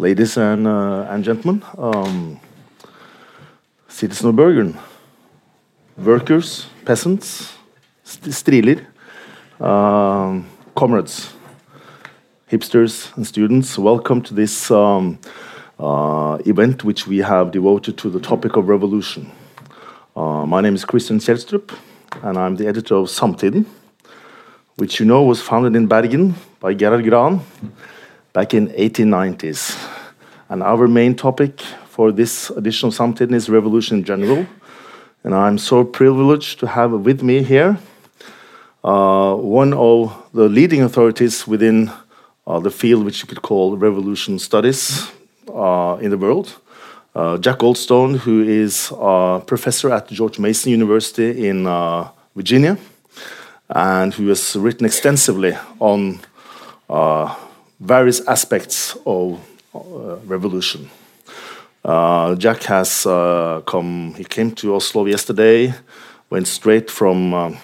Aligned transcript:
ladies 0.00 0.38
and, 0.38 0.66
uh, 0.66 1.06
and 1.10 1.22
gentlemen, 1.22 1.62
um, 1.76 2.40
of 4.02 4.34
Bergen, 4.34 4.74
workers, 5.98 6.68
peasants, 6.86 7.52
st 8.02 8.32
striler, 8.32 8.86
um, 9.60 10.46
comrades, 10.74 11.34
hipsters, 12.50 13.14
and 13.14 13.26
students, 13.26 13.76
welcome 13.76 14.22
to 14.22 14.32
this 14.32 14.70
um, 14.70 15.18
uh, 15.78 16.38
event 16.46 16.82
which 16.82 17.06
we 17.06 17.18
have 17.18 17.50
devoted 17.50 17.98
to 17.98 18.08
the 18.08 18.20
topic 18.20 18.56
of 18.56 18.70
revolution. 18.70 19.30
Uh, 20.16 20.46
my 20.46 20.62
name 20.62 20.74
is 20.74 20.86
Christian 20.86 21.18
Kjelstrup, 21.18 21.76
and 22.22 22.38
I'm 22.38 22.56
the 22.56 22.66
editor 22.66 22.94
of 22.94 23.08
Samtiden, 23.08 23.66
which 24.76 24.98
you 24.98 25.04
know 25.04 25.24
was 25.24 25.42
founded 25.42 25.76
in 25.76 25.86
Bergen 25.86 26.34
by 26.58 26.72
Gerhard 26.72 27.04
Gran 27.04 27.40
back 28.32 28.54
in 28.54 28.68
1890s. 28.68 29.76
And 30.48 30.62
our 30.62 30.86
main 30.88 31.14
topic 31.14 31.60
for 31.88 32.12
this 32.12 32.50
edition 32.50 32.88
of 32.88 33.20
is 33.20 33.48
revolution 33.48 33.98
in 33.98 34.04
general. 34.04 34.46
And 35.24 35.34
I'm 35.34 35.58
so 35.58 35.84
privileged 35.84 36.60
to 36.60 36.66
have 36.66 36.92
with 36.92 37.22
me 37.22 37.42
here 37.42 37.78
uh, 38.82 39.34
one 39.34 39.74
of 39.74 40.16
the 40.32 40.48
leading 40.48 40.82
authorities 40.82 41.46
within 41.46 41.90
uh, 42.46 42.60
the 42.60 42.70
field 42.70 43.04
which 43.04 43.20
you 43.22 43.28
could 43.28 43.42
call 43.42 43.76
revolution 43.76 44.38
studies 44.38 45.10
uh, 45.52 45.98
in 46.00 46.10
the 46.10 46.18
world. 46.18 46.56
Uh, 47.14 47.36
Jack 47.38 47.58
Goldstone, 47.58 48.18
who 48.18 48.42
is 48.42 48.92
a 48.96 49.42
professor 49.44 49.92
at 49.92 50.08
George 50.08 50.38
Mason 50.38 50.70
University 50.70 51.48
in 51.48 51.66
uh, 51.66 52.08
Virginia, 52.36 52.78
and 53.68 54.14
who 54.14 54.28
has 54.28 54.56
written 54.56 54.86
extensively 54.86 55.56
on 55.80 56.20
uh, 56.88 57.34
various 57.80 58.20
aspects 58.28 58.96
of 59.06 59.40
uh, 59.74 60.16
revolution. 60.26 60.90
Uh, 61.84 62.34
Jack 62.34 62.62
has 62.64 63.06
uh, 63.06 63.62
come, 63.66 64.14
he 64.14 64.24
came 64.24 64.52
to 64.52 64.74
Oslo 64.74 65.06
yesterday, 65.06 65.74
went 66.28 66.46
straight 66.46 66.90
from 66.90 67.58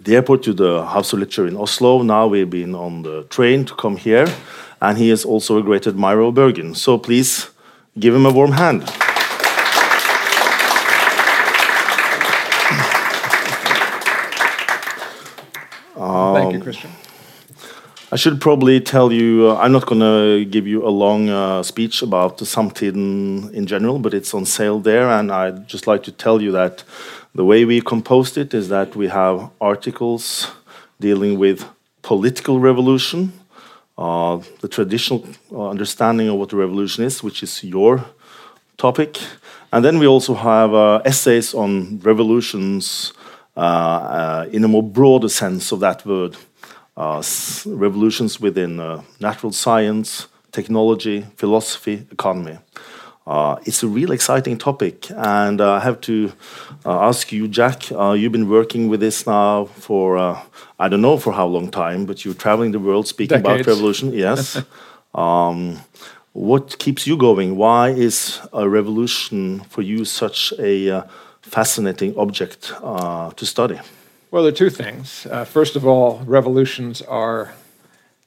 the 0.00 0.16
airport 0.16 0.42
to 0.42 0.52
the 0.52 0.84
House 0.84 1.12
of 1.12 1.20
Literature 1.20 1.46
in 1.46 1.56
Oslo. 1.56 2.02
Now 2.02 2.26
we've 2.26 2.50
been 2.50 2.74
on 2.74 3.02
the 3.02 3.22
train 3.30 3.64
to 3.64 3.74
come 3.74 3.96
here, 3.96 4.26
and 4.80 4.98
he 4.98 5.10
is 5.10 5.24
also 5.24 5.58
a 5.58 5.62
great 5.62 5.86
admirer 5.86 6.22
of 6.22 6.34
Bergen. 6.34 6.74
So 6.74 6.98
please 6.98 7.48
give 7.98 8.14
him 8.14 8.26
a 8.26 8.32
warm 8.32 8.52
hand. 8.52 8.90
Thank 16.34 16.52
you, 16.52 16.60
Christian. 16.60 16.90
I 18.14 18.16
should 18.16 18.40
probably 18.40 18.78
tell 18.78 19.12
you, 19.12 19.50
uh, 19.50 19.56
I'm 19.56 19.72
not 19.72 19.86
going 19.86 20.00
to 20.00 20.44
give 20.48 20.68
you 20.68 20.86
a 20.86 20.88
long 20.88 21.28
uh, 21.28 21.64
speech 21.64 22.00
about 22.00 22.38
Samtiden 22.38 23.52
in 23.52 23.66
general, 23.66 23.98
but 23.98 24.14
it's 24.14 24.32
on 24.32 24.46
sale 24.46 24.78
there. 24.78 25.10
And 25.10 25.32
I'd 25.32 25.66
just 25.66 25.88
like 25.88 26.04
to 26.04 26.12
tell 26.12 26.40
you 26.40 26.52
that 26.52 26.84
the 27.34 27.44
way 27.44 27.64
we 27.64 27.80
composed 27.80 28.38
it 28.38 28.54
is 28.54 28.68
that 28.68 28.94
we 28.94 29.08
have 29.08 29.50
articles 29.60 30.52
dealing 31.00 31.40
with 31.40 31.64
political 32.02 32.60
revolution, 32.60 33.32
uh, 33.98 34.40
the 34.60 34.68
traditional 34.68 35.26
uh, 35.50 35.70
understanding 35.70 36.28
of 36.28 36.36
what 36.36 36.50
the 36.50 36.56
revolution 36.56 37.02
is, 37.02 37.20
which 37.20 37.42
is 37.42 37.64
your 37.64 38.04
topic. 38.76 39.18
And 39.72 39.84
then 39.84 39.98
we 39.98 40.06
also 40.06 40.34
have 40.34 40.72
uh, 40.72 41.02
essays 41.04 41.52
on 41.52 41.98
revolutions 41.98 43.12
uh, 43.56 44.46
in 44.52 44.62
a 44.62 44.68
more 44.68 44.84
broader 44.84 45.28
sense 45.28 45.72
of 45.72 45.80
that 45.80 46.06
word. 46.06 46.36
Uh, 46.96 47.22
revolutions 47.66 48.40
within 48.40 48.78
uh, 48.78 49.02
natural 49.20 49.52
science, 49.52 50.28
technology, 50.52 51.26
philosophy, 51.36 52.06
economy. 52.12 52.58
Uh, 53.26 53.56
it's 53.64 53.82
a 53.82 53.88
real 53.88 54.12
exciting 54.12 54.56
topic, 54.58 55.10
and 55.10 55.60
I 55.60 55.80
have 55.80 56.00
to 56.02 56.32
ask 56.84 57.32
you, 57.32 57.48
Jack. 57.48 57.90
you've 57.90 58.32
been 58.32 58.50
working 58.50 58.88
with 58.90 59.00
this 59.00 59.26
now 59.26 59.64
for 59.64 60.18
I 60.78 60.88
don't 60.88 61.00
know 61.00 61.16
for 61.16 61.32
how 61.32 61.46
long 61.46 61.70
time, 61.70 62.04
but 62.04 62.24
you're 62.24 62.34
traveling 62.34 62.72
the 62.72 62.78
world 62.78 63.08
speaking 63.08 63.42
Decades. 63.42 63.62
about 63.62 63.74
revolution. 63.74 64.12
Yes. 64.12 64.62
um, 65.14 65.78
what 66.34 66.78
keeps 66.78 67.06
you 67.06 67.16
going? 67.16 67.56
Why 67.56 67.90
is 67.90 68.40
a 68.52 68.68
revolution 68.68 69.60
for 69.70 69.82
you 69.82 70.04
such 70.04 70.52
a 70.58 70.90
uh, 70.90 71.02
fascinating 71.42 72.18
object 72.18 72.72
uh, 72.82 73.30
to 73.30 73.46
study? 73.46 73.78
Well, 74.34 74.42
there 74.42 74.50
are 74.50 74.56
two 74.56 74.68
things. 74.68 75.28
Uh, 75.30 75.44
first 75.44 75.76
of 75.76 75.86
all, 75.86 76.18
revolutions 76.26 77.00
are 77.02 77.54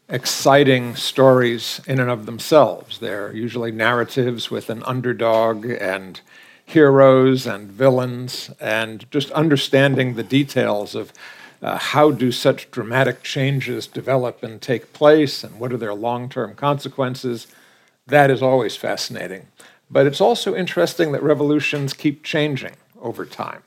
exciting 0.07 0.95
stories 0.95 1.81
in 1.85 1.99
and 1.99 2.09
of 2.09 2.25
themselves. 2.25 2.99
They're 2.99 3.35
usually 3.35 3.73
narratives 3.73 4.49
with 4.49 4.69
an 4.69 4.83
underdog 4.83 5.65
and 5.65 6.21
heroes 6.65 7.45
and 7.45 7.69
villains, 7.69 8.49
and 8.61 9.05
just 9.11 9.31
understanding 9.31 10.13
the 10.13 10.23
details 10.23 10.95
of 10.95 11.11
uh, 11.61 11.77
how 11.77 12.11
do 12.11 12.31
such 12.31 12.71
dramatic 12.71 13.21
changes 13.21 13.85
develop 13.85 14.41
and 14.43 14.61
take 14.61 14.93
place, 14.93 15.43
and 15.43 15.59
what 15.59 15.73
are 15.73 15.77
their 15.77 15.93
long-term 15.93 16.55
consequences. 16.55 17.47
That 18.05 18.31
is 18.31 18.41
always 18.41 18.77
fascinating. 18.77 19.47
But 19.91 20.07
it's 20.07 20.21
also 20.21 20.55
interesting 20.55 21.11
that 21.11 21.21
revolutions 21.21 21.91
keep 21.91 22.23
changing 22.23 22.77
over 23.01 23.25
time 23.25 23.63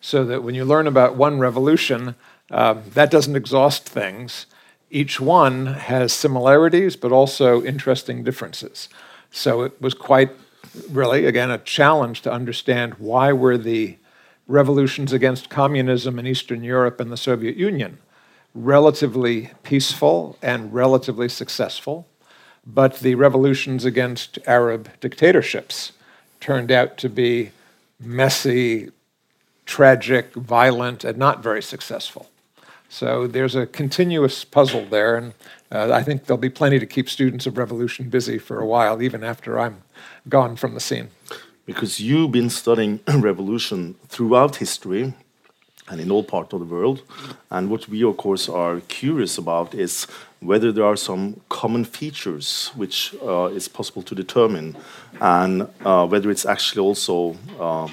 so 0.00 0.24
that 0.24 0.42
when 0.42 0.54
you 0.54 0.64
learn 0.64 0.86
about 0.86 1.16
one 1.16 1.38
revolution, 1.38 2.14
um, 2.50 2.82
that 2.94 3.10
doesn't 3.10 3.36
exhaust 3.36 3.88
things. 3.88 4.46
Each 4.90 5.20
one 5.20 5.66
has 5.66 6.12
similarities, 6.12 6.96
but 6.96 7.12
also 7.12 7.62
interesting 7.62 8.24
differences. 8.24 8.88
So 9.30 9.62
it 9.62 9.80
was 9.80 9.94
quite, 9.94 10.30
really, 10.90 11.26
again, 11.26 11.50
a 11.50 11.58
challenge 11.58 12.22
to 12.22 12.32
understand 12.32 12.94
why 12.94 13.32
were 13.32 13.58
the 13.58 13.96
revolutions 14.48 15.12
against 15.12 15.48
communism 15.48 16.18
in 16.18 16.26
Eastern 16.26 16.64
Europe 16.64 16.98
and 16.98 17.12
the 17.12 17.16
Soviet 17.16 17.56
Union 17.56 17.98
relatively 18.54 19.50
peaceful 19.62 20.36
and 20.42 20.72
relatively 20.72 21.28
successful, 21.28 22.06
but 22.66 23.00
the 23.00 23.14
revolutions 23.14 23.84
against 23.84 24.38
Arab 24.46 24.90
dictatorships 25.00 25.92
turned 26.40 26.72
out 26.72 26.96
to 26.98 27.08
be 27.08 27.52
messy, 27.98 28.90
tragic, 29.70 30.34
violent, 30.34 31.04
and 31.04 31.16
not 31.16 31.44
very 31.44 31.62
successful. 31.62 32.28
So 32.88 33.28
there's 33.28 33.54
a 33.54 33.66
continuous 33.66 34.44
puzzle 34.44 34.84
there, 34.86 35.16
and 35.16 35.32
uh, 35.70 35.92
I 35.92 36.02
think 36.02 36.24
there'll 36.24 36.48
be 36.50 36.50
plenty 36.50 36.80
to 36.80 36.86
keep 36.86 37.08
students 37.08 37.46
of 37.46 37.56
revolution 37.56 38.10
busy 38.10 38.36
for 38.36 38.58
a 38.58 38.66
while, 38.66 39.00
even 39.00 39.22
after 39.22 39.60
I'm 39.60 39.76
gone 40.28 40.56
from 40.56 40.74
the 40.74 40.80
scene. 40.80 41.10
Because 41.66 42.00
you've 42.00 42.32
been 42.32 42.50
studying 42.50 42.98
revolution 43.30 43.94
throughout 44.08 44.56
history 44.56 45.14
and 45.88 46.00
in 46.00 46.10
all 46.10 46.24
parts 46.24 46.52
of 46.52 46.58
the 46.58 46.66
world, 46.66 47.02
and 47.50 47.70
what 47.70 47.88
we, 47.88 48.02
of 48.02 48.16
course, 48.16 48.48
are 48.48 48.80
curious 48.88 49.38
about 49.38 49.72
is 49.74 50.08
whether 50.40 50.72
there 50.72 50.84
are 50.84 50.96
some 50.96 51.40
common 51.48 51.84
features 51.84 52.72
which 52.74 53.14
uh, 53.22 53.58
is 53.58 53.68
possible 53.68 54.02
to 54.02 54.16
determine, 54.16 54.76
and 55.20 55.68
uh, 55.84 56.06
whether 56.08 56.28
it's 56.28 56.44
actually 56.44 56.80
also 56.80 57.36
uh, 57.60 57.88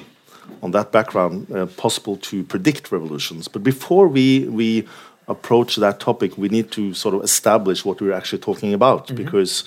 on 0.61 0.71
that 0.71 0.91
background 0.91 1.51
uh, 1.51 1.65
possible 1.65 2.17
to 2.17 2.43
predict 2.43 2.91
revolutions. 2.91 3.47
But 3.47 3.63
before 3.63 4.07
we 4.07 4.47
we 4.47 4.87
approach 5.27 5.75
that 5.75 5.99
topic, 5.99 6.37
we 6.37 6.49
need 6.49 6.71
to 6.71 6.93
sort 6.93 7.15
of 7.15 7.23
establish 7.23 7.83
what 7.85 8.01
we're 8.01 8.13
actually 8.13 8.41
talking 8.41 8.73
about, 8.73 9.09
mm 9.09 9.15
-hmm. 9.15 9.23
because 9.23 9.63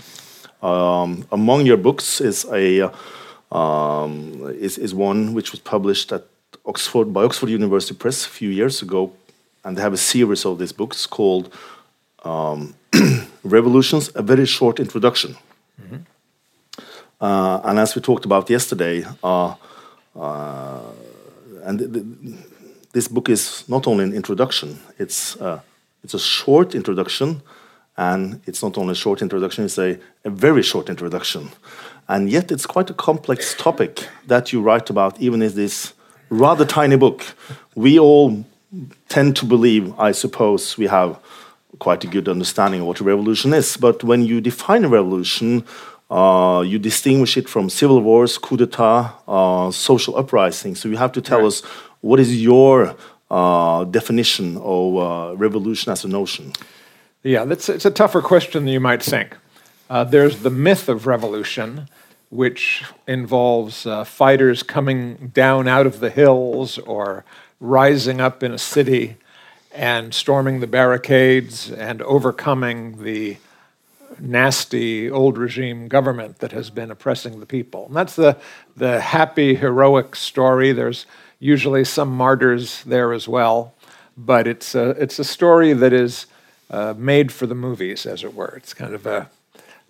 um, 0.62 1.24
among 1.30 1.66
your 1.66 1.78
books 1.78 2.20
is 2.20 2.46
a 2.50 2.90
um, 3.50 4.12
is 4.60 4.78
is 4.78 4.92
one 4.92 5.32
which 5.34 5.50
was 5.52 5.60
published 5.60 6.12
at 6.12 6.22
Oxford 6.64 7.12
by 7.12 7.24
Oxford 7.24 7.50
University 7.50 7.94
Press 7.94 8.26
a 8.26 8.28
few 8.28 8.50
years 8.50 8.82
ago, 8.82 9.12
and 9.62 9.76
they 9.76 9.82
have 9.82 9.94
a 9.94 10.04
series 10.12 10.44
of 10.44 10.58
these 10.58 10.74
books 10.74 11.06
called 11.06 11.48
um, 12.24 12.74
"Revolutions: 13.42 14.10
A 14.14 14.22
Very 14.22 14.46
Short 14.46 14.78
Introduction." 14.78 15.36
Mm 15.78 15.86
-hmm. 15.90 16.00
uh, 17.20 17.68
and 17.68 17.78
as 17.78 17.94
we 17.94 18.00
talked 18.00 18.24
about 18.24 18.48
yesterday. 18.48 19.04
Uh, 19.22 19.30
uh, 19.30 19.69
and 20.14 21.78
th 21.78 21.92
th 21.92 22.04
this 22.92 23.08
book 23.08 23.28
is 23.28 23.64
not 23.68 23.86
only 23.86 24.04
an 24.04 24.12
introduction; 24.12 24.78
it's 24.98 25.36
uh, 25.40 25.60
it's 26.02 26.14
a 26.14 26.18
short 26.18 26.74
introduction, 26.74 27.42
and 27.96 28.40
it's 28.46 28.62
not 28.62 28.76
only 28.78 28.92
a 28.92 29.02
short 29.04 29.22
introduction; 29.22 29.64
it's 29.64 29.78
a, 29.78 29.98
a 30.24 30.30
very 30.30 30.62
short 30.62 30.88
introduction, 30.88 31.50
and 32.08 32.30
yet 32.30 32.50
it's 32.50 32.66
quite 32.66 32.90
a 32.90 32.94
complex 32.94 33.54
topic 33.54 34.08
that 34.26 34.52
you 34.52 34.60
write 34.60 34.90
about, 34.90 35.20
even 35.20 35.42
in 35.42 35.54
this 35.54 35.94
rather 36.30 36.64
tiny 36.64 36.96
book. 36.96 37.22
We 37.74 37.98
all 37.98 38.44
tend 39.08 39.36
to 39.36 39.46
believe, 39.46 39.92
I 39.98 40.12
suppose, 40.12 40.78
we 40.78 40.86
have 40.86 41.18
quite 41.78 42.04
a 42.04 42.06
good 42.06 42.28
understanding 42.28 42.80
of 42.80 42.86
what 42.86 43.00
a 43.00 43.04
revolution 43.04 43.54
is. 43.54 43.76
But 43.76 44.04
when 44.04 44.22
you 44.22 44.40
define 44.40 44.84
a 44.84 44.88
revolution, 44.88 45.64
uh, 46.10 46.62
you 46.66 46.78
distinguish 46.78 47.36
it 47.36 47.48
from 47.48 47.70
civil 47.70 48.00
wars, 48.00 48.36
coup 48.38 48.56
d'etat, 48.56 49.14
uh, 49.28 49.70
social 49.70 50.16
uprisings. 50.16 50.80
So 50.80 50.88
you 50.88 50.96
have 50.96 51.12
to 51.12 51.20
tell 51.20 51.38
right. 51.38 51.46
us 51.46 51.60
what 52.00 52.18
is 52.18 52.42
your 52.42 52.96
uh, 53.30 53.84
definition 53.84 54.56
of 54.56 54.96
uh, 54.96 55.36
revolution 55.36 55.92
as 55.92 56.04
a 56.04 56.08
notion. 56.08 56.52
Yeah, 57.22 57.44
that's 57.44 57.68
it's 57.68 57.84
a 57.84 57.90
tougher 57.90 58.22
question 58.22 58.64
than 58.64 58.72
you 58.72 58.80
might 58.80 59.02
think. 59.02 59.36
Uh, 59.88 60.04
there's 60.04 60.40
the 60.40 60.50
myth 60.50 60.88
of 60.88 61.06
revolution, 61.06 61.88
which 62.30 62.84
involves 63.06 63.86
uh, 63.86 64.04
fighters 64.04 64.62
coming 64.62 65.30
down 65.34 65.68
out 65.68 65.86
of 65.86 66.00
the 66.00 66.10
hills 66.10 66.78
or 66.78 67.24
rising 67.60 68.20
up 68.20 68.42
in 68.42 68.52
a 68.52 68.58
city 68.58 69.16
and 69.72 70.14
storming 70.14 70.60
the 70.60 70.66
barricades 70.66 71.70
and 71.70 72.02
overcoming 72.02 73.02
the 73.02 73.36
nasty 74.20 75.10
old 75.10 75.38
regime 75.38 75.88
government 75.88 76.38
that 76.38 76.52
has 76.52 76.70
been 76.70 76.90
oppressing 76.90 77.40
the 77.40 77.46
people. 77.46 77.86
And 77.86 77.96
that's 77.96 78.16
the, 78.16 78.36
the 78.76 79.00
happy, 79.00 79.54
heroic 79.54 80.16
story. 80.16 80.72
There's 80.72 81.06
usually 81.38 81.84
some 81.84 82.10
martyrs 82.10 82.84
there 82.84 83.12
as 83.12 83.26
well, 83.26 83.74
but 84.16 84.46
it's 84.46 84.74
a, 84.74 84.90
it's 84.90 85.18
a 85.18 85.24
story 85.24 85.72
that 85.72 85.92
is 85.92 86.26
uh, 86.70 86.94
made 86.96 87.32
for 87.32 87.46
the 87.46 87.54
movies, 87.54 88.06
as 88.06 88.22
it 88.22 88.34
were. 88.34 88.54
It's 88.56 88.74
kind 88.74 88.94
of 88.94 89.06
a, 89.06 89.28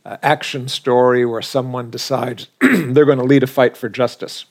a 0.04 0.24
action 0.24 0.68
story 0.68 1.26
where 1.26 1.42
someone 1.42 1.90
decides 1.90 2.48
they're 2.60 3.04
going 3.04 3.18
to 3.18 3.24
lead 3.24 3.42
a 3.42 3.48
fight 3.48 3.76
for 3.76 3.88
justice. 3.88 4.46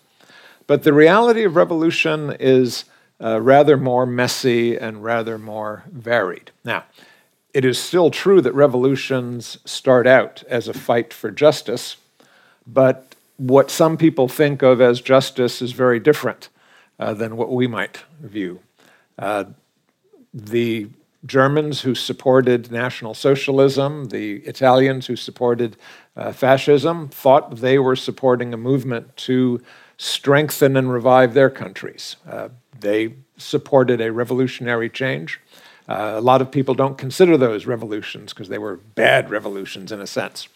But 0.67 0.83
the 0.83 0.93
reality 0.93 1.43
of 1.43 1.55
revolution 1.55 2.35
is 2.39 2.85
uh, 3.21 3.41
rather 3.41 3.75
more 3.75 4.05
messy 4.05 4.77
and 4.77 5.03
rather 5.03 5.37
more 5.37 5.83
varied. 5.91 6.51
Now, 6.63 6.83
it 7.59 7.65
is 7.65 7.77
still 7.77 8.09
true 8.09 8.39
that 8.39 8.53
revolutions 8.53 9.57
start 9.65 10.07
out 10.07 10.43
as 10.47 10.69
a 10.69 10.73
fight 10.73 11.13
for 11.13 11.29
justice, 11.29 11.97
but 12.65 13.15
what 13.35 13.69
some 13.69 13.97
people 13.97 14.29
think 14.29 14.61
of 14.61 14.79
as 14.79 15.01
justice 15.01 15.61
is 15.61 15.73
very 15.73 15.99
different 15.99 16.47
uh, 16.99 17.13
than 17.13 17.35
what 17.35 17.51
we 17.51 17.67
might 17.67 18.05
view. 18.21 18.61
Uh, 19.17 19.43
the 20.33 20.87
Germans 21.25 21.81
who 21.81 21.95
supported 21.95 22.71
National 22.71 23.13
Socialism, 23.13 24.05
the 24.05 24.35
Italians 24.45 25.07
who 25.07 25.17
supported 25.17 25.75
uh, 26.15 26.31
fascism, 26.31 27.09
thought 27.09 27.57
they 27.57 27.77
were 27.77 27.97
supporting 27.97 28.53
a 28.53 28.57
movement 28.57 29.17
to 29.17 29.61
strengthen 29.97 30.77
and 30.77 30.93
revive 30.93 31.33
their 31.33 31.49
countries. 31.49 32.15
Uh, 32.25 32.47
they 32.79 33.15
supported 33.35 33.99
a 33.99 34.13
revolutionary 34.13 34.89
change. 34.89 35.41
Uh, 35.89 36.13
a 36.15 36.21
lot 36.21 36.39
of 36.39 36.51
people 36.51 36.75
don't 36.75 36.99
consider 36.99 37.35
those 37.35 37.65
revolutions 37.65 38.31
because 38.31 38.47
they 38.47 38.59
were 38.59 38.77
bad 38.77 39.31
revolutions 39.31 39.91
in 39.91 39.99
a 39.99 40.05
sense. 40.05 40.47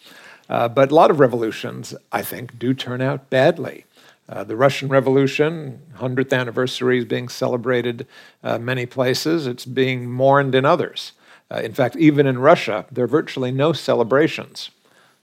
Uh, 0.48 0.68
but 0.68 0.92
a 0.92 0.94
lot 0.94 1.10
of 1.10 1.18
revolutions, 1.18 1.92
I 2.12 2.22
think, 2.22 2.56
do 2.56 2.72
turn 2.72 3.00
out 3.00 3.30
badly. 3.30 3.84
Uh, 4.28 4.44
the 4.44 4.56
Russian 4.56 4.88
Revolution, 4.88 5.82
100th 5.98 6.32
anniversary, 6.32 6.98
is 6.98 7.04
being 7.04 7.28
celebrated 7.28 8.06
uh, 8.44 8.58
many 8.58 8.86
places. 8.86 9.48
It's 9.48 9.64
being 9.64 10.08
mourned 10.08 10.54
in 10.54 10.64
others. 10.64 11.12
Uh, 11.50 11.56
in 11.56 11.74
fact, 11.74 11.96
even 11.96 12.26
in 12.26 12.38
Russia, 12.38 12.86
there 12.92 13.04
are 13.04 13.08
virtually 13.08 13.50
no 13.50 13.72
celebrations 13.72 14.70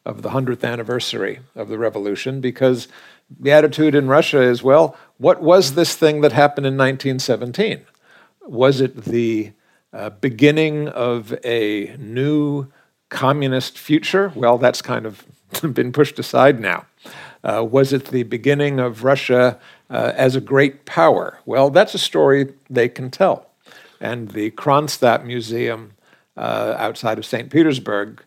of 0.05 0.23
the 0.23 0.29
100th 0.29 0.63
anniversary 0.63 1.39
of 1.55 1.69
the 1.69 1.77
revolution 1.77 2.41
because 2.41 2.87
the 3.39 3.51
attitude 3.51 3.95
in 3.95 4.07
Russia 4.07 4.41
is 4.41 4.61
well, 4.61 4.97
what 5.17 5.41
was 5.41 5.75
this 5.75 5.95
thing 5.95 6.21
that 6.21 6.33
happened 6.33 6.67
in 6.67 6.73
1917? 6.73 7.85
Was 8.41 8.81
it 8.81 9.05
the 9.05 9.53
uh, 9.93 10.09
beginning 10.09 10.87
of 10.89 11.33
a 11.43 11.95
new 11.97 12.67
communist 13.09 13.77
future? 13.77 14.31
Well, 14.35 14.57
that's 14.57 14.81
kind 14.81 15.05
of 15.05 15.25
been 15.73 15.91
pushed 15.91 16.19
aside 16.19 16.59
now. 16.59 16.85
Uh, 17.43 17.65
was 17.69 17.91
it 17.91 18.05
the 18.05 18.23
beginning 18.23 18.79
of 18.79 19.03
Russia 19.03 19.59
uh, 19.89 20.13
as 20.15 20.35
a 20.35 20.41
great 20.41 20.85
power? 20.85 21.39
Well, 21.45 21.69
that's 21.69 21.93
a 21.93 21.99
story 21.99 22.53
they 22.69 22.87
can 22.87 23.09
tell. 23.09 23.47
And 23.99 24.29
the 24.29 24.51
Kronstadt 24.51 25.25
Museum 25.25 25.93
uh, 26.37 26.75
outside 26.77 27.17
of 27.17 27.25
St. 27.25 27.49
Petersburg 27.51 28.23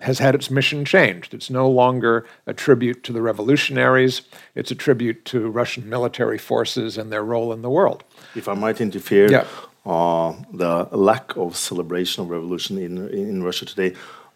has 0.00 0.18
had 0.18 0.34
its 0.34 0.50
mission 0.50 0.84
changed. 0.84 1.32
It's 1.32 1.48
no 1.48 1.68
longer 1.68 2.26
a 2.46 2.52
tribute 2.52 3.02
to 3.04 3.12
the 3.12 3.22
revolutionaries, 3.22 4.22
it's 4.54 4.70
a 4.70 4.74
tribute 4.74 5.24
to 5.26 5.48
Russian 5.48 5.88
military 5.88 6.38
forces 6.38 6.98
and 6.98 7.10
their 7.10 7.24
role 7.24 7.52
in 7.52 7.62
the 7.62 7.70
world. 7.70 8.04
If 8.34 8.46
I 8.46 8.54
might 8.54 8.80
interfere, 8.80 9.30
yeah. 9.30 9.46
Uh, 9.86 10.34
the 10.52 10.88
lack 10.90 11.36
of 11.36 11.56
celebration 11.56 12.22
of 12.24 12.30
revolution 12.30 12.76
in, 12.76 13.08
in 13.08 13.42
Russia 13.42 13.64
today 13.64 13.94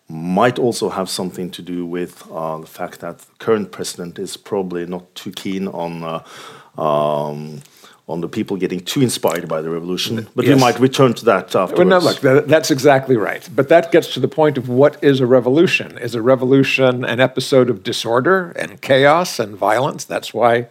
might 0.09 0.59
also 0.59 0.89
have 0.89 1.09
something 1.09 1.51
to 1.51 1.63
do 1.63 1.87
with 1.87 2.31
uh, 2.31 2.59
the 2.59 2.67
fact 2.67 3.01
that 3.01 3.19
the 3.19 3.35
current 3.39 3.71
president 3.71 4.19
is 4.19 4.37
probably 4.37 4.87
not 4.87 5.15
too 5.15 5.33
keen 5.33 5.69
on 5.69 6.03
uh, 6.03 6.81
um, 6.81 7.63
on 8.11 8.21
the 8.21 8.29
people 8.29 8.57
getting 8.57 8.81
too 8.81 9.01
inspired 9.01 9.49
by 9.49 9.61
the 9.63 9.71
revolution. 9.71 10.27
But 10.35 10.45
yes. 10.45 10.57
we 10.57 10.61
might 10.61 10.81
return 10.81 11.15
to 11.15 11.25
that 11.27 11.55
afterwards. 11.55 11.79
Well, 11.79 11.87
no, 11.87 11.99
look, 11.99 12.21
that, 12.21 12.49
that's 12.49 12.71
exactly 12.73 13.17
right. 13.17 13.49
But 13.55 13.69
that 13.69 13.93
gets 13.93 14.13
to 14.15 14.21
the 14.21 14.27
point 14.27 14.59
of 14.59 14.69
what 14.69 15.03
is 15.03 15.21
a 15.21 15.27
revolution? 15.27 15.97
Is 15.99 16.17
a 16.17 16.23
revolution 16.23 17.05
an 17.05 17.21
episode 17.21 17.71
of 17.71 17.85
disorder 17.85 18.51
and 18.57 18.81
chaos 18.81 19.39
and 19.39 19.57
violence? 19.57 20.05
That's 20.05 20.35
why 20.35 20.67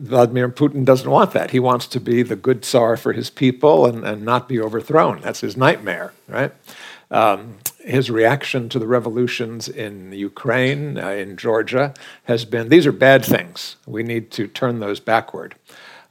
Vladimir 0.00 0.48
Putin 0.48 0.84
doesn't 0.84 1.10
want 1.10 1.32
that. 1.32 1.50
He 1.50 1.60
wants 1.60 1.86
to 1.88 2.00
be 2.00 2.22
the 2.22 2.36
good 2.36 2.62
Tsar 2.64 2.96
for 2.96 3.12
his 3.12 3.28
people 3.28 3.86
and, 3.86 4.04
and 4.04 4.24
not 4.24 4.48
be 4.48 4.58
overthrown. 4.58 5.20
That's 5.20 5.40
his 5.40 5.56
nightmare, 5.56 6.12
right? 6.26 6.52
Um, 7.10 7.58
his 7.80 8.10
reaction 8.10 8.68
to 8.70 8.78
the 8.78 8.86
revolutions 8.86 9.68
in 9.68 10.12
Ukraine, 10.12 10.98
uh, 10.98 11.08
in 11.10 11.36
Georgia, 11.36 11.92
has 12.24 12.44
been 12.44 12.68
these 12.68 12.86
are 12.86 12.92
bad 12.92 13.24
things. 13.24 13.76
We 13.86 14.02
need 14.02 14.30
to 14.32 14.46
turn 14.46 14.80
those 14.80 15.00
backward. 15.00 15.54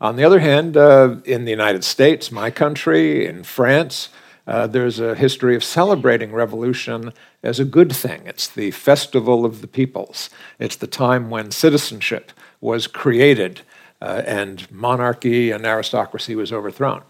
On 0.02 0.16
the 0.16 0.24
other 0.24 0.40
hand, 0.40 0.78
uh, 0.78 1.16
in 1.26 1.46
the 1.46 1.52
United 1.52 1.84
States, 1.84 2.32
my 2.32 2.52
country, 2.52 3.26
in 3.26 3.44
France, 3.44 4.10
uh, 4.48 4.66
there's 4.66 5.00
a 5.00 5.16
history 5.16 5.56
of 5.56 5.64
celebrating 5.64 6.32
revolution 6.32 7.14
as 7.44 7.60
a 7.60 7.66
good 7.66 7.92
thing. 7.92 8.22
It's 8.26 8.48
the 8.48 8.72
festival 8.72 9.46
of 9.46 9.62
the 9.62 9.68
peoples. 9.68 10.30
It's 10.58 10.76
the 10.76 10.88
time 10.88 11.30
when 11.30 11.52
citizenship 11.52 12.32
was 12.62 12.88
created 12.88 13.62
uh, 14.02 14.22
and 14.26 14.70
monarchy 14.72 15.52
and 15.52 15.66
aristocracy 15.66 16.36
was 16.36 16.52
overthrown. 16.52 17.02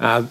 Uh, 0.00 0.26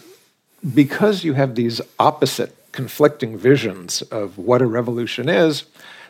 because 0.73 1.23
you 1.23 1.33
have 1.33 1.55
these 1.55 1.81
opposite 1.99 2.55
conflicting 2.71 3.37
visions 3.37 4.01
of 4.03 4.37
what 4.37 4.61
a 4.61 4.65
revolution 4.65 5.29
is, 5.29 5.65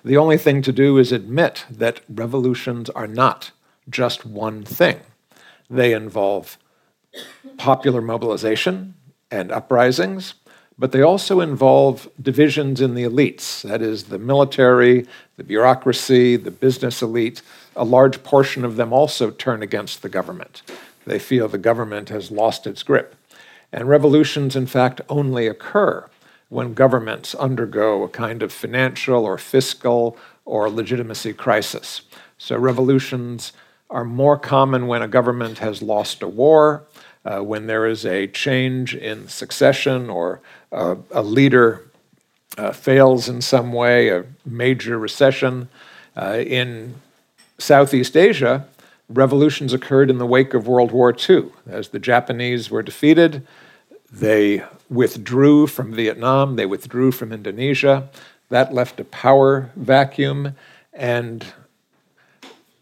the 0.06 0.18
only 0.18 0.38
thing 0.38 0.62
to 0.62 0.72
do 0.72 0.98
is 0.98 1.12
admit 1.12 1.66
that 1.69 2.01
revolutions 2.10 2.90
are 2.92 3.07
not 3.07 3.51
just 3.90 4.25
one 4.25 4.63
thing. 4.63 5.00
They 5.69 5.94
involve 5.94 6.57
popular 7.57 8.01
mobilization 8.01 8.95
and 9.31 9.51
uprisings, 9.51 10.36
but 10.78 10.92
they 10.92 11.01
also 11.01 11.40
involve 11.40 12.10
divisions 12.22 12.81
in 12.81 12.95
the 12.95 13.04
elites 13.04 13.62
that 13.62 13.81
is, 13.81 14.06
the 14.06 14.19
military, 14.19 15.06
the 15.38 15.44
bureaucracy, 15.44 16.36
the 16.36 16.51
business 16.51 17.02
elite. 17.02 17.42
A 17.75 17.83
large 17.83 18.23
portion 18.23 18.63
of 18.63 18.75
them 18.75 18.94
also 18.94 19.31
turn 19.31 19.63
against 19.63 20.01
the 20.01 20.09
government. 20.09 20.61
They 21.06 21.19
feel 21.19 21.47
the 21.47 21.57
government 21.57 22.09
has 22.09 22.31
lost 22.31 22.68
its 22.68 22.83
grip. 22.83 23.15
And 23.71 23.89
revolutions, 23.89 24.56
in 24.56 24.68
fact, 24.68 25.01
only 25.09 25.47
occur 25.47 26.07
when 26.49 26.75
governments 26.75 27.33
undergo 27.33 28.03
a 28.03 28.09
kind 28.09 28.44
of 28.44 28.53
financial 28.53 29.25
or 29.25 29.37
fiscal 29.37 30.18
or 30.45 30.69
legitimacy 30.69 31.33
crisis. 31.33 32.03
So 32.37 32.57
revolutions 32.57 33.53
are 33.89 34.06
more 34.06 34.37
common 34.37 34.87
when 34.87 35.01
a 35.01 35.07
government 35.07 35.59
has 35.59 35.81
lost 35.81 36.21
a 36.21 36.27
war, 36.27 36.83
uh, 37.25 37.39
when 37.39 37.68
there 37.68 37.87
is 37.87 38.06
a 38.06 38.27
change 38.27 38.95
in 38.95 39.27
succession 39.27 40.09
or 40.09 40.42
uh, 40.71 40.95
a 41.11 41.23
leader 41.23 41.89
uh, 42.57 42.71
fails 42.71 43.30
in 43.30 43.42
some 43.42 43.73
way, 43.73 44.09
a 44.09 44.25
major 44.45 44.99
recession. 44.99 45.69
Uh, 46.15 46.44
in 46.45 46.94
Southeast 47.64 48.18
Asia, 48.18 48.68
revolutions 49.08 49.74
occurred 49.74 50.10
in 50.10 50.18
the 50.18 50.26
wake 50.26 50.54
of 50.54 50.68
World 50.68 50.92
War 50.92 51.16
II. 51.18 51.46
As 51.66 51.90
the 51.90 52.00
Japanese 52.00 52.70
were 52.70 52.84
defeated, 52.84 53.48
they 54.12 54.64
withdrew 54.90 55.68
from 55.68 55.94
Vietnam, 55.94 56.58
they 56.58 56.66
withdrew 56.66 57.12
from 57.12 57.32
Indonesia. 57.32 58.10
That 58.50 58.74
left 58.74 59.00
a 59.00 59.06
power 59.06 59.72
vacuum 59.76 60.56
and 60.92 61.46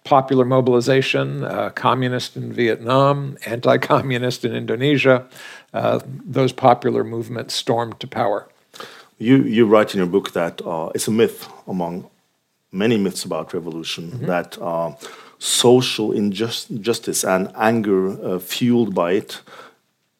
popular 0.04 0.46
mobilization, 0.46 1.44
uh, 1.44 1.70
communist 1.70 2.36
in 2.36 2.52
Vietnam, 2.52 3.38
anti 3.46 3.78
communist 3.78 4.44
in 4.44 4.56
Indonesia. 4.56 5.28
Uh, 5.74 6.00
those 6.06 6.52
popular 6.52 7.04
movements 7.04 7.54
stormed 7.54 8.00
to 8.00 8.08
power. 8.08 8.50
You, 9.20 9.44
you 9.44 9.68
write 9.68 9.94
in 9.94 10.00
your 10.00 10.08
book 10.08 10.32
that 10.34 10.62
uh, 10.66 10.90
it's 10.96 11.08
a 11.08 11.12
myth 11.12 11.48
among 11.68 12.10
many 12.72 12.98
myths 12.98 13.25
about 13.25 13.54
revolution 13.54 14.04
mm 14.06 14.20
-hmm. 14.20 14.25
that 14.28 14.58
uh, 14.62 14.92
social 15.38 16.12
injustice 16.12 17.28
and 17.28 17.48
anger 17.56 18.01
uh, 18.24 18.40
fueled 18.40 18.94
by 18.94 19.18
it 19.18 19.44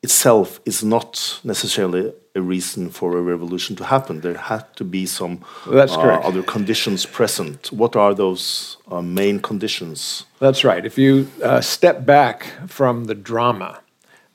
itself 0.01 0.60
is 0.65 0.84
not 0.84 1.39
necessarily 1.43 2.12
a 2.36 2.41
reason 2.41 2.89
for 2.89 3.17
a 3.17 3.22
revolution 3.22 3.75
to 3.75 3.84
happen. 3.84 4.22
There 4.22 4.38
had 4.38 4.75
to 4.77 4.84
be 4.84 5.05
some 5.05 5.39
That's 5.70 5.96
uh, 5.96 6.22
other 6.24 6.43
conditions 6.43 7.05
present. 7.05 7.72
What 7.72 7.96
are 7.96 8.13
those 8.15 8.77
uh, 8.89 9.01
main 9.01 9.39
conditions? 9.39 10.25
That's 10.39 10.63
right. 10.63 10.86
If 10.86 10.98
you 10.98 11.27
uh, 11.43 11.62
step 11.62 12.05
back 12.05 12.51
from 12.67 13.05
the 13.05 13.15
drama, 13.15 13.81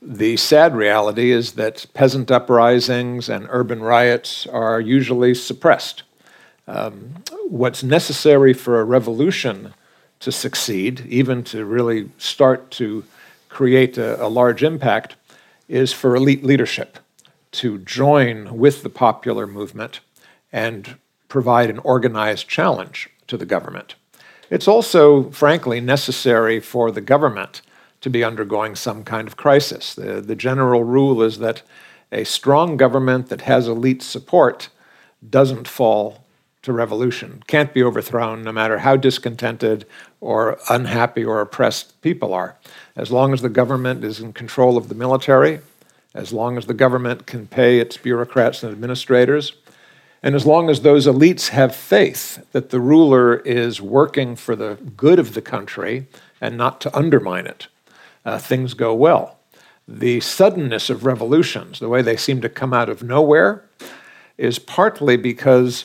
the 0.00 0.36
sad 0.36 0.76
reality 0.76 1.32
is 1.32 1.52
that 1.52 1.86
peasant 1.94 2.30
uprisings 2.30 3.28
and 3.28 3.46
urban 3.50 3.82
riots 3.82 4.46
are 4.46 4.78
usually 4.80 5.34
suppressed. 5.34 6.02
Um, 6.68 7.22
what's 7.48 7.82
necessary 7.82 8.52
for 8.52 8.80
a 8.80 8.84
revolution 8.84 9.74
to 10.20 10.32
succeed, 10.32 11.04
even 11.08 11.44
to 11.44 11.64
really 11.64 12.10
start 12.18 12.70
to 12.72 13.04
create 13.48 13.98
a, 13.98 14.22
a 14.24 14.28
large 14.28 14.62
impact, 14.62 15.16
is 15.68 15.92
for 15.92 16.16
elite 16.16 16.44
leadership 16.44 16.98
to 17.52 17.78
join 17.78 18.58
with 18.58 18.82
the 18.82 18.90
popular 18.90 19.46
movement 19.46 20.00
and 20.52 20.96
provide 21.28 21.70
an 21.70 21.78
organized 21.78 22.48
challenge 22.48 23.08
to 23.26 23.36
the 23.36 23.46
government. 23.46 23.94
It's 24.50 24.68
also, 24.68 25.30
frankly, 25.30 25.80
necessary 25.80 26.60
for 26.60 26.90
the 26.90 27.00
government 27.00 27.62
to 28.00 28.10
be 28.10 28.22
undergoing 28.22 28.76
some 28.76 29.02
kind 29.04 29.26
of 29.26 29.36
crisis. 29.36 29.94
The, 29.94 30.20
the 30.20 30.36
general 30.36 30.84
rule 30.84 31.22
is 31.22 31.38
that 31.38 31.62
a 32.12 32.24
strong 32.24 32.76
government 32.76 33.28
that 33.28 33.42
has 33.42 33.66
elite 33.66 34.02
support 34.02 34.68
doesn't 35.28 35.66
fall 35.66 36.24
to 36.66 36.72
revolution, 36.72 37.42
can't 37.46 37.72
be 37.72 37.82
overthrown 37.82 38.44
no 38.44 38.52
matter 38.52 38.78
how 38.78 38.96
discontented 38.96 39.86
or 40.20 40.58
unhappy 40.68 41.24
or 41.24 41.40
oppressed 41.40 42.00
people 42.02 42.34
are. 42.34 42.56
As 42.94 43.10
long 43.10 43.32
as 43.32 43.40
the 43.40 43.48
government 43.48 44.04
is 44.04 44.20
in 44.20 44.32
control 44.32 44.76
of 44.76 44.88
the 44.88 44.94
military, 44.94 45.60
as 46.14 46.32
long 46.32 46.58
as 46.58 46.66
the 46.66 46.74
government 46.74 47.26
can 47.26 47.46
pay 47.46 47.78
its 47.78 47.96
bureaucrats 47.96 48.62
and 48.62 48.72
administrators, 48.72 49.54
and 50.22 50.34
as 50.34 50.46
long 50.46 50.68
as 50.68 50.80
those 50.80 51.06
elites 51.06 51.48
have 51.48 51.74
faith 51.74 52.44
that 52.52 52.70
the 52.70 52.80
ruler 52.80 53.36
is 53.36 53.80
working 53.80 54.34
for 54.34 54.56
the 54.56 54.76
good 54.96 55.18
of 55.18 55.34
the 55.34 55.42
country 55.42 56.06
and 56.40 56.56
not 56.56 56.80
to 56.80 56.96
undermine 56.96 57.46
it, 57.46 57.68
uh, 58.24 58.38
things 58.38 58.74
go 58.74 58.92
well. 58.94 59.38
The 59.86 60.20
suddenness 60.20 60.90
of 60.90 61.04
revolutions, 61.04 61.78
the 61.78 61.88
way 61.88 62.02
they 62.02 62.16
seem 62.16 62.40
to 62.40 62.48
come 62.48 62.72
out 62.72 62.88
of 62.88 63.02
nowhere, 63.02 63.62
is 64.36 64.58
partly 64.58 65.16
because 65.16 65.84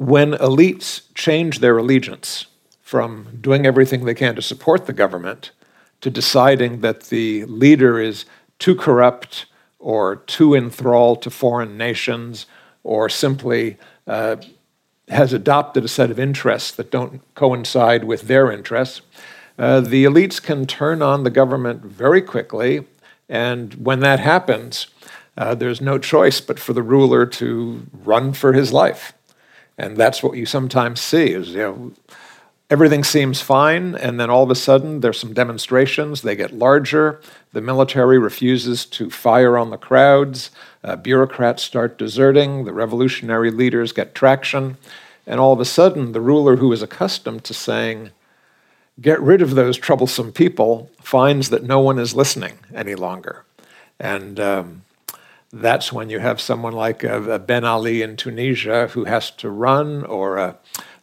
when 0.00 0.32
elites 0.32 1.02
change 1.14 1.58
their 1.58 1.76
allegiance 1.76 2.46
from 2.80 3.36
doing 3.38 3.66
everything 3.66 4.06
they 4.06 4.14
can 4.14 4.34
to 4.34 4.40
support 4.40 4.86
the 4.86 4.94
government 4.94 5.50
to 6.00 6.08
deciding 6.08 6.80
that 6.80 7.02
the 7.10 7.44
leader 7.44 8.00
is 8.00 8.24
too 8.58 8.74
corrupt 8.74 9.44
or 9.78 10.16
too 10.16 10.54
enthralled 10.54 11.20
to 11.20 11.28
foreign 11.28 11.76
nations 11.76 12.46
or 12.82 13.10
simply 13.10 13.76
uh, 14.06 14.36
has 15.10 15.34
adopted 15.34 15.84
a 15.84 15.88
set 15.88 16.10
of 16.10 16.18
interests 16.18 16.70
that 16.70 16.90
don't 16.90 17.20
coincide 17.34 18.04
with 18.04 18.22
their 18.22 18.50
interests, 18.50 19.02
uh, 19.58 19.80
the 19.80 20.04
elites 20.04 20.42
can 20.42 20.64
turn 20.64 21.02
on 21.02 21.24
the 21.24 21.30
government 21.30 21.82
very 21.82 22.22
quickly. 22.22 22.86
And 23.28 23.74
when 23.74 24.00
that 24.00 24.18
happens, 24.18 24.86
uh, 25.36 25.54
there's 25.54 25.82
no 25.82 25.98
choice 25.98 26.40
but 26.40 26.58
for 26.58 26.72
the 26.72 26.82
ruler 26.82 27.26
to 27.26 27.86
run 27.92 28.32
for 28.32 28.54
his 28.54 28.72
life. 28.72 29.12
And 29.78 29.96
that's 29.96 30.22
what 30.22 30.36
you 30.36 30.46
sometimes 30.46 31.00
see 31.00 31.32
is, 31.32 31.50
you 31.50 31.58
know, 31.58 31.92
everything 32.68 33.02
seems 33.02 33.40
fine, 33.40 33.94
and 33.96 34.20
then 34.20 34.30
all 34.30 34.44
of 34.44 34.50
a 34.50 34.54
sudden 34.54 35.00
there's 35.00 35.18
some 35.18 35.34
demonstrations. 35.34 36.22
They 36.22 36.36
get 36.36 36.52
larger. 36.52 37.20
The 37.52 37.60
military 37.60 38.18
refuses 38.18 38.86
to 38.86 39.10
fire 39.10 39.58
on 39.58 39.70
the 39.70 39.78
crowds. 39.78 40.50
Uh, 40.84 40.96
bureaucrats 40.96 41.62
start 41.62 41.98
deserting. 41.98 42.64
The 42.64 42.72
revolutionary 42.72 43.50
leaders 43.50 43.92
get 43.92 44.14
traction. 44.14 44.76
And 45.26 45.40
all 45.40 45.52
of 45.52 45.60
a 45.60 45.64
sudden, 45.64 46.12
the 46.12 46.20
ruler 46.20 46.56
who 46.56 46.72
is 46.72 46.82
accustomed 46.82 47.44
to 47.44 47.54
saying, 47.54 48.10
get 49.00 49.20
rid 49.20 49.42
of 49.42 49.54
those 49.54 49.76
troublesome 49.76 50.32
people, 50.32 50.90
finds 51.00 51.50
that 51.50 51.64
no 51.64 51.80
one 51.80 51.98
is 51.98 52.14
listening 52.14 52.58
any 52.74 52.94
longer. 52.94 53.44
And 53.98 54.38
um, 54.38 54.82
that's 55.52 55.92
when 55.92 56.10
you 56.10 56.20
have 56.20 56.40
someone 56.40 56.72
like 56.72 57.04
uh, 57.04 57.38
Ben 57.38 57.64
Ali 57.64 58.02
in 58.02 58.16
Tunisia 58.16 58.88
who 58.88 59.04
has 59.04 59.30
to 59.32 59.50
run, 59.50 60.04
or 60.04 60.38
uh, 60.38 60.54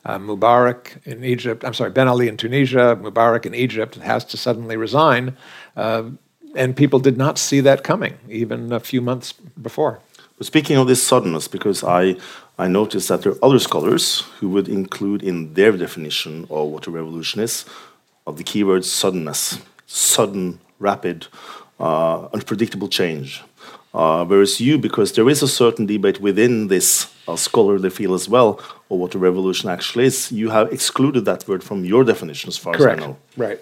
uh, 0.06 0.18
Mubarak 0.18 1.06
in 1.06 1.24
Egypt, 1.24 1.66
I'm 1.66 1.74
sorry, 1.74 1.92
Ben 1.92 2.08
Ali 2.08 2.28
in 2.28 2.38
Tunisia, 2.38 2.96
Mubarak 2.96 3.46
in 3.46 3.54
Egypt 3.54 3.96
has 3.96 4.24
to 4.26 4.38
suddenly 4.38 4.78
resign. 4.78 5.36
Uh, 5.76 6.12
and 6.56 6.76
people 6.76 7.00
did 7.00 7.18
not 7.18 7.38
see 7.38 7.60
that 7.62 7.84
coming 7.84 8.18
even 8.30 8.72
a 8.72 8.80
few 8.80 9.02
months 9.02 9.34
before. 9.62 10.00
Speaking 10.42 10.78
of 10.78 10.88
this 10.88 11.06
suddenness, 11.06 11.48
because 11.48 11.84
I, 11.84 12.16
I 12.58 12.68
noticed 12.68 13.10
that 13.10 13.24
there 13.24 13.34
are 13.34 13.46
other 13.46 13.60
scholars 13.60 14.22
who 14.40 14.50
would 14.50 14.70
include 14.70 15.24
in 15.24 15.56
their 15.56 15.72
definition 15.72 16.48
of 16.50 16.68
what 16.70 16.88
a 16.88 16.92
revolution 16.92 17.42
is, 17.42 17.66
of 18.26 18.38
the 18.38 18.44
keyword 18.44 18.86
suddenness, 18.86 19.60
sudden, 19.88 20.60
rapid, 20.80 21.28
uh, 21.80 22.28
unpredictable 22.34 22.88
change. 22.88 23.44
Uh, 23.98 24.24
whereas 24.26 24.62
you, 24.62 24.78
because 24.78 25.14
there 25.14 25.28
is 25.28 25.42
a 25.42 25.48
certain 25.48 25.88
debate 25.88 26.22
within 26.22 26.68
this 26.68 27.12
uh, 27.28 27.36
scholarly 27.36 27.90
field 27.90 28.14
as 28.14 28.30
well 28.30 28.60
of 28.92 29.00
what 29.00 29.16
a 29.16 29.18
revolution 29.18 29.72
actually 29.72 30.06
is, 30.06 30.32
you 30.32 30.52
have 30.52 30.72
excluded 30.72 31.26
that 31.26 31.48
word 31.48 31.64
from 31.64 31.84
your 31.84 32.04
definition, 32.04 32.48
as 32.48 32.58
far 32.60 32.76
Correct. 32.76 33.00
as 33.00 33.04
I 33.04 33.08
know. 33.08 33.18
Right. 33.36 33.60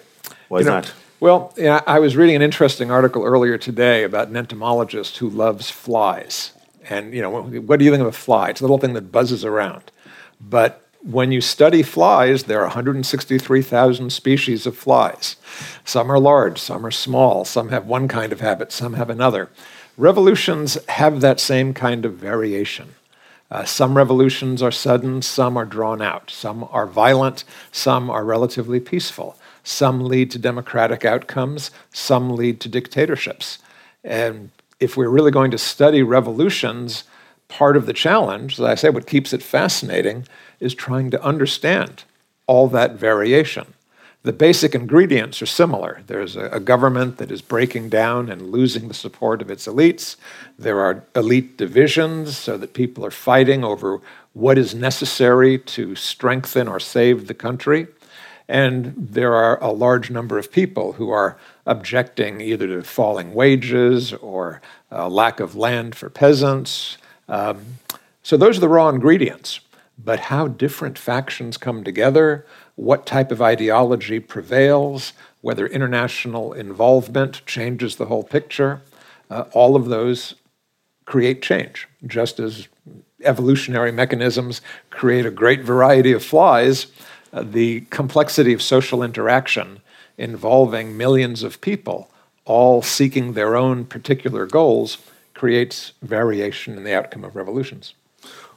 Why 0.48 0.58
you 0.58 0.60
is 0.60 0.66
know, 0.66 0.72
that? 0.72 0.92
Well, 1.20 1.54
yeah, 1.56 1.80
I 1.86 2.00
was 2.00 2.16
reading 2.16 2.36
an 2.36 2.42
interesting 2.42 2.90
article 2.90 3.24
earlier 3.24 3.56
today 3.56 4.04
about 4.04 4.28
an 4.28 4.36
entomologist 4.36 5.16
who 5.16 5.30
loves 5.30 5.70
flies. 5.70 6.52
And 6.90 7.14
you 7.14 7.22
know, 7.22 7.30
what 7.30 7.78
do 7.78 7.86
you 7.86 7.90
think 7.90 8.02
of 8.02 8.08
a 8.08 8.12
fly? 8.12 8.50
It's 8.50 8.60
a 8.60 8.64
little 8.64 8.76
thing 8.76 8.92
that 8.92 9.10
buzzes 9.10 9.42
around. 9.42 9.90
But 10.38 10.86
when 11.00 11.32
you 11.32 11.40
study 11.40 11.82
flies, 11.82 12.44
there 12.44 12.60
are 12.60 12.66
163,000 12.66 14.12
species 14.12 14.66
of 14.66 14.76
flies. 14.76 15.36
Some 15.86 16.12
are 16.12 16.18
large, 16.18 16.58
some 16.58 16.84
are 16.84 16.90
small, 16.90 17.46
some 17.46 17.70
have 17.70 17.86
one 17.86 18.06
kind 18.06 18.32
of 18.32 18.40
habit, 18.40 18.70
some 18.70 18.94
have 18.94 19.08
another. 19.08 19.48
Revolutions 19.96 20.76
have 20.88 21.20
that 21.22 21.40
same 21.40 21.72
kind 21.72 22.04
of 22.04 22.14
variation. 22.14 22.94
Uh, 23.50 23.64
some 23.64 23.96
revolutions 23.96 24.62
are 24.62 24.72
sudden, 24.72 25.22
some 25.22 25.56
are 25.56 25.64
drawn 25.64 26.02
out, 26.02 26.30
some 26.30 26.68
are 26.70 26.86
violent, 26.86 27.44
some 27.72 28.10
are 28.10 28.24
relatively 28.24 28.80
peaceful. 28.80 29.38
Some 29.62 30.04
lead 30.04 30.30
to 30.32 30.38
democratic 30.38 31.04
outcomes, 31.04 31.70
some 31.92 32.36
lead 32.36 32.60
to 32.60 32.68
dictatorships. 32.68 33.58
And 34.04 34.50
if 34.80 34.96
we're 34.96 35.08
really 35.08 35.30
going 35.30 35.50
to 35.50 35.58
study 35.58 36.02
revolutions, 36.02 37.04
part 37.48 37.76
of 37.76 37.86
the 37.86 37.92
challenge, 37.92 38.54
as 38.54 38.66
I 38.66 38.74
say, 38.74 38.90
what 38.90 39.06
keeps 39.06 39.32
it 39.32 39.42
fascinating, 39.42 40.26
is 40.60 40.74
trying 40.74 41.10
to 41.10 41.22
understand 41.22 42.04
all 42.46 42.68
that 42.68 42.96
variation. 42.96 43.74
The 44.26 44.32
basic 44.32 44.74
ingredients 44.74 45.40
are 45.40 45.46
similar. 45.46 46.02
There's 46.08 46.34
a, 46.34 46.46
a, 46.46 46.58
government 46.58 47.18
that 47.18 47.30
is 47.30 47.40
breaking 47.40 47.90
down 47.90 48.28
and 48.28 48.50
losing 48.50 48.88
the 48.88 48.92
support 48.92 49.40
of 49.40 49.52
its 49.52 49.68
elites. 49.68 50.16
There 50.58 50.80
are 50.80 51.04
elite 51.14 51.56
divisions 51.56 52.36
so 52.36 52.58
that 52.58 52.74
people 52.74 53.06
are 53.06 53.12
fighting 53.12 53.62
over 53.62 54.00
what 54.32 54.58
is 54.58 54.74
necessary 54.74 55.60
to 55.60 55.94
strengthen 55.94 56.66
or 56.66 56.80
save 56.80 57.28
the 57.28 57.34
country. 57.34 57.86
And 58.48 58.94
there 58.96 59.32
are 59.32 59.62
a 59.62 59.70
large 59.70 60.10
number 60.10 60.38
of 60.38 60.50
people 60.50 60.94
who 60.94 61.08
are 61.10 61.38
objecting 61.64 62.40
either 62.40 62.66
to 62.66 62.82
falling 62.82 63.32
wages 63.32 64.12
or 64.12 64.60
lack 64.90 65.38
of 65.38 65.54
land 65.54 65.94
for 65.94 66.10
peasants. 66.10 66.98
Um, 67.28 67.78
so 68.24 68.36
those 68.36 68.56
are 68.56 68.62
the 68.62 68.68
raw 68.68 68.88
ingredients. 68.88 69.60
But 69.96 70.18
how 70.18 70.48
different 70.48 70.98
factions 70.98 71.56
come 71.56 71.82
together, 71.82 72.44
what 72.76 73.06
type 73.06 73.32
of 73.32 73.42
ideology 73.42 74.20
prevails, 74.20 75.12
whether 75.40 75.66
international 75.66 76.52
involvement 76.52 77.44
changes 77.46 77.96
the 77.96 78.06
whole 78.06 78.22
picture, 78.22 78.82
uh, 79.30 79.44
all 79.52 79.74
of 79.76 79.86
those 79.86 80.34
create 81.06 81.42
change, 81.42 81.88
just 82.06 82.38
as 82.38 82.68
evolutionary 83.24 83.92
mechanisms 83.92 84.60
create 84.90 85.26
a 85.26 85.30
great 85.30 85.62
variety 85.62 86.12
of 86.12 86.24
flies. 86.24 86.86
Uh, 87.32 87.42
the 87.42 87.80
complexity 87.90 88.52
of 88.52 88.62
social 88.62 89.02
interaction 89.02 89.80
involving 90.18 90.96
millions 90.96 91.42
of 91.42 91.60
people, 91.60 92.10
all 92.44 92.82
seeking 92.82 93.32
their 93.32 93.56
own 93.56 93.84
particular 93.84 94.46
goals, 94.46 94.98
creates 95.34 95.92
variation 96.02 96.76
in 96.76 96.84
the 96.84 96.94
outcome 96.94 97.24
of 97.24 97.36
revolutions. 97.36 97.94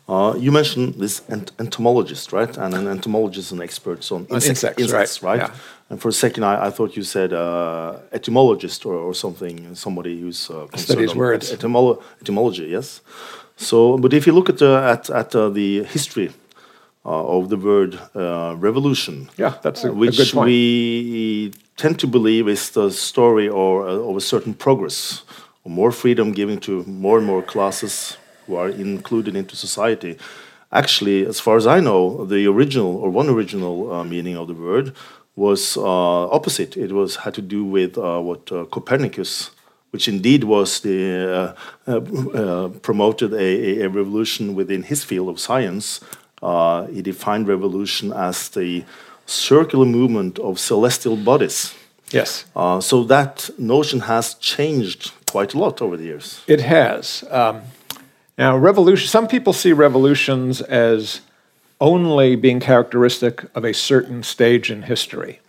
Uh, 0.09 0.33
you 0.39 0.51
mentioned 0.51 0.95
this 0.95 1.21
ent 1.29 1.51
entomologist, 1.59 2.33
right? 2.33 2.57
And 2.57 2.73
an 2.73 2.87
entomologist 2.87 3.47
is 3.47 3.51
an 3.51 3.61
expert 3.61 4.11
on 4.11 4.21
insect, 4.21 4.49
insects, 4.49 4.81
insects, 4.81 5.21
right? 5.21 5.39
right? 5.39 5.49
Yeah. 5.49 5.89
And 5.89 6.01
for 6.01 6.09
a 6.09 6.17
second, 6.25 6.43
I, 6.45 6.67
I 6.67 6.69
thought 6.71 6.97
you 6.97 7.03
said 7.03 7.31
uh, 7.31 7.99
etymologist 8.11 8.85
or, 8.87 8.95
or, 8.95 9.13
something, 9.13 9.75
somebody 9.75 10.19
who's 10.19 10.49
uh, 10.49 10.65
studies 10.75 11.13
words. 11.13 11.51
Et 11.51 11.59
etymolo 11.59 12.01
etymology, 12.21 12.65
yes. 12.65 13.01
So, 13.55 13.97
but 13.99 14.11
if 14.13 14.25
you 14.25 14.33
look 14.33 14.49
at 14.49 14.57
the, 14.57 14.71
at, 14.93 15.09
at 15.11 15.35
uh, 15.35 15.49
the 15.49 15.83
history 15.83 16.31
uh, 17.05 17.37
of 17.37 17.49
the 17.49 17.57
word 17.57 17.99
uh, 18.15 18.55
revolution, 18.57 19.29
yeah, 19.37 19.53
that's 19.61 19.83
a, 19.83 19.93
which 19.93 20.19
a 20.19 20.23
good 20.23 20.33
point. 20.33 20.45
we 20.45 21.53
tend 21.77 21.99
to 21.99 22.07
believe 22.07 22.47
is 22.47 22.71
the 22.71 22.89
story 22.89 23.47
or 23.47 23.87
of 23.87 24.15
a 24.15 24.21
certain 24.21 24.55
progress, 24.55 25.21
or 25.63 25.71
more 25.71 25.91
freedom 25.91 26.31
given 26.31 26.59
to 26.61 26.83
more 26.85 27.19
and 27.19 27.27
more 27.27 27.43
classes 27.43 28.17
who 28.49 28.55
are 28.55 28.69
included 28.69 29.35
into 29.35 29.55
society. 29.55 30.17
Actually, 30.71 31.25
as 31.25 31.39
far 31.39 31.55
as 31.55 31.65
I 31.65 31.79
know, 31.79 32.25
the 32.25 32.47
original 32.47 32.97
or 32.97 33.09
one 33.09 33.29
original 33.29 33.91
uh, 33.93 34.03
meaning 34.03 34.35
of 34.35 34.47
the 34.47 34.53
word 34.53 34.93
was 35.35 35.77
uh, 35.77 36.29
opposite. 36.37 36.75
It 36.75 36.91
was 36.91 37.17
had 37.17 37.33
to 37.35 37.41
do 37.41 37.63
with 37.63 37.97
uh, 37.97 38.19
what 38.19 38.51
uh, 38.51 38.65
Copernicus, 38.65 39.51
which 39.91 40.07
indeed 40.07 40.43
was 40.43 40.79
the 40.81 41.55
uh, 41.87 41.91
uh, 41.91 42.69
promoted 42.81 43.33
a, 43.33 43.83
a, 43.83 43.89
revolution 43.89 44.55
within 44.55 44.83
his 44.83 45.03
field 45.03 45.29
of 45.29 45.39
science, 45.39 46.01
uh, 46.41 46.87
he 46.87 47.01
defined 47.01 47.47
revolution 47.47 48.11
as 48.11 48.49
the 48.49 48.83
circular 49.25 49.85
movement 49.85 50.39
of 50.39 50.59
celestial 50.59 51.15
bodies. 51.15 51.73
Yes. 52.11 52.45
Uh, 52.55 52.81
so 52.81 53.03
that 53.03 53.49
notion 53.57 54.01
has 54.01 54.33
changed 54.35 55.11
quite 55.31 55.53
a 55.53 55.59
lot 55.59 55.81
over 55.81 55.95
the 55.97 56.05
years. 56.05 56.41
It 56.47 56.61
has. 56.61 57.23
Um, 57.29 57.61
now, 58.39 58.55
revolution. 58.55 59.09
Some 59.09 59.27
people 59.27 59.51
see 59.51 59.73
revolutions 59.73 60.61
as 60.61 61.19
only 61.81 62.37
being 62.37 62.61
characteristic 62.61 63.43
of 63.53 63.65
a 63.65 63.73
certain 63.73 64.23
stage 64.23 64.71
in 64.71 64.83
history. 64.83 65.41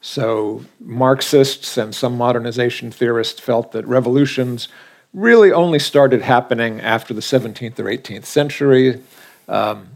So, 0.00 0.64
Marxists 0.80 1.76
and 1.78 1.94
some 1.94 2.16
modernization 2.18 2.90
theorists 2.90 3.38
felt 3.38 3.70
that 3.70 3.86
revolutions 3.86 4.66
really 5.14 5.52
only 5.52 5.78
started 5.78 6.22
happening 6.22 6.80
after 6.80 7.14
the 7.14 7.20
17th 7.20 7.78
or 7.78 7.84
18th 7.84 8.24
century. 8.24 9.00
Um, 9.46 9.90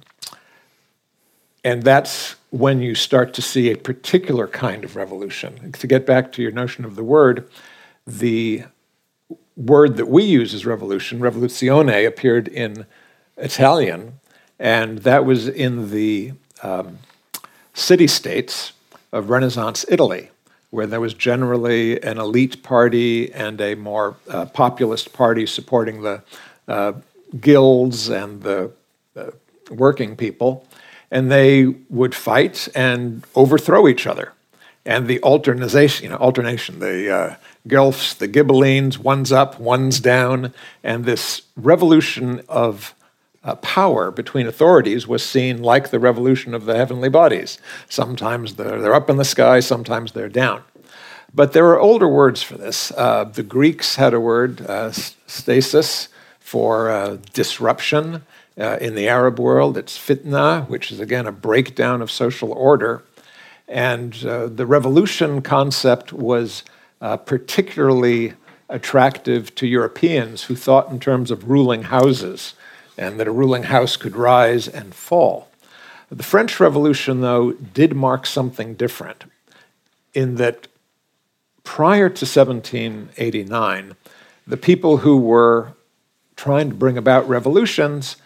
and 1.65 1.83
that's 1.83 2.37
when 2.51 2.81
you 2.81 2.95
start 2.95 3.35
to 3.35 3.43
see 3.43 3.73
a 3.73 3.77
particular 3.77 4.47
kind 4.47 4.85
of 4.85 4.95
revolution. 4.95 5.73
To 5.73 5.87
get 5.89 6.07
back 6.07 6.31
to 6.35 6.43
your 6.43 6.53
notion 6.53 6.85
of 6.85 6.95
the 6.95 7.03
word, 7.03 7.51
the 8.07 8.67
word 9.57 9.97
that 9.97 10.07
we 10.07 10.23
use 10.25 10.53
as 10.55 10.67
revolution, 10.67 11.19
revoluzione, 11.21 12.07
appeared 12.07 12.49
in 12.49 12.87
Italian, 13.37 14.21
and 14.59 14.99
that 14.99 15.25
was 15.25 15.49
in 15.49 15.91
the 15.91 16.33
um, 16.63 16.99
city 17.75 18.07
states 18.07 18.73
of 19.13 19.31
Renaissance 19.31 19.85
Italy, 19.89 20.31
where 20.71 20.87
there 20.87 21.01
was 21.01 21.15
generally 21.15 22.01
an 22.03 22.19
elite 22.19 22.63
party 22.63 23.33
and 23.33 23.61
a 23.61 23.75
more 23.75 24.17
uh, 24.29 24.47
populist 24.47 25.13
party 25.13 25.47
supporting 25.47 26.03
the 26.03 26.23
uh, 26.69 26.93
guilds 27.41 28.09
and 28.09 28.43
the 28.43 28.71
uh, 29.17 29.31
working 29.71 30.17
people. 30.17 30.67
And 31.11 31.31
they 31.31 31.67
would 31.89 32.15
fight 32.15 32.69
and 32.75 33.25
overthrow 33.35 33.87
each 33.87 34.07
other. 34.07 34.33
And 34.85 35.07
the 35.07 35.23
alternation, 35.23 36.05
you 36.05 36.11
know, 36.11 36.17
alternation, 36.17 36.81
the 36.81 37.15
uh, 37.15 37.37
Guelphs, 37.67 38.17
the 38.17 38.29
Ghibellines, 38.29 38.99
one's 38.99 39.33
up, 39.33 39.59
one's 39.59 40.01
down, 40.01 40.53
and 40.83 41.05
this 41.05 41.43
revolution 41.57 42.43
of 42.49 42.95
uh, 43.43 43.55
power 43.57 44.11
between 44.11 44.47
authorities 44.47 45.07
was 45.07 45.25
seen 45.25 45.63
like 45.63 45.91
the 45.91 46.01
revolution 46.01 46.55
of 46.55 46.65
the 46.65 46.77
heavenly 46.77 47.09
bodies. 47.09 47.59
Sometimes 47.89 48.55
they're, 48.55 48.81
they're 48.81 48.95
up 48.95 49.09
in 49.09 49.17
the 49.17 49.25
sky, 49.25 49.61
sometimes 49.61 50.13
they're 50.13 50.29
down. 50.29 50.63
But 51.35 51.53
there 51.53 51.67
are 51.67 51.79
older 51.79 52.09
words 52.09 52.43
for 52.43 52.57
this. 52.57 52.91
Uh, 52.93 53.25
the 53.25 53.43
Greeks 53.43 53.97
had 53.97 54.15
a 54.15 54.21
word, 54.21 54.63
uh, 54.63 54.91
stasis, 54.91 56.09
for 56.41 56.91
uh, 56.91 57.19
disruption. 57.33 58.23
Uh, 58.59 58.79
in 58.81 58.95
the 58.95 59.07
Arab 59.07 59.39
world, 59.39 59.77
it's 59.77 59.99
fitna, 59.99 60.67
which 60.69 60.91
is 60.91 60.99
again 60.99 61.27
a 61.27 61.33
breakdown 61.33 62.01
of 62.01 62.11
social 62.11 62.53
order. 62.53 63.03
And 63.69 64.25
uh, 64.25 64.47
the 64.47 64.65
revolution 64.65 65.43
concept 65.43 66.13
was 66.13 66.63
Uh, 67.01 67.17
particularly 67.17 68.33
attractive 68.69 69.55
to 69.55 69.67
Europeans 69.67 70.45
who 70.45 70.57
thought 70.57 70.91
in 70.91 70.99
terms 70.99 71.31
of 71.31 71.51
ruling 71.51 71.85
houses 71.85 72.55
and 72.97 73.21
that 73.21 73.29
a 73.29 73.33
ruling 73.33 73.65
house 73.65 73.97
could 73.97 74.17
rise 74.17 74.67
and 74.67 74.95
fall. 74.95 75.49
The 76.11 76.23
French 76.23 76.59
Revolution, 76.59 77.21
though, 77.21 77.53
did 77.53 77.95
mark 77.95 78.27
something 78.27 78.75
different 78.75 79.25
in 80.15 80.37
that 80.37 80.69
prior 81.65 82.09
to 82.09 82.25
1789, 82.25 83.97
the 84.47 84.57
people 84.57 84.99
who 84.99 85.19
were 85.19 85.75
trying 86.37 86.71
to 86.71 86.75
bring 86.75 86.97
about 86.97 87.29
revolutions, 87.29 88.17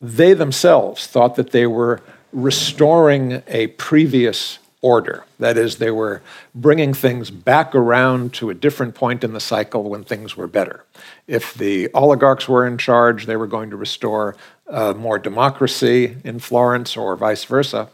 they 0.00 0.34
themselves 0.34 1.06
thought 1.06 1.36
that 1.36 1.50
they 1.50 1.66
were 1.66 2.00
restoring 2.32 3.42
a 3.48 3.68
previous 3.68 4.59
order. 4.82 5.24
That 5.38 5.56
is, 5.58 5.76
they 5.76 5.90
were 5.90 6.22
bringing 6.54 6.94
things 6.94 7.30
back 7.30 7.74
around 7.74 8.32
to 8.34 8.50
a 8.50 8.54
different 8.54 8.94
point 8.94 9.22
in 9.22 9.32
the 9.32 9.40
cycle 9.40 9.84
when 9.84 10.04
things 10.04 10.36
were 10.36 10.46
better. 10.46 10.84
If 11.26 11.54
the 11.54 11.90
oligarchs 11.92 12.48
were 12.48 12.66
in 12.66 12.78
charge, 12.78 13.26
they 13.26 13.36
were 13.36 13.46
going 13.46 13.70
to 13.70 13.76
restore 13.76 14.36
uh, 14.68 14.94
more 14.94 15.18
democracy 15.18 16.16
in 16.24 16.38
Florence 16.38 16.96
or 16.96 17.14
vice 17.16 17.44
versa. 17.44 17.88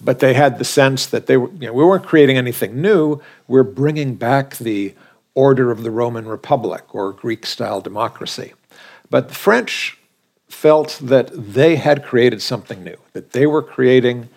But 0.00 0.18
they 0.20 0.34
had 0.34 0.58
the 0.58 0.64
sense 0.64 1.06
that 1.06 1.26
they 1.26 1.36
were, 1.36 1.50
you 1.52 1.66
know, 1.66 1.72
we 1.72 1.84
weren't 1.84 2.06
creating 2.06 2.36
anything 2.36 2.80
new, 2.80 3.20
we're 3.46 3.62
bringing 3.62 4.14
back 4.14 4.56
the 4.56 4.94
order 5.34 5.70
of 5.70 5.82
the 5.82 5.90
Roman 5.90 6.26
Republic 6.26 6.94
or 6.94 7.12
Greek 7.12 7.46
style 7.46 7.80
democracy. 7.80 8.52
But 9.10 9.28
the 9.28 9.34
French 9.34 9.98
felt 10.48 10.98
that 11.02 11.30
they 11.32 11.76
had 11.76 12.04
created 12.04 12.42
something 12.42 12.82
new, 12.82 12.96
that 13.12 13.32
they 13.32 13.46
were 13.46 13.62
creating 13.62 14.28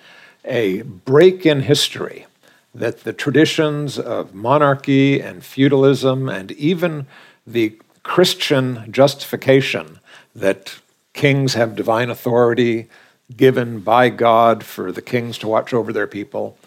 a 0.45 0.81
break 0.81 1.45
in 1.45 1.61
history 1.61 2.25
that 2.73 3.03
the 3.03 3.13
traditions 3.13 3.97
of 3.97 4.33
monarchy 4.33 5.21
and 5.21 5.43
feudalism 5.43 6.27
and 6.29 6.51
even 6.53 7.07
the 7.47 7.77
Christian 8.03 8.91
justification 8.91 9.99
that 10.35 10.75
kings 11.13 11.53
have 11.53 11.75
divine 11.75 12.09
authority 12.09 12.87
given 13.35 13.79
by 13.79 14.09
God 14.09 14.63
for 14.63 14.91
the 14.91 15.01
kings 15.01 15.37
to 15.39 15.47
watch 15.47 15.73
over 15.73 15.91
their 15.91 16.07
people, 16.07 16.57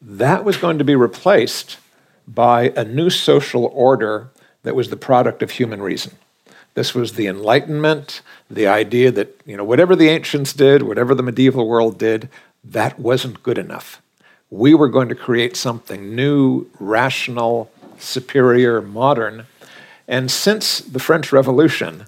that 0.00 0.44
was 0.44 0.56
going 0.56 0.78
to 0.78 0.84
be 0.84 0.94
replaced 0.94 1.76
by 2.26 2.72
a 2.76 2.84
new 2.84 3.10
social 3.10 3.66
order 3.66 4.30
that 4.62 4.76
was 4.76 4.88
the 4.88 4.96
product 4.96 5.42
of 5.42 5.50
human 5.50 5.82
reason. 5.82 6.12
This 6.74 6.94
was 6.94 7.14
the 7.14 7.26
Enlightenment, 7.26 8.22
the 8.48 8.68
idea 8.68 9.10
that, 9.10 9.40
you 9.44 9.56
know, 9.56 9.64
whatever 9.64 9.96
the 9.96 10.08
ancients 10.08 10.52
did, 10.52 10.82
whatever 10.82 11.14
the 11.14 11.22
medieval 11.22 11.66
world 11.66 11.98
did, 11.98 12.28
that 12.64 12.98
wasn't 12.98 13.42
good 13.42 13.58
enough. 13.58 14.00
We 14.50 14.74
were 14.74 14.88
going 14.88 15.08
to 15.08 15.14
create 15.14 15.56
something 15.56 16.14
new, 16.14 16.66
rational, 16.78 17.70
superior, 17.98 18.80
modern. 18.80 19.46
And 20.08 20.30
since 20.30 20.80
the 20.80 20.98
French 20.98 21.32
Revolution, 21.32 22.06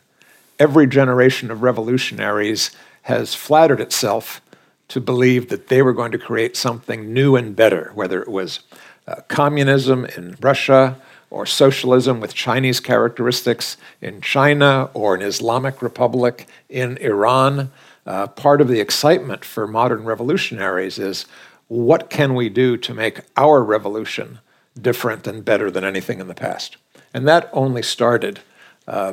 every 0.59 0.87
generation 0.87 1.51
of 1.51 1.63
revolutionaries 1.63 2.71
has 3.03 3.35
flattered 3.35 3.81
itself 3.81 4.41
to 4.89 5.01
believe 5.01 5.49
that 5.49 5.69
they 5.69 5.83
were 5.83 5.93
going 5.93 6.13
to 6.13 6.19
create 6.19 6.57
something 6.57 7.13
new 7.13 7.37
and 7.37 7.57
better, 7.57 7.93
whether 7.95 8.21
it 8.21 8.29
was 8.29 8.61
uh, 9.07 9.17
communism 9.29 10.05
in 10.05 10.37
Russia 10.41 10.99
or 11.31 11.47
socialism 11.47 12.21
with 12.21 12.35
Chinese 12.35 12.79
characteristics 12.79 13.79
in 14.03 14.21
China 14.21 14.91
or 14.93 15.15
an 15.15 15.23
Islamic 15.23 15.81
republic 15.81 16.47
in 16.69 16.99
Iran. 16.99 17.71
Uh, 18.07 18.27
part 18.27 18.61
of 18.61 18.69
the 18.69 18.81
excitement 18.81 19.45
for 19.45 19.67
modern 19.67 20.05
revolutionaries 20.05 20.99
is 20.99 21.27
what 21.69 22.11
can 22.11 22.35
we 22.35 22.49
do 22.49 22.77
to 22.77 22.93
make 22.93 23.21
our 23.37 23.63
revolution 23.63 24.41
different 24.81 25.27
and 25.27 25.45
better 25.45 25.71
than 25.71 25.85
anything 25.85 26.21
in 26.21 26.29
the 26.29 26.35
past? 26.35 26.77
And 27.15 27.27
that 27.29 27.49
only 27.53 27.83
started 27.83 28.41
uh, 28.87 29.13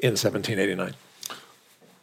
in 0.00 0.16
1789. 0.16 0.94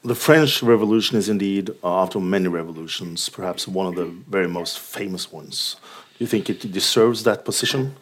The 0.04 0.16
French 0.16 0.62
Revolution 0.62 1.18
is 1.18 1.30
indeed, 1.30 1.72
uh, 1.84 2.04
after 2.04 2.20
many 2.20 2.48
revolutions, 2.48 3.28
perhaps 3.28 3.68
one 3.68 3.88
of 3.88 3.96
the 3.96 4.06
very 4.06 4.48
most 4.48 4.78
famous 4.78 5.32
ones. 5.32 5.78
Do 6.18 6.24
you 6.24 6.28
think 6.28 6.50
it 6.50 6.72
deserves 6.72 7.24
that 7.24 7.44
position? 7.44 7.96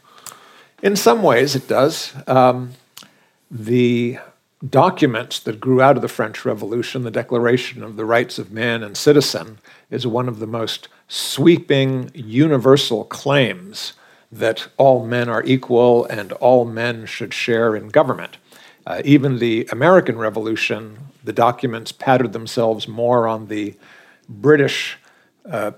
In 0.81 0.97
some 0.97 1.23
ways, 1.23 1.55
it 1.55 1.67
does. 1.69 2.13
Um, 2.27 2.73
the 3.49 4.17
documents 4.69 5.39
that 5.39 5.59
grew 5.59 5.81
out 5.81 5.95
of 5.95 6.01
the 6.01 6.07
French 6.07 6.45
Revolution, 6.45 7.03
the 7.03 7.11
Declaration 7.11 7.83
of 7.83 7.95
the 7.95 8.05
Rights 8.05 8.39
of 8.39 8.51
Man 8.51 8.83
and 8.83 8.95
Citizen, 8.95 9.59
is 9.89 10.07
one 10.07 10.27
of 10.27 10.39
the 10.39 10.47
most 10.47 10.87
sweeping, 11.07 12.09
universal 12.13 13.03
claims 13.05 13.93
that 14.31 14.67
all 14.77 15.05
men 15.05 15.29
are 15.29 15.43
equal 15.43 16.05
and 16.05 16.31
all 16.33 16.65
men 16.65 17.05
should 17.05 17.33
share 17.33 17.75
in 17.75 17.89
government. 17.89 18.37
Uh, 18.85 19.01
even 19.05 19.39
the 19.39 19.67
American 19.71 20.17
Revolution, 20.17 20.97
the 21.23 21.33
documents 21.33 21.91
patterned 21.91 22.33
themselves 22.33 22.87
more 22.87 23.27
on 23.27 23.47
the 23.47 23.75
British 24.27 24.97
uh, 25.49 25.71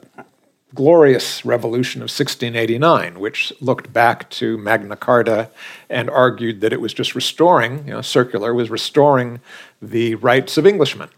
glorious 0.75 1.45
revolution 1.45 2.01
of 2.01 2.11
1689, 2.11 3.19
which 3.19 3.53
looked 3.61 3.91
back 3.91 4.29
to 4.29 4.57
Magna 4.57 4.95
Carta 4.95 5.49
and 5.89 6.09
argued 6.09 6.61
that 6.61 6.73
it 6.73 6.81
was 6.81 6.93
just 6.93 7.15
restoring, 7.15 7.87
you 7.87 7.93
know, 7.93 8.01
circular, 8.01 8.53
was 8.53 8.69
restoring 8.69 9.39
the 9.81 10.15
rights 10.15 10.57
of 10.57 10.67
Englishmen. 10.67 11.09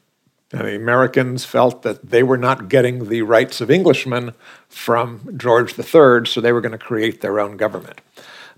And 0.53 0.61
the 0.61 0.75
Americans 0.75 1.43
felt 1.43 1.81
that 1.81 2.09
they 2.09 2.23
were 2.23 2.37
not 2.37 2.69
getting 2.69 3.09
the 3.09 3.23
rights 3.23 3.59
of 3.59 3.69
Englishmen 3.69 4.33
from 4.69 5.37
George 5.37 5.77
III, 5.77 6.25
so 6.25 6.39
they 6.39 6.53
were 6.53 6.61
going 6.61 6.71
to 6.71 6.77
create 6.77 7.19
their 7.19 7.39
own 7.39 7.57
government. 7.57 7.99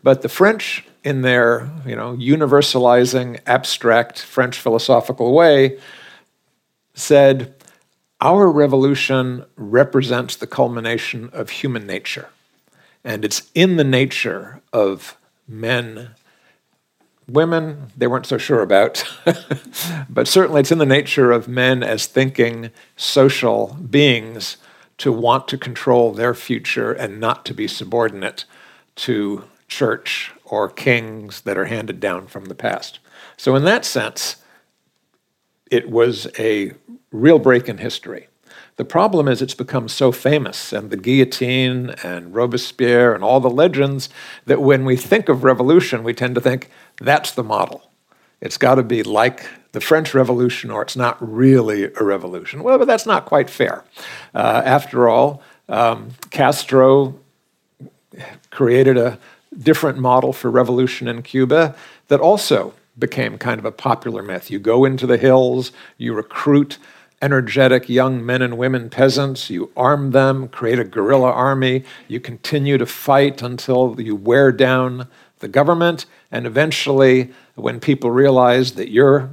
But 0.04 0.22
the 0.22 0.30
French, 0.30 0.86
in 1.04 1.24
their 1.24 1.70
you 1.86 1.96
know, 1.96 2.16
universalizing, 2.16 3.40
abstract 3.48 4.22
French 4.22 4.60
philosophical 4.60 5.34
way, 5.34 5.80
said, 6.94 7.56
our 8.22 8.50
revolution 8.50 9.46
represents 9.56 10.36
the 10.36 10.48
culmination 10.48 11.30
of 11.32 11.50
human 11.50 11.88
nature. 11.88 12.30
And 13.04 13.24
it's 13.24 13.50
in 13.56 13.78
the 13.78 13.84
nature 13.84 14.62
of 14.74 15.18
men 15.48 16.10
women, 17.30 17.92
they 17.96 18.08
weren't 18.08 18.26
so 18.26 18.38
sure 18.38 18.62
about. 18.62 19.04
but 20.10 20.28
certainly 20.28 20.62
it's 20.62 20.72
in 20.72 20.78
the 20.78 20.86
nature 20.86 21.32
of 21.32 21.48
men 21.48 21.84
as 21.84 22.06
thinking 22.06 22.72
social 22.96 23.78
beings 23.90 24.58
to 24.98 25.12
want 25.12 25.48
to 25.48 25.58
control 25.58 26.12
their 26.12 26.34
future 26.34 26.92
and 26.92 27.20
not 27.20 27.46
to 27.46 27.54
be 27.54 27.68
subordinate 27.68 28.46
to 28.96 29.44
church 29.68 30.32
or 30.44 30.68
kings 30.68 31.42
that 31.42 31.58
are 31.58 31.66
handed 31.66 32.00
down 32.00 32.28
from 32.28 32.46
the 32.46 32.56
past. 32.56 33.00
So, 33.38 33.56
in 33.56 33.64
that 33.66 33.86
sense, 33.86 34.38
it 35.72 35.90
was 35.90 36.28
a 36.38 36.74
real 37.12 37.40
break 37.40 37.68
in 37.68 37.78
history. 37.80 38.28
The 38.76 38.86
problem 38.86 39.28
is 39.28 39.42
it's 39.42 39.54
become 39.54 39.90
so 39.90 40.12
famous, 40.12 40.72
and 40.72 40.90
the 40.90 40.98
guillotine 40.98 41.90
and 42.04 42.34
Robespierre 42.34 43.14
and 43.14 43.24
all 43.24 43.40
the 43.40 43.50
legends, 43.50 44.10
that 44.46 44.62
when 44.62 44.86
we 44.86 44.96
think 44.96 45.28
of 45.28 45.44
revolution, 45.44 46.04
we 46.04 46.14
tend 46.14 46.36
to 46.36 46.42
think 46.42 46.70
that's 46.98 47.32
the 47.32 47.44
model. 47.44 47.92
It's 48.40 48.58
got 48.58 48.76
to 48.76 48.84
be 48.84 49.04
like 49.04 49.46
the 49.74 49.82
French 49.82 50.14
Revolution, 50.14 50.72
or 50.72 50.82
it's 50.82 50.96
not 50.96 51.18
really 51.20 51.92
a 51.94 52.04
revolution. 52.04 52.64
Well, 52.64 52.78
but 52.78 52.88
that's 52.88 53.06
not 53.06 53.26
quite 53.26 53.50
fair. 53.50 53.84
Uh, 54.34 54.62
after 54.64 55.10
all, 55.10 55.44
um, 55.68 56.12
Castro 56.30 57.20
created 58.50 58.98
a 58.98 59.20
different 59.58 59.98
model 59.98 60.32
for 60.32 60.50
revolution 60.50 61.08
in 61.08 61.22
Cuba 61.22 61.76
that 62.08 62.20
also 62.20 62.74
became 62.98 63.38
kind 63.38 63.60
of 63.60 63.66
a 63.66 63.72
popular 63.72 64.24
myth. 64.24 64.50
You 64.50 64.60
go 64.60 64.86
into 64.86 65.06
the 65.06 65.18
hills, 65.18 65.72
you 65.98 66.14
recruit 66.14 66.78
energetic 67.22 67.90
young 67.90 68.26
men 68.26 68.42
and 68.42 68.58
women 68.58 68.90
peasants. 68.90 69.50
You 69.50 69.72
arm 69.76 70.12
them, 70.12 70.48
create 70.48 70.80
a 70.80 70.84
guerrilla 70.84 71.32
army. 71.32 71.84
You 72.08 72.20
continue 72.20 72.78
to 72.78 72.86
fight 72.86 73.42
until 73.42 74.00
you 74.00 74.16
wear 74.16 74.52
down 74.52 75.08
the 75.40 75.48
government. 75.48 76.06
And 76.32 76.46
eventually, 76.46 77.32
when 77.56 77.80
people 77.80 78.12
realize 78.12 78.74
that 78.74 78.90
you're 78.90 79.30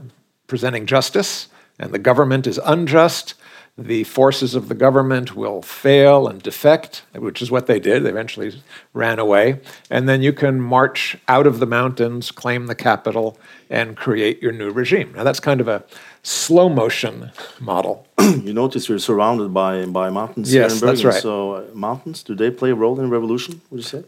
presenting 0.46 0.86
justice 0.86 1.48
and 1.78 1.92
the 1.92 1.98
government 1.98 2.46
is 2.46 2.58
unjust, 2.64 3.34
the 3.78 4.04
forces 4.04 4.54
of 4.54 4.68
the 4.68 4.74
government 4.74 5.36
will 5.36 5.60
fail 5.60 6.28
and 6.28 6.42
defect, 6.42 7.02
which 7.14 7.42
is 7.42 7.50
what 7.50 7.66
they 7.66 7.78
did. 7.78 8.02
They 8.02 8.08
eventually 8.08 8.62
ran 8.94 9.18
away. 9.18 9.60
And 9.90 10.08
then 10.08 10.22
you 10.22 10.32
can 10.32 10.62
march 10.62 11.18
out 11.28 11.46
of 11.46 11.58
the 11.58 11.66
mountains, 11.66 12.30
claim 12.30 12.66
the 12.66 12.74
capital, 12.74 13.38
and 13.68 13.94
create 13.94 14.40
your 14.40 14.52
new 14.52 14.70
regime. 14.70 15.12
Now, 15.14 15.24
that's 15.24 15.40
kind 15.40 15.60
of 15.60 15.68
a 15.68 15.84
slow 16.26 16.68
motion 16.68 17.30
model. 17.60 18.04
you 18.18 18.52
notice 18.52 18.88
you're 18.88 18.98
surrounded 18.98 19.54
by, 19.54 19.86
by 19.86 20.10
mountains 20.10 20.52
yes, 20.52 20.80
That's 20.80 21.04
right. 21.04 21.22
So, 21.22 21.52
uh, 21.52 21.64
mountains, 21.72 22.24
do 22.24 22.34
they 22.34 22.50
play 22.50 22.70
a 22.70 22.74
role 22.74 22.98
in 22.98 23.10
revolution, 23.10 23.60
would 23.70 23.78
you 23.78 23.84
say? 23.84 24.04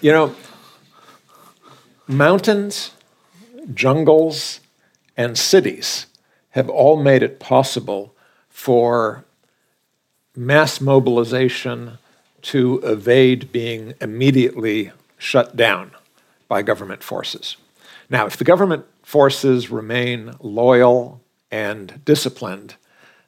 You 0.00 0.12
know, 0.12 0.34
mountains, 2.06 2.92
jungles, 3.74 4.60
and 5.16 5.36
cities 5.36 6.06
have 6.50 6.70
all 6.70 7.02
made 7.02 7.22
it 7.22 7.40
possible 7.40 8.14
for 8.48 9.24
mass 10.34 10.80
mobilization 10.80 11.98
to 12.40 12.80
evade 12.84 13.52
being 13.52 13.94
immediately 14.00 14.92
shut 15.18 15.56
down 15.56 15.90
by 16.48 16.62
government 16.62 17.02
forces. 17.02 17.56
Now, 18.08 18.26
if 18.26 18.36
the 18.36 18.44
government 18.44 18.84
forces 19.02 19.70
remain 19.70 20.34
loyal 20.40 21.20
and 21.50 22.04
disciplined, 22.04 22.76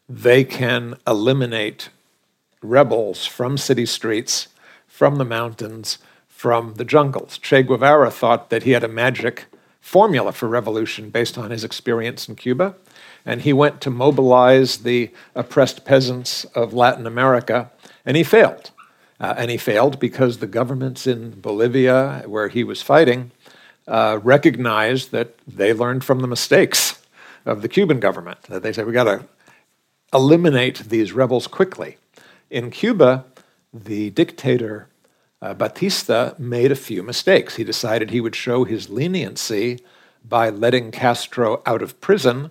they 0.08 0.44
can 0.44 0.96
eliminate 1.06 1.90
rebels 2.62 3.26
from 3.26 3.58
city 3.58 3.86
streets, 3.86 4.48
from 4.86 5.16
the 5.16 5.24
mountains, 5.24 5.98
from 6.28 6.74
the 6.74 6.84
jungles. 6.84 7.38
Che 7.38 7.62
Guevara 7.62 8.10
thought 8.10 8.50
that 8.50 8.62
he 8.62 8.70
had 8.70 8.84
a 8.84 8.88
magic 8.88 9.46
formula 9.80 10.32
for 10.32 10.48
revolution 10.48 11.10
based 11.10 11.36
on 11.36 11.50
his 11.50 11.64
experience 11.64 12.28
in 12.28 12.36
Cuba, 12.36 12.74
and 13.24 13.42
he 13.42 13.52
went 13.52 13.80
to 13.80 13.90
mobilize 13.90 14.78
the 14.78 15.10
oppressed 15.34 15.84
peasants 15.84 16.44
of 16.54 16.72
Latin 16.72 17.06
America, 17.06 17.70
and 18.04 18.16
he 18.16 18.22
failed. 18.22 18.70
Uh, 19.20 19.34
and 19.36 19.50
he 19.50 19.56
failed 19.56 19.98
because 19.98 20.38
the 20.38 20.46
governments 20.46 21.06
in 21.06 21.40
Bolivia, 21.40 22.22
where 22.26 22.48
he 22.48 22.62
was 22.62 22.82
fighting, 22.82 23.32
uh, 23.88 24.20
recognized 24.22 25.10
that 25.12 25.34
they 25.46 25.72
learned 25.72 26.04
from 26.04 26.20
the 26.20 26.26
mistakes 26.26 27.02
of 27.44 27.62
the 27.62 27.68
Cuban 27.68 27.98
government. 27.98 28.42
That 28.42 28.62
they 28.62 28.72
said, 28.72 28.86
we 28.86 28.92
got 28.92 29.04
to 29.04 29.24
eliminate 30.12 30.90
these 30.90 31.12
rebels 31.12 31.46
quickly. 31.46 31.96
In 32.50 32.70
Cuba, 32.70 33.24
the 33.72 34.10
dictator 34.10 34.88
uh, 35.40 35.54
Batista 35.54 36.34
made 36.38 36.72
a 36.72 36.76
few 36.76 37.02
mistakes. 37.02 37.56
He 37.56 37.64
decided 37.64 38.10
he 38.10 38.20
would 38.20 38.36
show 38.36 38.64
his 38.64 38.88
leniency 38.90 39.80
by 40.24 40.50
letting 40.50 40.90
Castro 40.90 41.62
out 41.64 41.82
of 41.82 42.00
prison 42.00 42.50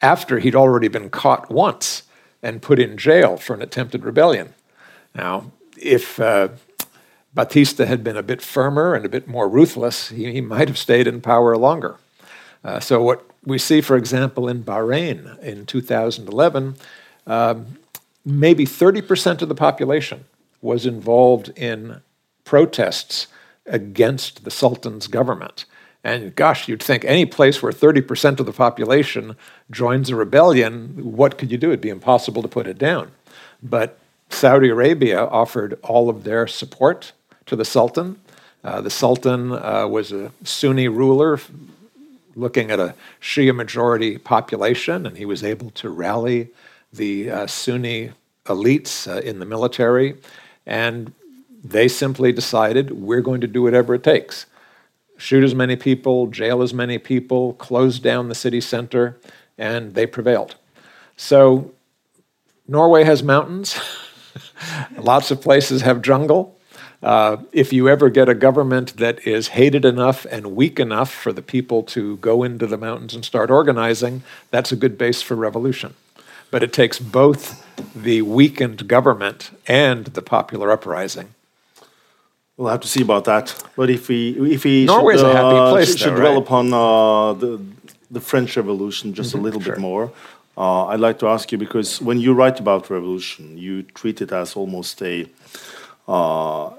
after 0.00 0.38
he'd 0.38 0.56
already 0.56 0.88
been 0.88 1.10
caught 1.10 1.50
once 1.50 2.02
and 2.42 2.60
put 2.60 2.78
in 2.78 2.96
jail 2.96 3.36
for 3.36 3.54
an 3.54 3.62
attempted 3.62 4.04
rebellion. 4.04 4.54
Now, 5.14 5.52
if 5.76 6.20
uh, 6.20 6.48
Batista 7.34 7.86
had 7.86 8.04
been 8.04 8.16
a 8.16 8.22
bit 8.22 8.42
firmer 8.42 8.94
and 8.94 9.04
a 9.04 9.08
bit 9.08 9.26
more 9.26 9.48
ruthless, 9.48 10.10
he, 10.10 10.32
he 10.32 10.40
might 10.40 10.68
have 10.68 10.78
stayed 10.78 11.06
in 11.06 11.20
power 11.20 11.56
longer. 11.56 11.96
Uh, 12.64 12.78
so, 12.78 13.02
what 13.02 13.26
we 13.44 13.58
see, 13.58 13.80
for 13.80 13.96
example, 13.96 14.48
in 14.48 14.62
Bahrain 14.62 15.38
in 15.40 15.66
2011, 15.66 16.76
um, 17.26 17.78
maybe 18.24 18.64
30% 18.64 19.42
of 19.42 19.48
the 19.48 19.54
population 19.54 20.24
was 20.60 20.86
involved 20.86 21.48
in 21.56 22.00
protests 22.44 23.26
against 23.66 24.44
the 24.44 24.50
Sultan's 24.50 25.08
government. 25.08 25.64
And 26.04 26.34
gosh, 26.34 26.68
you'd 26.68 26.82
think 26.82 27.04
any 27.04 27.26
place 27.26 27.62
where 27.62 27.72
30% 27.72 28.40
of 28.40 28.46
the 28.46 28.52
population 28.52 29.36
joins 29.70 30.10
a 30.10 30.16
rebellion, 30.16 31.12
what 31.12 31.38
could 31.38 31.52
you 31.52 31.58
do? 31.58 31.68
It'd 31.68 31.80
be 31.80 31.88
impossible 31.88 32.42
to 32.42 32.48
put 32.48 32.66
it 32.66 32.78
down. 32.78 33.12
But 33.62 33.98
Saudi 34.28 34.68
Arabia 34.68 35.24
offered 35.24 35.78
all 35.82 36.08
of 36.08 36.24
their 36.24 36.46
support 36.46 37.12
to 37.46 37.56
the 37.56 37.64
Sultan. 37.64 38.20
Uh, 38.64 38.80
the 38.80 38.90
Sultan 38.90 39.52
uh, 39.52 39.86
was 39.88 40.12
a 40.12 40.32
Sunni 40.44 40.88
ruler 40.88 41.40
looking 42.34 42.70
at 42.70 42.80
a 42.80 42.94
Shia 43.20 43.54
majority 43.54 44.18
population, 44.18 45.06
and 45.06 45.16
he 45.18 45.24
was 45.24 45.42
able 45.44 45.70
to 45.72 45.90
rally 45.90 46.48
the 46.92 47.30
uh, 47.30 47.46
Sunni 47.46 48.12
elites 48.46 49.10
uh, 49.10 49.20
in 49.20 49.38
the 49.38 49.46
military. 49.46 50.16
And 50.66 51.12
they 51.64 51.88
simply 51.88 52.32
decided 52.32 52.90
we're 52.90 53.20
going 53.20 53.40
to 53.40 53.46
do 53.46 53.62
whatever 53.62 53.94
it 53.94 54.02
takes 54.02 54.46
shoot 55.22 55.44
as 55.44 55.54
many 55.54 55.76
people, 55.76 56.26
jail 56.26 56.62
as 56.62 56.74
many 56.74 56.98
people, 56.98 57.52
close 57.54 58.00
down 58.00 58.28
the 58.28 58.34
city 58.34 58.60
center, 58.60 59.16
and 59.56 59.94
they 59.94 60.04
prevailed. 60.04 60.56
So, 61.16 61.70
Norway 62.66 63.04
has 63.04 63.22
mountains, 63.22 63.78
lots 64.98 65.30
of 65.30 65.40
places 65.40 65.82
have 65.82 66.02
jungle. 66.02 66.58
Uh, 67.02 67.38
if 67.52 67.72
you 67.72 67.88
ever 67.88 68.08
get 68.10 68.28
a 68.28 68.34
government 68.34 68.96
that 68.98 69.26
is 69.26 69.48
hated 69.48 69.84
enough 69.84 70.24
and 70.30 70.54
weak 70.54 70.78
enough 70.78 71.12
for 71.12 71.32
the 71.32 71.42
people 71.42 71.82
to 71.82 72.16
go 72.18 72.44
into 72.44 72.66
the 72.66 72.76
mountains 72.78 73.14
and 73.14 73.24
start 73.24 73.50
organizing, 73.50 74.22
that's 74.50 74.70
a 74.70 74.76
good 74.76 74.96
base 74.96 75.20
for 75.20 75.34
revolution. 75.34 75.94
But 76.50 76.62
it 76.62 76.72
takes 76.72 76.98
both 77.00 77.66
the 77.94 78.22
weakened 78.22 78.86
government 78.86 79.50
and 79.66 80.04
the 80.06 80.22
popular 80.22 80.70
uprising. 80.70 81.34
We'll 82.56 82.68
have 82.70 82.80
to 82.82 82.88
see 82.88 83.02
about 83.02 83.24
that. 83.24 83.54
But 83.74 83.90
if 83.90 84.08
we 84.08 84.52
if 84.54 84.64
we 84.64 84.84
Norway's 84.84 85.20
should, 85.20 85.30
a 85.30 85.32
happy 85.32 85.56
uh, 85.56 85.70
place, 85.70 85.88
should, 85.88 85.98
should 85.98 86.12
though, 86.12 86.20
dwell 86.20 86.34
right? 86.34 86.42
upon 86.42 86.72
uh, 86.72 87.32
the 87.32 87.60
the 88.10 88.20
French 88.20 88.56
Revolution 88.56 89.14
just 89.14 89.30
Mm-hmm, 89.30 89.38
a 89.38 89.42
little 89.42 89.60
sure. 89.60 89.72
bit 89.74 89.80
more, 89.80 90.12
uh, 90.56 90.86
I'd 90.86 91.00
like 91.00 91.18
to 91.20 91.26
ask 91.28 91.50
you 91.50 91.58
because 91.58 92.00
when 92.00 92.20
you 92.20 92.34
write 92.34 92.60
about 92.60 92.90
revolution, 92.90 93.56
you 93.58 93.82
treat 93.82 94.20
it 94.20 94.30
as 94.32 94.54
almost 94.54 95.02
a 95.02 95.26
uh, 96.06 96.70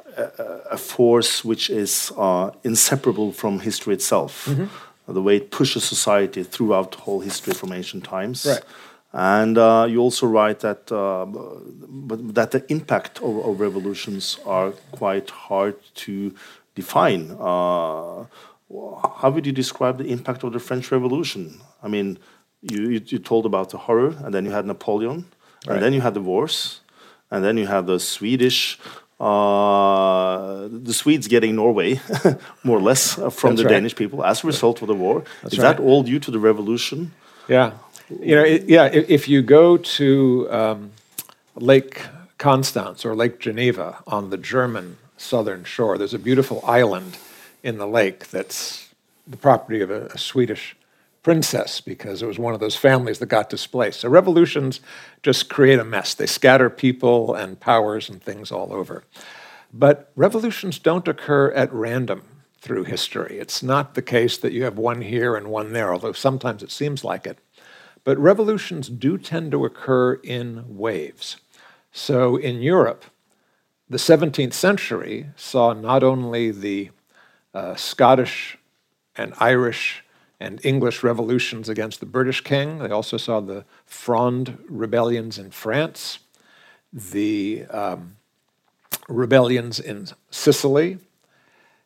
a, 0.72 0.78
force 0.78 1.44
which 1.44 1.70
is 1.70 2.12
uh, 2.18 2.52
inseparable 2.64 3.32
from 3.32 3.60
history 3.60 3.94
itself. 3.94 4.46
Mm-hmm. 4.46 5.14
The 5.14 5.22
way 5.22 5.38
it 5.38 5.52
pushes 5.52 5.84
society 5.84 6.44
throughout 6.44 6.92
the 6.92 6.98
whole 7.00 7.20
history 7.20 7.54
from 7.54 7.74
ancient 7.74 8.04
times. 8.04 8.46
Right. 8.46 8.62
And 9.12 9.58
uh, 9.58 9.86
you 9.90 10.00
also 10.00 10.26
write 10.26 10.62
that, 10.62 10.92
uh, 10.92 11.26
that 12.34 12.52
the 12.52 12.64
impact 12.72 13.20
of, 13.22 13.46
of 13.46 13.60
revolutions 13.60 14.40
are 14.46 14.72
quite 14.92 15.30
hard 15.30 15.76
to 15.96 16.34
define. 16.74 17.32
Uh, 17.40 18.26
how 19.20 19.30
would 19.30 19.46
you 19.46 19.52
describe 19.52 19.98
the 20.00 20.06
impact 20.06 20.44
of 20.44 20.54
the 20.54 20.60
French 20.60 20.92
Revolution? 20.92 21.62
I 21.84 21.88
mean, 21.90 22.18
you, 22.62 22.90
you, 22.90 23.02
you 23.06 23.20
told 23.20 23.46
about 23.46 23.70
the 23.70 23.78
horror, 23.78 24.16
and 24.24 24.34
then 24.34 24.46
you 24.46 24.52
had 24.52 24.66
Napoleon, 24.66 25.26
Right. 25.66 25.76
and 25.76 25.84
then 25.84 25.94
you 25.94 26.02
had 26.02 26.14
the 26.14 26.22
wars, 26.22 26.82
and 27.32 27.44
then 27.44 27.58
you 27.58 27.68
had 27.68 27.86
the 27.88 28.00
Swedish. 28.00 28.80
Uh, 29.24 30.68
the 30.70 30.94
Swedes 30.94 31.28
getting 31.28 31.56
Norway, 31.56 32.02
more 32.64 32.78
or 32.78 32.82
less, 32.82 33.18
uh, 33.18 33.30
from 33.30 33.52
That's 33.52 33.62
the 33.62 33.66
right. 33.66 33.76
Danish 33.76 33.96
people 33.96 34.22
as 34.24 34.44
a 34.44 34.48
result 34.48 34.82
of 34.82 34.90
the 34.90 34.94
war. 34.94 35.24
That's 35.42 35.54
Is 35.54 35.60
that 35.62 35.80
all 35.80 36.04
due 36.04 36.20
to 36.20 36.32
the 36.32 36.40
revolution? 36.40 37.14
Yeah. 37.48 37.72
You 38.10 38.36
know, 38.36 38.44
it, 38.44 38.68
yeah, 38.68 38.86
if, 38.86 39.10
if 39.10 39.30
you 39.30 39.42
go 39.42 39.78
to 39.78 40.48
um, 40.52 40.92
Lake 41.56 42.02
Constance 42.38 43.06
or 43.06 43.16
Lake 43.16 43.40
Geneva 43.40 44.00
on 44.06 44.30
the 44.30 44.38
German 44.38 44.98
southern 45.18 45.64
shore, 45.64 45.98
there's 45.98 46.14
a 46.14 46.20
beautiful 46.20 46.62
island 46.66 47.18
in 47.64 47.78
the 47.78 47.88
lake 47.88 48.30
that's 48.30 48.90
the 49.26 49.38
property 49.38 49.80
of 49.80 49.90
a, 49.90 50.08
a 50.08 50.18
Swedish 50.18 50.76
princess 51.24 51.80
because 51.82 52.22
it 52.22 52.28
was 52.28 52.38
one 52.38 52.54
of 52.54 52.60
those 52.60 52.76
families 52.76 53.20
that 53.20 53.28
got 53.28 53.50
displaced. 53.50 54.02
So 54.02 54.10
revolutions 54.10 54.82
just 55.24 55.50
create 55.50 55.80
a 55.80 55.86
mess. 55.86 56.14
They 56.14 56.26
scatter 56.26 56.70
people 56.70 57.34
and 57.34 57.60
powers 57.60 58.10
and 58.10 58.22
things 58.22 58.52
all 58.52 58.74
over. 58.74 59.06
But 59.74 60.12
revolutions 60.16 60.78
don't 60.78 61.08
occur 61.08 61.52
at 61.52 61.74
random 61.74 62.24
through 62.60 62.84
history. 62.84 63.40
It's 63.40 63.64
not 63.64 63.96
the 63.96 64.02
case 64.02 64.38
that 64.38 64.54
you 64.54 64.64
have 64.64 64.78
one 64.78 65.02
here 65.02 65.36
and 65.36 65.48
one 65.48 65.74
there, 65.74 65.92
although 65.92 66.14
sometimes 66.14 66.62
it 66.62 66.72
seems 66.72 67.04
like 67.04 67.26
it. 67.26 67.40
But 68.04 68.20
revolutions 68.20 68.90
do 68.90 69.18
tend 69.18 69.52
to 69.52 69.66
occur 69.66 70.16
in 70.16 70.78
waves. 70.78 71.38
So 71.92 72.36
in 72.36 72.62
Europe, 72.62 73.06
the 73.90 73.98
17th 73.98 74.54
century 74.54 75.30
saw 75.36 75.74
not 75.74 76.04
only 76.04 76.52
the 76.52 76.92
uh, 77.54 77.76
Scottish 77.76 78.58
and 79.16 79.34
Irish 79.40 80.03
and 80.44 80.60
English 80.66 81.04
revolutions 81.04 81.70
against 81.70 82.02
the 82.02 82.06
British 82.06 82.42
king, 82.42 82.80
they 82.80 82.90
also 82.90 83.16
saw 83.16 83.40
the 83.40 83.64
Fronde 83.86 84.58
rebellions 84.68 85.40
in 85.40 85.52
France, 85.52 86.20
the 86.92 87.64
um, 87.70 88.18
rebellions 89.08 89.80
in 89.80 90.10
Sicily, 90.32 90.98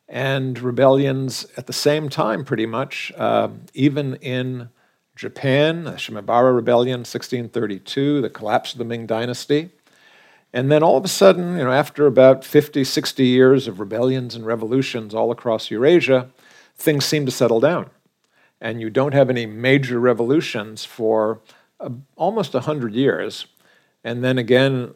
and 0.08 0.58
rebellions 0.58 1.46
at 1.56 1.68
the 1.68 1.72
same 1.72 2.08
time, 2.08 2.44
pretty 2.44 2.66
much, 2.66 3.12
uh, 3.16 3.48
even 3.74 4.16
in 4.16 4.70
Japan, 5.14 5.84
the 5.84 5.92
Shimabara 5.92 6.52
Rebellion, 6.52 7.00
1632, 7.00 8.20
the 8.20 8.30
collapse 8.30 8.72
of 8.72 8.78
the 8.78 8.84
Ming 8.84 9.06
Dynasty. 9.06 9.70
And 10.52 10.72
then 10.72 10.82
all 10.82 10.96
of 10.96 11.04
a 11.04 11.08
sudden, 11.08 11.58
you 11.58 11.62
know, 11.62 11.70
after 11.70 12.08
about 12.08 12.44
50, 12.44 12.82
60 12.82 13.24
years 13.24 13.68
of 13.68 13.78
rebellions 13.78 14.34
and 14.34 14.44
revolutions 14.44 15.14
all 15.14 15.30
across 15.30 15.70
Eurasia, 15.70 16.30
things 16.74 17.04
seem 17.04 17.24
to 17.24 17.30
settle 17.30 17.60
down. 17.60 17.90
And 18.60 18.80
you 18.80 18.90
don't 18.90 19.14
have 19.14 19.30
any 19.30 19.46
major 19.46 20.00
revolutions 20.00 20.84
for 20.84 21.40
uh, 21.80 21.90
almost 22.16 22.54
100 22.54 22.94
years. 22.94 23.46
And 24.02 24.24
then 24.24 24.38
again, 24.38 24.94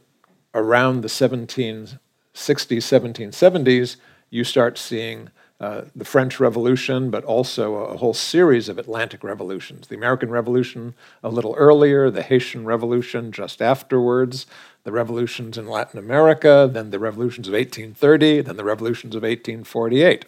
around 0.55 1.03
the 1.03 1.09
1760s, 1.09 1.99
1770s, 2.35 3.97
you 4.31 4.45
start 4.45 4.79
seeing 4.79 5.31
uh, 5.63 5.83
the 5.95 6.05
French 6.05 6.41
Revolution, 6.41 7.09
but 7.09 7.23
also 7.25 7.77
a, 7.77 7.85
a, 7.95 7.97
whole 7.99 8.15
series 8.15 8.69
of 8.69 8.79
Atlantic 8.79 9.23
revolutions. 9.23 9.87
The 9.87 9.95
American 9.95 10.29
Revolution 10.29 10.93
a 11.23 11.29
little 11.29 11.55
earlier, 11.57 12.11
the 12.11 12.23
Haitian 12.23 12.65
Revolution 12.65 13.31
just 13.31 13.63
afterwards, 13.63 14.47
the 14.83 14.91
revolutions 14.91 15.57
in 15.57 15.69
Latin 15.69 16.01
America, 16.01 16.69
then 16.71 16.91
the 16.91 16.99
revolutions 16.99 17.47
of 17.47 17.55
1830, 17.55 18.41
then 18.41 18.57
the 18.57 18.65
revolutions 18.65 19.15
of 19.15 19.23
1848. 19.23 20.25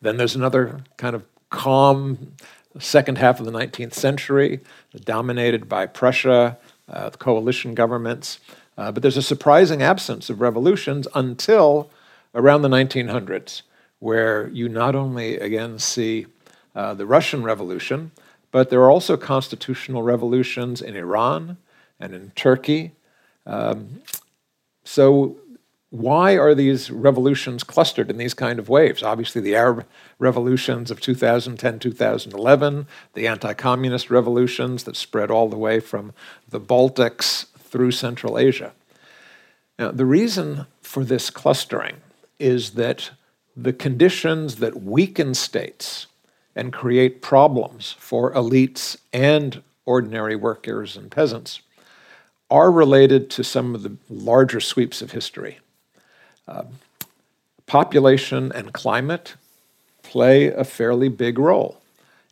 Then 0.00 0.16
there's 0.16 0.34
another 0.34 0.80
kind 0.96 1.14
of 1.14 1.24
calm 1.50 2.32
second 2.78 3.18
half 3.18 3.40
of 3.40 3.46
the 3.46 3.52
19th 3.52 3.94
century, 3.94 4.60
dominated 5.04 5.68
by 5.68 5.86
Prussia, 5.86 6.58
uh, 6.88 7.10
the 7.10 7.18
coalition 7.18 7.74
governments. 7.74 8.38
Uh, 8.78 8.92
but 8.92 9.02
there's 9.02 9.16
a 9.16 9.22
surprising 9.22 9.82
absence 9.82 10.30
of 10.30 10.40
revolutions 10.40 11.08
until 11.14 11.90
around 12.34 12.62
the 12.62 12.68
1900s 12.68 13.62
where 13.98 14.48
you 14.48 14.68
not 14.68 14.94
only 14.94 15.36
again 15.38 15.78
see 15.78 16.26
uh, 16.74 16.94
the 16.94 17.06
Russian 17.06 17.42
Revolution, 17.42 18.10
but 18.50 18.70
there 18.70 18.80
are 18.80 18.90
also 18.90 19.16
constitutional 19.16 20.02
revolutions 20.02 20.80
in 20.80 20.96
Iran 20.96 21.58
and 22.00 22.14
in 22.14 22.30
Turkey. 22.34 22.92
Um, 23.46 24.02
so, 24.84 25.36
why 25.90 26.36
are 26.36 26.54
these 26.54 26.88
revolutions 26.88 27.64
clustered 27.64 28.10
in 28.10 28.16
these 28.16 28.34
kind 28.34 28.60
of 28.60 28.68
waves? 28.68 29.02
Obviously, 29.02 29.40
the 29.40 29.56
Arab 29.56 29.86
revolutions 30.20 30.90
of 30.90 31.00
2010, 31.00 31.80
2011, 31.80 32.86
the 33.14 33.26
anti 33.26 33.52
communist 33.54 34.08
revolutions 34.08 34.84
that 34.84 34.94
spread 34.94 35.30
all 35.30 35.48
the 35.48 35.58
way 35.58 35.80
from 35.80 36.12
the 36.48 36.60
Baltics 36.60 37.46
through 37.58 37.90
Central 37.90 38.38
Asia. 38.38 38.72
Now, 39.80 39.90
the 39.90 40.06
reason 40.06 40.66
for 40.80 41.04
this 41.04 41.28
clustering 41.28 41.96
is 42.38 42.72
that 42.72 43.10
the 43.56 43.72
conditions 43.72 44.56
that 44.56 44.82
weaken 44.82 45.34
states 45.34 46.06
and 46.54 46.72
create 46.72 47.20
problems 47.20 47.96
for 47.98 48.32
elites 48.32 48.96
and 49.12 49.62
ordinary 49.86 50.36
workers 50.36 50.96
and 50.96 51.10
peasants 51.10 51.60
are 52.48 52.70
related 52.70 53.28
to 53.30 53.42
some 53.42 53.74
of 53.74 53.82
the 53.82 53.96
larger 54.08 54.60
sweeps 54.60 55.02
of 55.02 55.12
history. 55.12 55.58
Uh, 56.46 56.64
population 57.66 58.50
and 58.52 58.72
climate 58.72 59.34
play 60.02 60.48
a 60.48 60.64
fairly 60.64 61.08
big 61.08 61.38
role. 61.38 61.80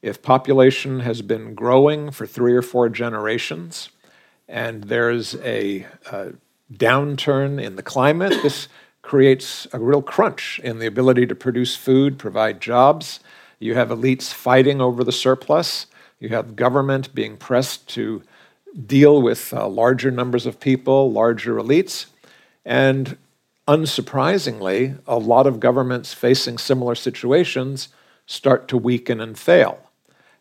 If 0.03 0.23
population 0.23 1.01
has 1.01 1.23
been 1.23 1.55
growing 1.55 2.11
for 2.11 2.27
three 2.27 2.55
or 2.55 2.63
four 2.63 2.89
generations 2.89 3.91
and 4.49 4.85
there's 4.85 5.35
a, 5.37 5.87
a 6.11 6.33
downturn 6.73 7.63
in 7.63 7.77
the 7.77 7.83
climate, 7.83 8.35
this 8.43 8.69
creates 9.03 9.67
a 9.73 9.79
real 9.79 10.03
crunch 10.03 10.61
in 10.63 10.79
the 10.79 10.87
ability 10.87 11.27
to 11.27 11.35
produce 11.35 11.77
food, 11.77 12.19
provide 12.19 12.61
jobs. 12.61 13.21
You 13.59 13.75
have 13.75 13.89
elites 13.89 14.33
fighting 14.33 14.81
over 14.81 15.03
the 15.03 15.13
surplus. 15.13 15.87
You 16.21 16.31
have 16.31 16.57
government 16.57 17.15
being 17.15 17.37
pressed 17.37 17.89
to 17.91 18.23
deal 18.87 19.23
with 19.23 19.53
uh, 19.53 19.67
larger 19.69 20.11
numbers 20.11 20.47
of 20.47 20.61
people, 20.61 21.11
larger 21.11 21.57
elites. 21.57 22.07
And 22.65 23.17
unsurprisingly, 23.69 24.99
a 25.07 25.19
lot 25.19 25.47
of 25.47 25.61
governments 25.61 26.15
facing 26.15 26.57
similar 26.57 26.95
situations 26.95 27.89
start 28.27 28.67
to 28.69 28.79
weaken 28.79 29.21
and 29.21 29.39
fail. 29.39 29.79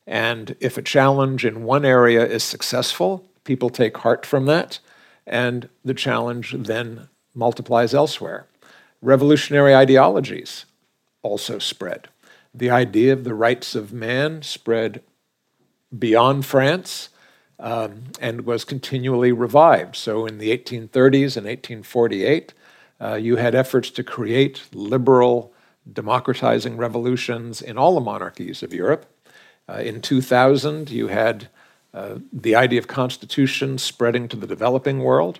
And 0.07 0.55
if 0.61 0.77
a 0.77 0.81
challenge 0.81 1.45
in 1.45 1.63
one 1.63 1.83
area 1.83 2.25
is 2.25 2.43
successful, 2.43 3.29
people 3.43 3.69
take 3.69 3.97
heart 3.97 4.25
from 4.25 4.45
that, 4.45 4.79
and 5.27 5.67
the 5.83 5.93
challenge 5.93 6.55
then 6.57 7.09
multiplies 7.35 7.93
elsewhere. 7.93 8.47
Revolutionary 9.01 9.75
ideologies 9.75 10.65
also 11.21 11.59
spread. 11.59 12.07
The 12.53 12.69
idea 12.69 13.11
of 13.11 13.25
the 13.25 13.35
rights 13.35 13.75
of 13.75 13.91
man 13.91 14.41
spread 14.41 15.03
beyond 15.97 16.45
France 16.45 17.09
um, 17.59 18.05
and 18.21 18.41
was 18.41 18.63
continually 18.63 19.31
revived. 19.31 19.95
So 19.97 20.25
in 20.25 20.37
the 20.37 20.57
1830s 20.57 21.35
and 21.35 21.45
1848, 21.45 22.53
uh, 23.01 23.15
you 23.15 23.35
had 23.35 23.55
efforts 23.55 23.89
to 23.91 24.03
create 24.03 24.63
liberal, 24.73 25.53
democratizing 25.91 26.77
revolutions 26.77 27.61
in 27.61 27.77
all 27.77 27.95
the 27.95 28.01
monarchies 28.01 28.63
of 28.63 28.73
Europe. 28.73 29.05
Uh, 29.69 29.79
in 29.79 30.01
2000, 30.01 30.89
you 30.89 31.07
had 31.07 31.49
uh, 31.93 32.19
the 32.31 32.55
idea 32.55 32.79
of 32.79 32.87
constitution 32.87 33.77
spreading 33.77 34.27
to 34.27 34.35
the 34.35 34.47
developing 34.47 34.99
world. 34.99 35.39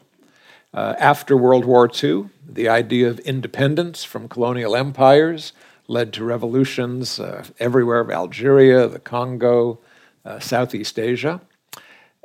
Uh, 0.74 0.96
after 1.00 1.36
World 1.36 1.66
War 1.66 1.90
II, 1.92 2.30
the 2.48 2.68
idea 2.68 3.10
of 3.10 3.20
independence 3.20 4.04
from 4.04 4.28
colonial 4.28 4.76
empires 4.76 5.54
led 5.88 6.12
to 6.14 6.24
revolutions 6.24 7.20
uh, 7.20 7.46
everywhere 7.60 8.12
Algeria, 8.12 8.88
the 8.88 9.00
Congo, 9.00 9.80
uh, 10.26 10.40
Southeast 10.40 11.00
Asia. 11.00 11.42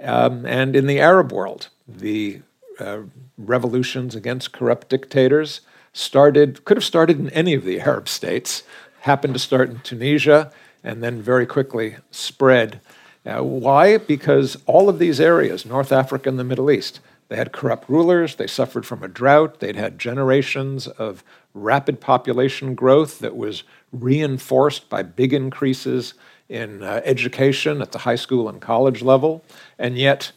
Um, 0.03 0.45
and 0.45 0.75
in 0.75 0.87
the 0.87 0.99
Arab 0.99 1.33
world, 1.33 1.69
the 1.87 2.43
uh, 2.79 3.01
revolutions 3.39 4.15
against 4.15 4.53
corrupt 4.53 4.89
dictators 4.89 5.61
started, 5.93 6.65
could 6.65 6.77
have 6.77 6.85
started 6.85 7.19
in 7.19 7.31
any 7.31 7.55
of 7.55 7.65
the 7.65 7.81
Arab 7.81 8.09
states, 8.09 8.63
happened 9.01 9.35
to 9.35 9.41
start 9.41 9.71
in 9.71 9.81
Tunisia, 9.81 10.53
and 10.83 11.03
then 11.03 11.21
very 11.21 11.47
quickly 11.47 11.97
spread. 12.11 12.81
Uh, 13.25 13.43
why? 13.43 13.99
Because 13.99 14.57
all 14.67 14.89
of 14.89 14.99
these 14.99 15.21
areas, 15.21 15.65
North 15.65 15.93
Africa 15.93 16.29
and 16.29 16.39
the 16.39 16.45
Middle 16.45 16.71
East, 16.71 17.01
they 17.29 17.37
had 17.37 17.53
corrupt 17.53 17.89
rulers, 17.89 18.35
they 18.35 18.47
suffered 18.47 18.85
from 18.85 19.03
a 19.03 19.09
drought, 19.09 19.61
they'd 19.61 19.77
had 19.77 19.99
generations 19.99 20.87
of 20.87 21.25
rapid 21.55 22.01
population 22.01 22.75
growth 22.75 23.21
that 23.21 23.37
was 23.37 23.63
reinforced 23.93 24.89
by 24.89 25.03
big 25.03 25.33
increases 25.33 26.15
in 26.49 26.83
uh, 26.83 27.01
education 27.05 27.81
at 27.81 27.93
the 27.93 28.01
high 28.01 28.17
school 28.17 28.49
and 28.49 28.61
college 28.61 29.03
level, 29.03 29.45
and 29.79 29.97
yet 29.97 30.33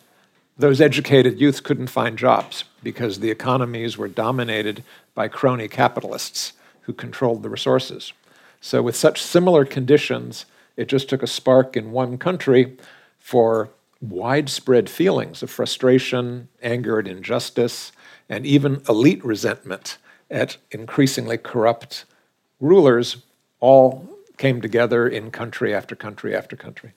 those 0.58 0.80
educated 0.80 1.40
youths 1.40 1.60
couldn't 1.60 1.88
find 1.88 2.18
jobs 2.18 2.64
because 2.82 3.20
the 3.20 3.32
economies 3.32 3.98
were 3.98 4.08
dominated 4.08 4.84
by 5.14 5.28
crony 5.28 5.68
capitalists 5.68 6.54
who 6.82 6.94
controlled 6.94 7.44
the 7.44 7.50
resources. 7.50 8.14
So, 8.62 8.82
with 8.82 8.96
such 8.96 9.22
similar 9.22 9.66
conditions, 9.66 10.46
it 10.78 10.88
just 10.88 11.10
took 11.10 11.22
a 11.22 11.28
spark 11.28 11.76
in 11.76 11.92
one 11.92 12.18
country 12.18 12.78
for 13.20 13.70
widespread 14.02 14.90
feelings 14.90 15.44
of 15.44 15.50
frustration, 15.50 16.48
anger 16.62 17.00
at 17.00 17.08
injustice, 17.08 17.92
and 18.30 18.46
even 18.46 18.82
elite 18.88 19.24
resentment 19.24 19.98
at 20.30 20.58
increasingly 20.72 21.38
corrupt 21.38 22.06
rulers 22.60 23.18
all 23.60 24.08
came 24.38 24.62
together 24.62 25.08
in 25.08 25.32
country 25.32 25.74
after 25.74 25.96
country 25.96 26.36
after 26.36 26.56
country. 26.56 26.94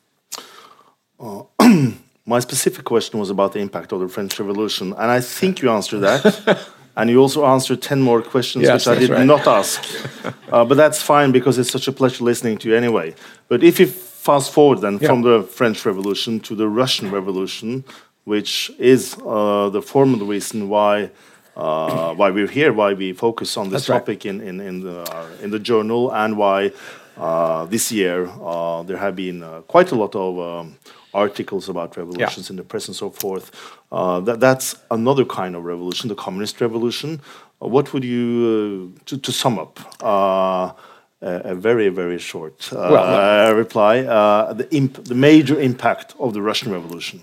Uh, 1.21 1.43
my 2.29 2.41
specific 2.41 2.85
question 2.85 3.19
was 3.19 3.31
about 3.31 3.53
the 3.55 3.59
impact 3.59 3.93
of 3.93 4.01
the 4.01 4.09
French 4.09 4.39
Revolution, 4.39 4.93
and 4.93 5.11
I 5.11 5.21
think 5.21 5.63
you 5.63 5.71
answered 5.71 6.01
that. 6.01 6.25
And 7.01 7.09
you 7.09 7.21
also 7.21 7.45
answered 7.47 7.81
10 7.81 8.03
more 8.03 8.21
questions, 8.23 8.65
Yes, 8.65 8.85
which 8.85 8.97
I 8.97 8.99
did 8.99 9.11
right. 9.11 9.25
not 9.25 9.47
ask. 9.47 9.81
uh, 10.53 10.65
but 10.65 10.77
that's 10.77 11.01
fine 11.01 11.31
because 11.31 11.57
it's 11.57 11.71
such 11.71 11.87
a 11.87 11.93
pleasure 11.93 12.25
listening 12.25 12.59
to 12.59 12.69
you 12.69 12.75
anyway. 12.75 13.15
But 13.47 13.63
if 13.63 13.79
you 13.79 13.87
fast 13.87 14.53
forward 14.53 14.81
then 14.81 14.99
Yeah. 15.01 15.09
from 15.09 15.23
the 15.23 15.45
French 15.45 15.87
Revolution 15.87 16.41
to 16.41 16.57
the 16.57 16.67
Russian 16.67 17.13
Revolution, 17.13 17.85
which 18.25 18.73
is 18.81 19.17
uh, 19.25 19.69
the 19.77 19.81
formal 19.81 20.27
reason 20.27 20.69
why. 20.69 21.11
Uh, 21.57 22.15
why 22.15 22.31
we're 22.31 22.53
here, 22.61 22.73
why 22.73 22.91
we 22.95 23.13
focus 23.13 23.57
on 23.57 23.65
this 23.65 23.73
That's 23.73 23.89
right. 23.89 23.99
topic 23.99 24.25
in, 24.31 24.41
in, 24.41 24.61
in, 24.61 24.77
the, 24.87 24.99
uh, 25.01 25.27
in 25.45 25.51
the 25.51 25.59
journal, 25.59 26.03
and 26.15 26.37
why 26.37 26.71
uh, 27.17 27.65
this 27.67 27.91
year 27.91 28.31
uh, 28.43 28.85
there 28.85 28.97
have 28.97 29.17
been 29.17 29.43
uh, 29.43 29.63
quite 29.75 29.91
a 29.91 29.97
lot 29.97 30.15
of 30.15 30.39
um, 30.39 30.77
articles 31.15 31.69
about 31.69 31.97
revolutions 31.97 32.51
in 32.51 32.57
the 32.57 32.63
press 32.63 32.87
and 32.89 32.97
so 32.97 33.11
forth. 33.11 33.51
Uh, 33.91 34.21
that, 34.21 34.41
that's 34.41 34.77
another 34.91 35.25
kind 35.25 35.57
of 35.57 35.65
revolution, 35.65 36.09
the 36.09 36.15
communist 36.15 36.61
revolution. 36.61 37.21
Uh, 37.63 37.69
what 37.69 37.93
would 37.93 38.05
you, 38.05 38.95
uh, 38.97 39.01
to, 39.07 39.19
to 39.19 39.33
sum 39.33 39.59
up, 39.59 39.81
uh, 40.03 40.73
a, 41.21 41.55
very, 41.55 41.89
very 41.89 42.19
short 42.19 42.73
uh, 42.73 42.89
Well, 42.93 43.55
reply, 43.55 44.01
uh, 44.01 44.53
the, 44.53 44.73
imp- 44.75 45.05
the 45.05 45.15
major 45.15 45.59
impact 45.61 46.15
of 46.19 46.33
the 46.35 46.43
Russian 46.43 46.73
Revolution? 46.73 47.23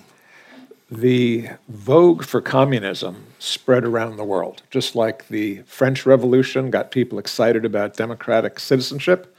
the 0.90 1.50
vogue 1.68 2.24
for 2.24 2.42
communism 2.42 3.26
spread 3.40 3.84
around 3.84 4.18
the 4.18 4.24
world, 4.24 4.62
just 4.70 4.96
like 4.96 5.28
the 5.30 5.62
French 5.66 6.06
Revolution 6.06 6.70
got 6.70 6.92
people 6.92 7.18
excited 7.18 7.66
about 7.66 7.96
democratic 7.96 8.60
citizenship. 8.60 9.36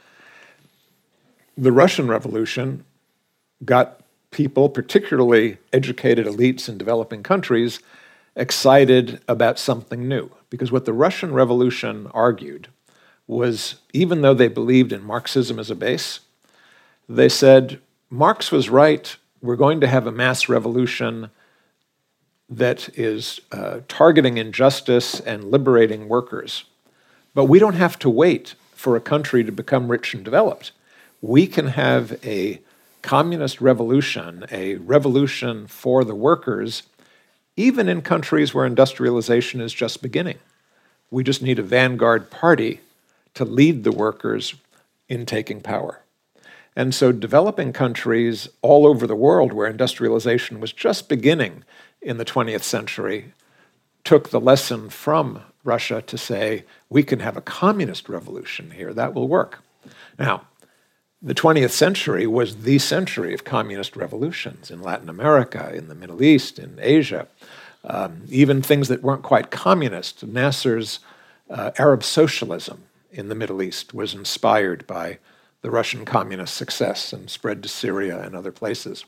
The 1.57 1.71
Russian 1.71 2.07
Revolution 2.07 2.83
got 3.63 4.01
people, 4.37 4.69
particularly 4.69 5.57
educated 5.73 6.27
elites 6.27 6.69
in 6.69 6.77
developing 6.77 7.23
countries, 7.23 7.79
excited 8.35 9.19
about 9.27 9.57
something 9.57 10.07
new. 10.07 10.29
Because 10.51 10.71
what 10.71 10.85
the 10.85 10.93
Russian 10.93 11.33
Revolution 11.33 12.07
argued 12.13 12.67
was 13.25 13.77
even 13.93 14.21
though 14.21 14.35
they 14.35 14.47
believed 14.47 14.93
in 14.93 15.03
Marxism 15.03 15.57
as 15.57 15.71
a 15.71 15.75
base, 15.75 16.19
they 17.09 17.27
said 17.27 17.81
Marx 18.11 18.51
was 18.51 18.69
right. 18.69 19.15
We're 19.41 19.55
going 19.55 19.81
to 19.81 19.87
have 19.87 20.05
a 20.05 20.11
mass 20.11 20.47
revolution 20.47 21.31
that 22.47 22.89
is 22.95 23.41
uh, 23.51 23.79
targeting 23.87 24.37
injustice 24.37 25.19
and 25.19 25.45
liberating 25.45 26.07
workers. 26.07 26.65
But 27.33 27.45
we 27.45 27.57
don't 27.57 27.73
have 27.73 27.97
to 27.99 28.09
wait 28.09 28.53
for 28.75 28.95
a 28.95 29.01
country 29.01 29.43
to 29.43 29.51
become 29.51 29.89
rich 29.89 30.13
and 30.13 30.23
developed. 30.23 30.73
We 31.21 31.47
can 31.47 31.69
have 31.69 32.23
a 32.23 32.61
communist 33.07 33.61
revolution, 33.61 34.45
a 34.51 34.75
revolution 34.75 35.65
for 35.65 36.03
the 36.03 36.13
workers, 36.13 36.83
even 37.55 37.87
in 37.87 38.01
countries 38.01 38.53
where 38.53 38.65
industrialization 38.65 39.61
is 39.61 39.73
just 39.73 40.01
beginning. 40.01 40.37
We 41.09 41.23
just 41.23 41.41
need 41.41 41.57
a 41.57 41.63
vanguard 41.63 42.29
party 42.29 42.81
to 43.35 43.45
lead 43.45 43.85
the 43.85 43.93
workers 43.93 44.55
in 45.07 45.25
taking 45.25 45.61
power. 45.61 46.01
And 46.75 46.93
so, 46.93 47.13
developing 47.13 47.71
countries 47.71 48.49
all 48.61 48.85
over 48.85 49.07
the 49.07 49.15
world 49.15 49.53
where 49.53 49.67
industrialization 49.67 50.59
was 50.59 50.73
just 50.73 51.07
beginning 51.07 51.63
in 52.01 52.17
the 52.17 52.25
20th 52.25 52.63
century 52.63 53.31
took 54.03 54.31
the 54.31 54.41
lesson 54.41 54.89
from 54.89 55.43
Russia 55.63 56.01
to 56.01 56.17
say, 56.17 56.65
we 56.89 57.03
can 57.03 57.19
have 57.21 57.37
a 57.37 57.41
communist 57.41 58.09
revolution 58.09 58.71
here, 58.71 58.93
that 58.93 59.13
will 59.13 59.29
work. 59.29 59.59
Now, 60.19 60.41
the 61.27 61.35
20th 61.35 61.71
century 61.71 62.25
was 62.25 62.63
the 62.63 62.79
century 62.79 63.33
of 63.33 63.43
communist 63.43 63.97
revolutions 63.97 64.71
in 64.71 64.81
Latin 64.81 65.09
America, 65.09 65.73
in 65.73 65.89
the 65.89 65.95
Middle 65.95 66.23
East, 66.23 66.57
in 66.57 66.79
Asia, 66.81 67.27
um, 67.83 68.21
even 68.29 68.61
things 68.61 68.87
that 68.87 69.03
weren't 69.03 69.23
quite 69.23 69.51
communist. 69.51 70.25
Nasser's 70.25 70.99
uh, 71.49 71.71
Arab 71.77 72.01
socialism 72.01 72.83
in 73.11 73.27
the 73.27 73.35
Middle 73.35 73.61
East 73.61 73.93
was 73.93 74.13
inspired 74.13 74.87
by 74.87 75.19
the 75.63 75.69
Russian 75.69 76.05
communist 76.05 76.55
success 76.55 77.11
and 77.11 77.29
spread 77.29 77.61
to 77.63 77.67
Syria 77.67 78.21
and 78.21 78.33
other 78.33 78.53
places. 78.53 79.03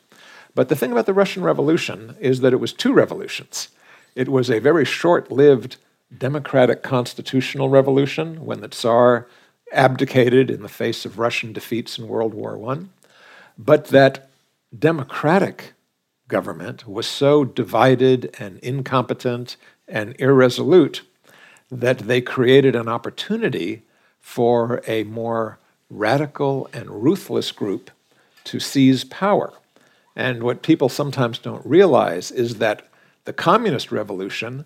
But 0.53 0.67
the 0.67 0.75
thing 0.75 0.91
about 0.91 1.05
the 1.05 1.13
Russian 1.13 1.43
Revolution 1.43 2.17
is 2.19 2.41
that 2.41 2.51
it 2.51 2.59
was 2.59 2.73
two 2.73 2.91
revolutions. 2.91 3.69
It 4.13 4.27
was 4.27 4.49
a 4.49 4.59
very 4.59 4.83
short 4.83 5.31
lived 5.31 5.77
democratic 6.17 6.83
constitutional 6.83 7.69
revolution 7.69 8.45
when 8.45 8.59
the 8.59 8.67
Tsar 8.67 9.25
abdicated 9.71 10.49
in 10.49 10.61
the 10.61 10.69
face 10.69 11.05
of 11.05 11.19
Russian 11.19 11.53
defeats 11.53 11.97
in 11.97 12.07
World 12.07 12.33
War 12.33 12.71
I, 12.71 12.79
but 13.57 13.85
that 13.87 14.29
democratic 14.77 15.73
government 16.27 16.87
was 16.87 17.07
so 17.07 17.43
divided 17.43 18.35
and 18.39 18.59
incompetent 18.59 19.57
and 19.87 20.15
irresolute 20.19 21.01
that 21.71 21.99
they 21.99 22.21
created 22.21 22.75
an 22.75 22.87
opportunity 22.87 23.83
for 24.19 24.81
a 24.87 25.03
more 25.03 25.59
radical 25.89 26.69
and 26.71 27.03
ruthless 27.03 27.51
group 27.51 27.91
to 28.43 28.59
seize 28.59 29.03
power. 29.03 29.53
And 30.15 30.43
what 30.43 30.61
people 30.61 30.89
sometimes 30.89 31.39
don't 31.39 31.65
realize 31.65 32.31
is 32.31 32.55
that 32.55 32.87
the 33.25 33.33
communist 33.33 33.91
revolution 33.91 34.65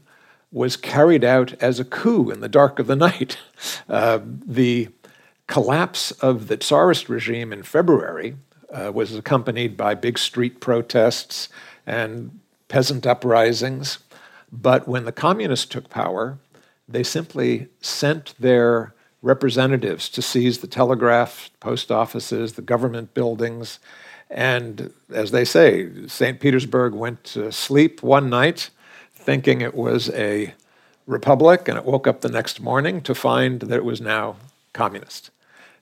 was 0.54 0.78
carried 0.78 1.24
out 1.24 1.54
as 1.54 1.80
a 1.80 1.84
coup 1.84 2.30
in 2.30 2.40
the 2.40 2.48
dark 2.48 2.80
of 2.80 2.88
the 2.88 2.96
night. 2.96 3.38
Uh, 3.88 4.20
the 4.46 4.90
collapse 5.48 6.12
of 6.12 6.48
the 6.48 6.58
Tsarist 6.58 7.08
regime 7.08 7.54
in 7.54 7.64
February 7.64 8.36
uh, 8.74 8.92
was 8.94 9.16
accompanied 9.16 9.78
by 9.78 9.94
big 9.94 10.18
street 10.18 10.60
protests 10.60 11.48
and 11.86 12.40
peasant 12.68 13.06
uprisings. 13.06 14.00
But 14.52 14.88
when 14.88 15.06
the 15.06 15.12
communists 15.14 15.66
took 15.66 15.90
power, 15.90 16.40
they 16.88 17.04
simply 17.04 17.68
sent 17.80 18.34
their 18.38 18.94
representatives 19.22 20.10
to 20.10 20.22
seize 20.22 20.58
the 20.58 20.68
telegraph, 20.68 21.50
post 21.60 21.92
offices, 21.92 22.54
the 22.54 22.62
government 22.62 23.14
buildings. 23.14 23.80
And 24.30 24.94
as 25.14 25.32
they 25.32 25.46
say, 25.46 26.08
St. 26.08 26.40
Petersburg 26.40 26.94
went 26.94 27.24
to 27.26 27.52
sleep 27.52 28.04
one 28.04 28.30
night 28.30 28.70
thinking 29.24 29.62
it 29.62 29.76
was 29.76 30.10
a 30.12 30.54
republic, 31.06 31.68
and 31.68 31.78
it 31.78 31.86
woke 31.86 32.08
up 32.08 32.22
the 32.22 32.30
next 32.30 32.62
morning 32.62 33.02
to 33.02 33.16
find 33.16 33.62
that 33.62 33.76
it 33.76 33.86
was 33.86 34.00
now 34.00 34.38
communist. 34.74 35.32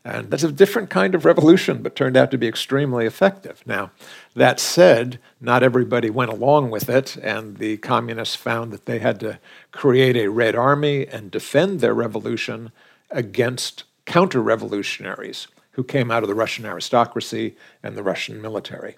And 0.03 0.31
that's 0.31 0.43
a 0.43 0.51
different 0.51 0.89
kind 0.89 1.13
of 1.13 1.25
revolution, 1.25 1.83
but 1.83 1.95
turned 1.95 2.17
out 2.17 2.31
to 2.31 2.37
be 2.37 2.47
extremely 2.47 3.05
effective. 3.05 3.61
Now, 3.67 3.91
that 4.35 4.59
said, 4.59 5.19
not 5.39 5.61
everybody 5.61 6.09
went 6.09 6.31
along 6.31 6.71
with 6.71 6.89
it, 6.89 7.17
and 7.17 7.57
the 7.57 7.77
communists 7.77 8.35
found 8.35 8.71
that 8.71 8.87
they 8.87 8.97
had 8.97 9.19
to 9.19 9.39
create 9.71 10.17
a 10.17 10.29
Red 10.29 10.55
Army 10.55 11.07
and 11.07 11.29
defend 11.29 11.79
their 11.79 11.93
revolution 11.93 12.71
against 13.11 13.83
counter 14.05 14.41
revolutionaries 14.41 15.47
who 15.73 15.83
came 15.83 16.09
out 16.09 16.23
of 16.23 16.29
the 16.29 16.35
Russian 16.35 16.65
aristocracy 16.65 17.55
and 17.83 17.95
the 17.95 18.03
Russian 18.03 18.41
military. 18.41 18.97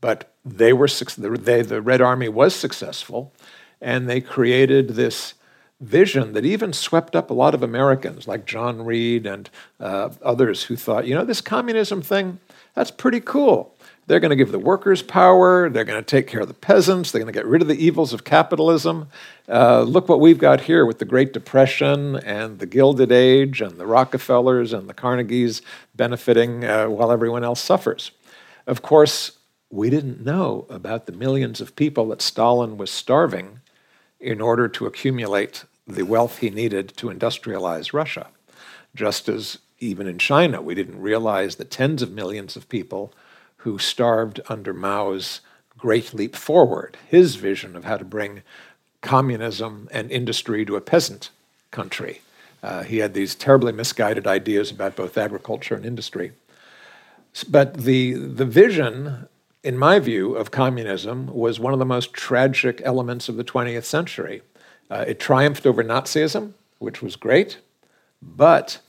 But 0.00 0.32
they 0.44 0.72
were, 0.72 0.88
they, 0.88 1.62
the 1.62 1.82
Red 1.82 2.00
Army 2.00 2.28
was 2.28 2.54
successful, 2.54 3.34
and 3.80 4.08
they 4.08 4.20
created 4.20 4.90
this 4.90 5.34
vision 5.80 6.32
that 6.32 6.44
even 6.44 6.72
swept 6.72 7.14
up 7.14 7.30
a 7.30 7.34
lot 7.34 7.54
of 7.54 7.62
Americans, 7.62 8.26
like 8.26 8.46
John 8.46 8.84
Reed 8.84 9.26
and 9.26 9.48
uh, 9.78 10.10
others 10.22 10.64
who 10.64 10.76
thought, 10.76 11.06
you 11.06 11.14
know, 11.14 11.24
this 11.24 11.40
communism 11.40 12.02
thing, 12.02 12.40
that's 12.74 12.90
pretty 12.90 13.20
cool. 13.20 13.74
They're 14.08 14.20
going 14.20 14.30
to 14.30 14.36
give 14.36 14.52
the 14.52 14.58
workers 14.58 15.02
power. 15.02 15.68
They're 15.68 15.84
going 15.84 16.02
to 16.02 16.06
take 16.06 16.26
care 16.26 16.40
of 16.40 16.48
the 16.48 16.54
peasants. 16.54 17.12
They're 17.12 17.20
going 17.20 17.32
to 17.32 17.38
get 17.38 17.46
rid 17.46 17.60
of 17.60 17.68
the 17.68 17.76
evils 17.84 18.14
of 18.14 18.24
capitalism. 18.24 19.08
Uh, 19.48 19.82
look 19.82 20.08
what 20.08 20.18
we've 20.18 20.38
got 20.38 20.62
here 20.62 20.86
with 20.86 20.98
the 20.98 21.04
Great 21.04 21.34
Depression 21.34 22.16
and 22.16 22.58
the 22.58 22.66
Gilded 22.66 23.12
Age 23.12 23.60
and 23.60 23.76
the 23.76 23.86
Rockefellers 23.86 24.72
and 24.72 24.88
the 24.88 24.94
Carnegies 24.94 25.60
benefiting 25.94 26.64
uh, 26.64 26.86
while 26.86 27.12
everyone 27.12 27.44
else 27.44 27.60
suffers. 27.60 28.10
Of 28.66 28.80
course, 28.80 29.38
we 29.70 29.90
didn't 29.90 30.24
know 30.24 30.66
about 30.70 31.04
the 31.04 31.12
millions 31.12 31.60
of 31.60 31.76
people 31.76 32.08
that 32.08 32.22
Stalin 32.22 32.78
was 32.78 32.90
starving 32.90 33.60
in 34.20 34.40
order 34.40 34.68
to 34.68 34.86
accumulate 34.86 35.64
the 35.86 36.02
wealth 36.02 36.38
he 36.38 36.50
needed 36.50 36.92
to 36.96 37.08
industrialize 37.08 37.92
Russia. 37.92 38.28
Just 38.94 39.28
as 39.28 39.58
even 39.80 40.06
in 40.06 40.18
China, 40.18 40.60
we 40.60 40.74
didn't 40.74 41.00
realize 41.00 41.56
the 41.56 41.64
tens 41.64 42.02
of 42.02 42.10
millions 42.10 42.56
of 42.56 42.68
people 42.68 43.12
who 43.58 43.78
starved 43.78 44.40
under 44.48 44.72
Mao's 44.72 45.40
Great 45.76 46.12
Leap 46.12 46.34
Forward, 46.34 46.96
his 47.06 47.36
vision 47.36 47.76
of 47.76 47.84
how 47.84 47.96
to 47.96 48.04
bring 48.04 48.42
communism 49.00 49.88
and 49.92 50.10
industry 50.10 50.64
to 50.64 50.76
a 50.76 50.80
peasant 50.80 51.30
country. 51.70 52.20
Uh, 52.62 52.82
he 52.82 52.98
had 52.98 53.14
these 53.14 53.36
terribly 53.36 53.70
misguided 53.70 54.26
ideas 54.26 54.70
about 54.70 54.96
both 54.96 55.16
agriculture 55.16 55.76
and 55.76 55.86
industry. 55.86 56.32
But 57.48 57.74
the, 57.74 58.14
the 58.14 58.44
vision, 58.44 59.28
in 59.62 59.76
my 59.76 59.98
view, 59.98 60.34
of 60.34 60.50
communism 60.50 61.26
was 61.34 61.58
one 61.58 61.72
of 61.72 61.78
the 61.78 61.84
most 61.84 62.12
tragic 62.12 62.80
elements 62.84 63.28
of 63.28 63.36
the 63.36 63.44
20th 63.44 63.84
century. 63.84 64.42
Uh, 64.90 65.04
it 65.06 65.20
triumphed 65.20 65.66
over 65.66 65.82
Nazism, 65.82 66.52
which 66.78 67.02
was 67.02 67.16
great, 67.16 67.58
but 68.22 68.80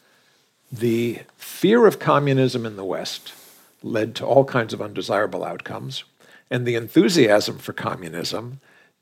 the 0.72 1.20
fear 1.36 1.88
of 1.88 2.00
communism 2.00 2.66
in 2.66 2.76
the 2.76 2.86
West 2.86 3.34
led 3.82 4.14
to 4.16 4.26
all 4.26 4.46
kinds 4.46 4.74
of 4.74 4.82
undesirable 4.82 5.44
outcomes, 5.44 6.04
and 6.52 6.66
the 6.66 6.76
enthusiasm 6.76 7.58
for 7.58 7.74
communism 7.74 8.60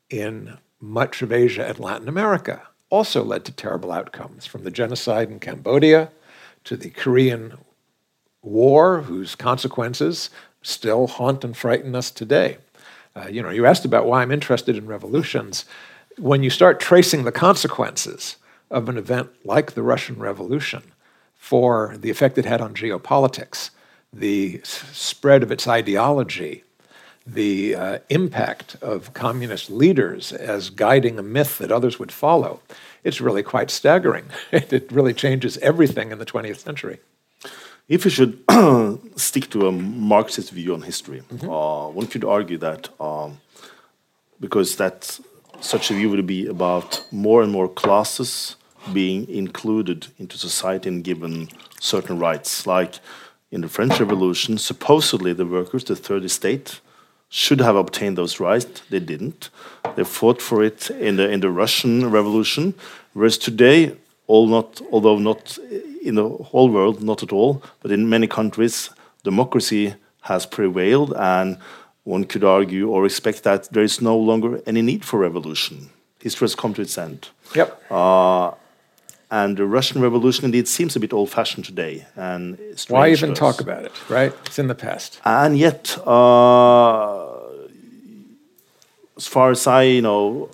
in 0.09 0.57
much 0.79 1.21
of 1.21 1.31
Asia 1.31 1.67
and 1.67 1.79
Latin 1.79 2.07
America 2.07 2.61
also 2.89 3.23
led 3.23 3.43
to 3.43 3.51
terrible 3.51 3.91
outcomes, 3.91 4.45
from 4.45 4.63
the 4.63 4.71
genocide 4.71 5.29
in 5.29 5.39
Cambodia 5.39 6.09
to 6.63 6.77
the 6.77 6.89
Korean 6.89 7.57
War, 8.41 9.01
whose 9.01 9.35
consequences 9.35 10.29
still 10.67 11.07
haunt 11.07 11.43
and 11.43 11.55
frighten 11.55 11.95
us 11.95 12.11
today. 12.11 12.57
Uh, 13.15 13.27
you 13.27 13.41
know, 13.41 13.49
you 13.49 13.65
asked 13.65 13.85
about 13.85 14.05
why 14.05 14.21
I'm 14.21 14.31
interested 14.31 14.77
in 14.77 14.85
revolutions. 14.85 15.65
When 16.17 16.43
you 16.43 16.49
start 16.49 16.79
tracing 16.79 17.23
the 17.23 17.31
consequences 17.31 18.35
of 18.69 18.89
an 18.89 18.97
event 18.97 19.29
like 19.45 19.73
the 19.73 19.81
Russian 19.81 20.19
Revolution 20.19 20.83
for 21.35 21.95
the 21.97 22.09
effect 22.09 22.37
it 22.37 22.45
had 22.45 22.61
on 22.61 22.73
geopolitics, 22.73 23.69
the 24.11 24.61
spread 24.63 25.41
of 25.41 25.51
its 25.51 25.67
ideology, 25.67 26.63
the 27.25 27.75
uh, 27.75 27.99
impact 28.09 28.75
of 28.81 29.13
communist 29.13 29.69
leaders 29.69 30.31
as 30.33 30.69
guiding 30.69 31.17
a 31.17 31.23
myth 31.23 31.57
that 31.59 31.71
others 31.71 31.97
would 31.97 32.11
follow, 32.11 32.59
it's 33.03 33.21
really 33.21 33.43
quite 33.43 33.71
staggering. 33.71 34.25
it 34.51 34.91
really 34.91 35.13
changes 35.13 35.57
everything 35.59 36.11
in 36.11 36.19
the 36.19 36.25
20th 36.25 36.59
century. 36.59 36.99
If 37.89 38.03
we 38.03 38.11
should 38.11 38.43
stick 39.15 39.49
to 39.51 39.67
a 39.67 39.71
Marxist 39.71 40.51
view 40.51 40.73
on 40.73 40.81
history, 40.81 41.21
mm 41.21 41.37
-hmm. 41.39 41.49
uh, 41.49 41.97
one 41.97 42.07
could 42.07 42.25
argue 42.25 42.57
that 42.57 42.89
um, 42.99 43.39
because 44.39 44.75
that 44.75 45.19
such 45.61 45.91
a 45.91 45.93
view 45.93 46.09
would 46.09 46.25
be 46.25 46.49
about 46.49 47.05
more 47.11 47.43
and 47.43 47.51
more 47.51 47.69
classes 47.73 48.57
being 48.93 49.29
included 49.29 50.07
into 50.17 50.37
society 50.37 50.89
and 50.89 51.03
given 51.03 51.49
certain 51.79 52.19
rights. 52.19 52.65
Like 52.65 52.99
in 53.51 53.61
the 53.61 53.67
French 53.67 53.99
Revolution, 53.99 54.57
supposedly 54.57 55.33
the 55.33 55.45
workers, 55.45 55.83
the 55.83 55.95
third 55.95 56.23
estate, 56.23 56.81
should 57.29 57.61
have 57.61 57.75
obtained 57.75 58.17
those 58.17 58.39
rights. 58.39 58.81
They 58.89 58.99
didn't. 58.99 59.49
They 59.95 60.05
fought 60.05 60.41
for 60.41 60.63
it 60.63 60.89
in 60.89 61.17
the 61.17 61.29
in 61.29 61.39
the 61.39 61.49
Russian 61.49 62.11
Revolution, 62.11 62.73
whereas 63.13 63.37
today, 63.37 63.95
all 64.27 64.47
not 64.47 64.81
although 64.91 65.19
not 65.19 65.57
in 66.07 66.15
the 66.15 66.29
whole 66.29 66.69
world, 66.69 67.03
not 67.03 67.21
at 67.23 67.31
all, 67.31 67.61
but 67.81 67.91
in 67.91 68.09
many 68.09 68.27
countries, 68.27 68.89
democracy 69.23 69.95
has 70.21 70.45
prevailed, 70.45 71.13
and 71.13 71.57
one 72.03 72.23
could 72.23 72.43
argue 72.43 72.89
or 72.89 73.05
expect 73.05 73.43
that 73.43 73.69
there 73.71 73.83
is 73.83 74.01
no 74.01 74.17
longer 74.17 74.61
any 74.65 74.81
need 74.81 75.03
for 75.03 75.19
revolution. 75.19 75.89
History 76.21 76.45
has 76.45 76.55
come 76.55 76.73
to 76.73 76.81
its 76.81 76.97
end. 76.97 77.29
Yep. 77.53 77.91
Uh, 77.91 78.51
and 79.29 79.57
the 79.57 79.65
Russian 79.65 80.01
Revolution 80.01 80.45
indeed 80.45 80.67
seems 80.67 80.95
a 80.95 80.99
bit 80.99 81.13
old-fashioned 81.13 81.65
today. 81.65 82.05
And 82.15 82.57
why 82.87 83.11
even 83.11 83.33
talk 83.33 83.59
about 83.59 83.83
it? 83.83 83.91
Right? 84.09 84.33
It's 84.45 84.57
in 84.57 84.67
the 84.67 84.75
past. 84.75 85.19
And 85.25 85.57
yet, 85.57 85.97
uh, 86.07 87.37
as 89.17 89.27
far 89.27 89.51
as 89.51 89.67
I 89.67 89.99
know, 89.99 90.49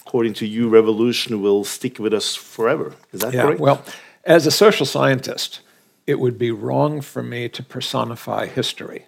according 0.00 0.34
to 0.34 0.46
you, 0.46 0.68
revolution 0.68 1.40
will 1.40 1.64
stick 1.64 1.98
with 1.98 2.12
us 2.12 2.36
forever. 2.36 2.94
Is 3.12 3.20
that 3.20 3.32
yeah, 3.32 3.42
correct? 3.42 3.60
Well, 3.60 3.82
as 4.24 4.46
a 4.46 4.50
social 4.50 4.86
scientist, 4.86 5.60
it 6.06 6.18
would 6.18 6.38
be 6.38 6.50
wrong 6.50 7.00
for 7.00 7.22
me 7.22 7.48
to 7.48 7.62
personify 7.62 8.46
history. 8.46 9.06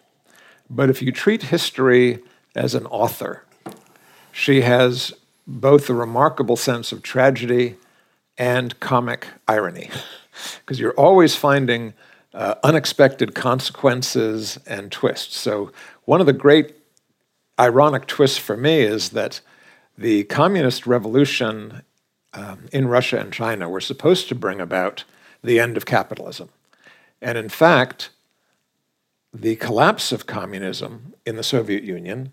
But 0.70 0.88
if 0.88 1.02
you 1.02 1.12
treat 1.12 1.44
history 1.44 2.22
as 2.54 2.74
an 2.74 2.86
author, 2.86 3.44
she 4.30 4.62
has 4.62 5.12
both 5.46 5.90
a 5.90 5.94
remarkable 5.94 6.56
sense 6.56 6.92
of 6.92 7.02
tragedy 7.02 7.76
and 8.38 8.78
comic 8.80 9.26
irony, 9.46 9.90
because 10.60 10.80
you're 10.80 10.94
always 10.94 11.36
finding 11.36 11.92
uh, 12.32 12.54
unexpected 12.64 13.34
consequences 13.34 14.58
and 14.66 14.90
twists. 14.90 15.36
So, 15.36 15.70
one 16.04 16.20
of 16.20 16.26
the 16.26 16.32
great 16.32 16.74
ironic 17.60 18.06
twists 18.06 18.38
for 18.38 18.56
me 18.56 18.80
is 18.80 19.10
that 19.10 19.40
the 19.98 20.24
communist 20.24 20.86
revolution 20.86 21.82
um, 22.34 22.68
in 22.72 22.88
Russia 22.88 23.18
and 23.18 23.32
China 23.32 23.68
were 23.68 23.80
supposed 23.80 24.28
to 24.28 24.34
bring 24.34 24.60
about 24.60 25.04
the 25.42 25.60
end 25.60 25.76
of 25.76 25.86
capitalism. 25.86 26.48
And 27.20 27.36
in 27.36 27.48
fact, 27.48 28.10
the 29.32 29.56
collapse 29.56 30.12
of 30.12 30.26
communism 30.26 31.14
in 31.24 31.36
the 31.36 31.42
Soviet 31.42 31.82
Union 31.82 32.32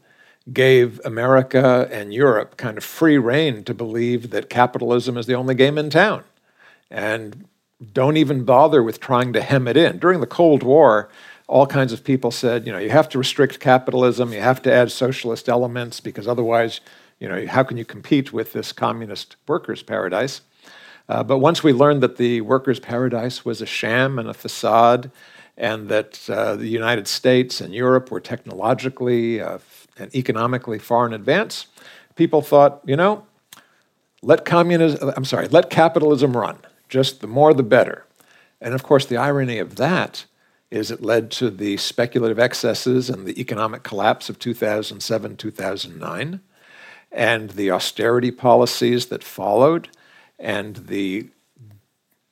gave 0.52 1.00
America 1.06 1.88
and 1.92 2.14
Europe 2.14 2.58
kind 2.58 2.78
of 2.78 2.84
free 2.84 3.18
rein 3.18 3.64
to 3.64 3.74
believe 3.74 4.32
that 4.32 4.50
capitalism 4.50 5.18
is 5.18 5.26
the 5.26 5.36
only 5.36 5.56
game 5.56 5.78
in 5.78 5.90
town 5.90 6.24
and 6.90 7.46
don't 7.94 8.18
even 8.18 8.44
bother 8.44 8.84
with 8.84 9.00
trying 9.00 9.32
to 9.34 9.42
hem 9.42 9.68
it 9.68 9.78
in. 9.78 10.00
During 10.00 10.20
the 10.20 10.28
Cold 10.28 10.64
War, 10.64 11.10
all 11.48 11.66
kinds 11.66 11.94
of 11.94 12.04
people 12.04 12.32
said, 12.32 12.66
you 12.66 12.72
know, 12.72 12.78
you 12.78 12.90
have 12.90 13.10
to 13.10 13.18
restrict 13.18 13.60
capitalism, 13.60 14.34
you 14.34 14.42
have 14.42 14.62
to 14.64 14.74
add 14.74 14.92
socialist 14.92 15.48
elements 15.48 16.00
because 16.00 16.28
otherwise, 16.28 16.82
you 17.20 17.28
know, 17.28 17.46
how 17.48 17.64
can 17.64 17.78
you 17.78 17.86
compete 17.86 18.32
with 18.32 18.54
this 18.54 18.72
communist 18.72 19.36
workers' 19.48 19.84
paradise? 19.84 20.42
Uh, 21.08 21.24
but 21.24 21.40
once 21.40 21.64
we 21.64 21.74
learned 21.74 22.02
that 22.04 22.18
the 22.18 22.42
workers' 22.42 22.80
paradise 22.80 23.44
was 23.44 23.62
a 23.62 23.66
sham 23.66 24.20
and 24.20 24.30
a 24.30 24.34
facade, 24.34 25.12
and 25.58 25.90
that 25.90 26.30
uh, 26.30 26.56
the 26.56 26.68
United 26.68 27.08
States 27.08 27.60
and 27.60 27.74
Europe 27.74 28.10
were 28.10 28.22
technologically 28.22 29.42
uh, 29.42 29.60
and 29.98 30.16
economically 30.16 30.80
far 30.80 31.06
in 31.06 31.14
advance, 31.14 31.68
people 32.16 32.42
thought, 32.42 32.82
you 32.86 32.96
know, 32.96 33.26
let 34.22 34.46
communism, 34.46 35.12
I'm 35.16 35.26
sorry, 35.26 35.48
let 35.50 35.70
capitalism 35.70 36.36
run. 36.36 36.58
Just 36.88 37.22
the 37.22 37.28
more 37.28 37.54
the 37.54 37.64
better. 37.64 38.06
And 38.62 38.74
of 38.74 38.84
course, 38.84 39.06
the 39.06 39.18
irony 39.18 39.60
of 39.60 39.76
that 39.76 40.26
is 40.72 40.92
it 40.92 41.02
led 41.02 41.32
to 41.32 41.50
the 41.50 41.78
speculative 41.78 42.40
excesses 42.40 43.10
and 43.10 43.26
the 43.26 43.40
economic 43.40 43.84
collapse 43.84 44.30
of 44.30 44.40
2007 44.40 45.38
2009, 45.38 46.40
and 47.12 47.52
the 47.52 47.72
austerity 47.72 48.32
policies 48.32 49.08
that 49.08 49.24
followed, 49.24 49.90
and 50.38 50.76
the 50.88 51.30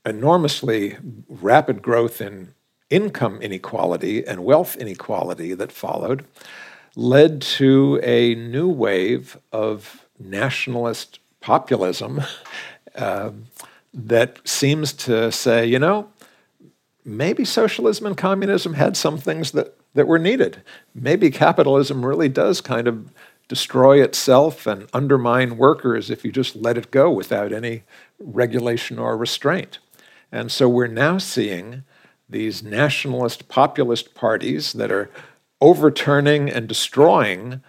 enormously 0.06 0.98
rapid 1.28 1.82
growth 1.82 2.22
in 2.22 2.54
income 2.90 3.42
inequality 3.42 4.26
and 4.26 4.46
wealth 4.46 4.78
inequality 4.78 5.54
that 5.54 5.72
followed 5.72 6.24
led 6.96 7.42
to 7.42 8.00
a 8.02 8.34
new 8.36 8.68
wave 8.68 9.38
of 9.52 10.06
nationalist 10.20 11.20
populism 11.42 12.22
uh, 12.96 13.32
that 13.94 14.40
seems 14.48 14.94
to 14.94 15.32
say, 15.32 15.66
you 15.66 15.80
know, 15.80 16.10
maybe 17.06 17.46
socialism 17.46 18.06
and 18.06 18.18
communism 18.18 18.74
had 18.74 18.98
some 18.98 19.18
things 19.18 19.52
that, 19.52 19.76
that 19.94 20.08
were 20.08 20.20
needed. 20.20 20.62
Maybe 20.94 21.30
capitalism 21.30 22.06
really 22.06 22.30
does 22.30 22.62
kind 22.62 22.88
of 22.88 23.12
destroy 23.48 24.02
itself 24.02 24.68
and 24.68 24.88
undermine 24.94 25.58
workers 25.58 26.10
if 26.10 26.26
you 26.26 26.32
just 26.32 26.56
let 26.56 26.78
it 26.78 26.92
go 26.92 27.10
without 27.10 27.54
any 27.54 27.84
regulation 28.20 29.00
or 29.00 29.16
restraint. 29.16 29.80
And 30.32 30.52
so 30.52 30.68
we're 30.68 30.88
now 30.88 31.18
seeing 31.18 31.84
these 32.30 32.62
nationalist 32.62 33.48
populist 33.48 34.14
parties 34.14 34.74
that 34.74 34.92
are 34.92 35.10
overturning 35.62 36.50
and 36.50 36.68
destroying 36.68 37.62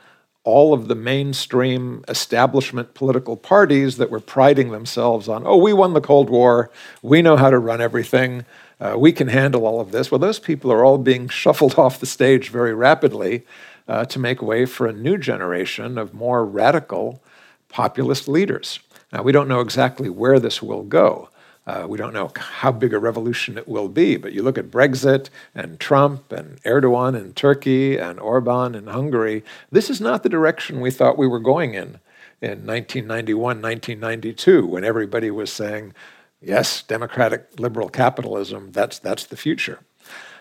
all 0.45 0.72
of 0.72 0.89
the 0.89 0.95
mainstream 0.95 2.05
establishment 2.09 2.95
political 2.95 3.37
parties 3.37 3.99
that 3.99 4.11
were 4.11 4.20
priding 4.20 4.70
themselves 4.70 5.29
on, 5.29 5.47
oh, 5.47 5.59
we 5.59 5.72
won 5.72 5.93
the 5.93 6.01
Cold 6.01 6.31
War, 6.31 6.70
we 7.03 7.22
know 7.22 7.37
how 7.37 7.51
to 7.51 7.59
run 7.59 7.81
everything, 7.81 8.45
uh, 8.81 8.95
we 8.97 9.12
can 9.12 9.29
handle 9.29 9.66
all 9.66 9.81
of 9.81 9.91
this. 9.91 10.11
Well, 10.11 10.18
those 10.18 10.39
people 10.39 10.72
are 10.72 10.85
all 10.85 10.99
being 10.99 11.29
shuffled 11.43 11.79
off 11.79 12.01
the 12.01 12.07
stage 12.07 12.49
very 12.49 12.74
rapidly 12.74 13.45
uh, 13.89 14.05
to 14.05 14.18
make 14.18 14.43
way 14.43 14.66
for 14.66 14.86
a 14.86 14.93
new 14.93 15.16
generation 15.16 15.99
of 15.99 16.14
more 16.14 16.45
radical 16.45 17.22
populist 17.68 18.28
leaders. 18.28 18.80
Now, 19.12 19.22
we 19.22 19.32
don't 19.32 19.49
know 19.49 19.61
exactly 19.61 20.09
where 20.09 20.39
this 20.39 20.62
will 20.62 20.82
go. 20.82 21.30
Uh, 21.66 21.86
we 21.86 21.99
don't 21.99 22.14
know 22.14 22.30
how 22.36 22.72
big 22.72 22.95
a 22.95 22.99
revolution 22.99 23.59
it 23.59 23.68
will 23.68 23.89
be, 23.89 24.16
but 24.16 24.32
you 24.32 24.43
look 24.43 24.57
at 24.57 24.70
Brexit 24.70 25.28
and 25.55 25.78
Trump 25.78 26.32
and 26.32 26.62
Erdogan 26.62 27.14
in 27.14 27.34
Turkey 27.34 27.99
and 27.99 28.18
Orban 28.18 28.74
in 28.74 28.86
Hungary. 28.86 29.45
This 29.70 29.91
is 29.91 30.01
not 30.01 30.22
the 30.22 30.30
direction 30.30 30.80
we 30.80 30.91
thought 30.91 31.18
we 31.18 31.26
were 31.26 31.41
going 31.41 31.74
in 31.74 32.01
in 32.41 32.64
1991, 32.64 33.61
1992, 33.61 34.66
when 34.66 34.84
everybody 34.84 35.30
was 35.30 35.53
saying, 35.53 35.93
yes, 36.41 36.82
democratic 36.82 37.59
liberal 37.59 37.89
capitalism, 37.89 38.70
that's, 38.72 38.99
that's 38.99 39.26
the 39.26 39.36
future. 39.36 39.80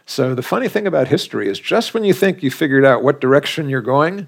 So 0.07 0.33
the 0.33 0.41
funny 0.41 0.67
thing 0.67 0.87
about 0.87 1.09
history 1.09 1.47
is 1.47 1.59
just 1.59 1.93
when 1.93 2.03
you 2.03 2.13
think 2.13 2.41
you 2.41 2.49
figured 2.49 2.83
out 2.83 3.03
what 3.03 3.21
direction 3.21 3.69
you're 3.69 3.81
going, 3.81 4.27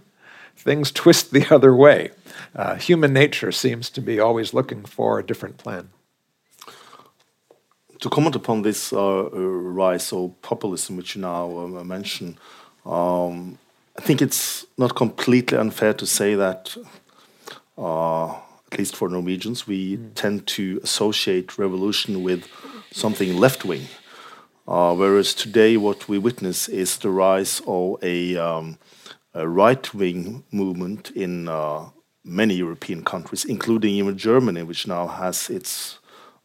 things 0.55 0.91
twist 0.91 1.32
the 1.32 1.47
other 1.55 1.73
way. 1.75 2.11
Uh, 2.55 2.75
human 2.75 3.13
nature 3.13 3.51
seems 3.51 3.89
to 3.89 4.01
be 4.01 4.19
always 4.19 4.53
looking 4.53 4.86
for 4.86 5.17
a 5.17 5.25
different 5.25 5.57
plan 5.57 5.89
to 7.99 8.09
comment 8.09 8.36
upon 8.36 8.61
this 8.61 8.93
uh, 8.93 9.25
uh, 9.25 9.30
rise 9.30 10.13
of 10.13 10.41
populism, 10.41 10.97
which 10.97 11.15
you 11.15 11.21
now 11.21 11.57
uh, 11.57 11.84
mention, 11.84 12.38
um, 12.86 13.57
I 13.97 14.01
think 14.01 14.21
it's 14.21 14.65
not 14.77 14.95
completely 14.95 15.57
unfair 15.57 15.93
to 15.95 16.05
say 16.05 16.36
that, 16.36 16.77
uh, 17.77 18.32
at 18.71 18.77
least 18.77 18.95
for 18.95 19.09
Norwegians, 19.09 19.67
we 19.67 19.97
mm. 19.97 20.13
tend 20.15 20.47
to 20.47 20.80
associate 20.84 21.57
revolution 21.57 22.23
with 22.23 22.47
something 22.91 23.36
left 23.38 23.65
wing. 23.65 23.88
Uh, 24.70 24.93
whereas 24.93 25.34
today, 25.34 25.78
what 25.78 26.07
we 26.07 26.20
witness 26.20 26.70
is 26.70 26.97
the 26.97 27.09
rise 27.09 27.59
of 27.65 27.97
a, 28.03 28.38
um, 28.38 28.78
a 29.34 29.47
right 29.47 29.91
wing 29.95 30.43
movement 30.51 31.09
in 31.15 31.47
uh, 31.47 31.89
many 32.24 32.53
European 32.53 33.03
countries, 33.03 33.45
including 33.45 33.95
even 33.95 34.15
Germany, 34.15 34.61
which 34.61 34.86
now 34.86 35.07
has 35.07 35.49
its 35.49 35.97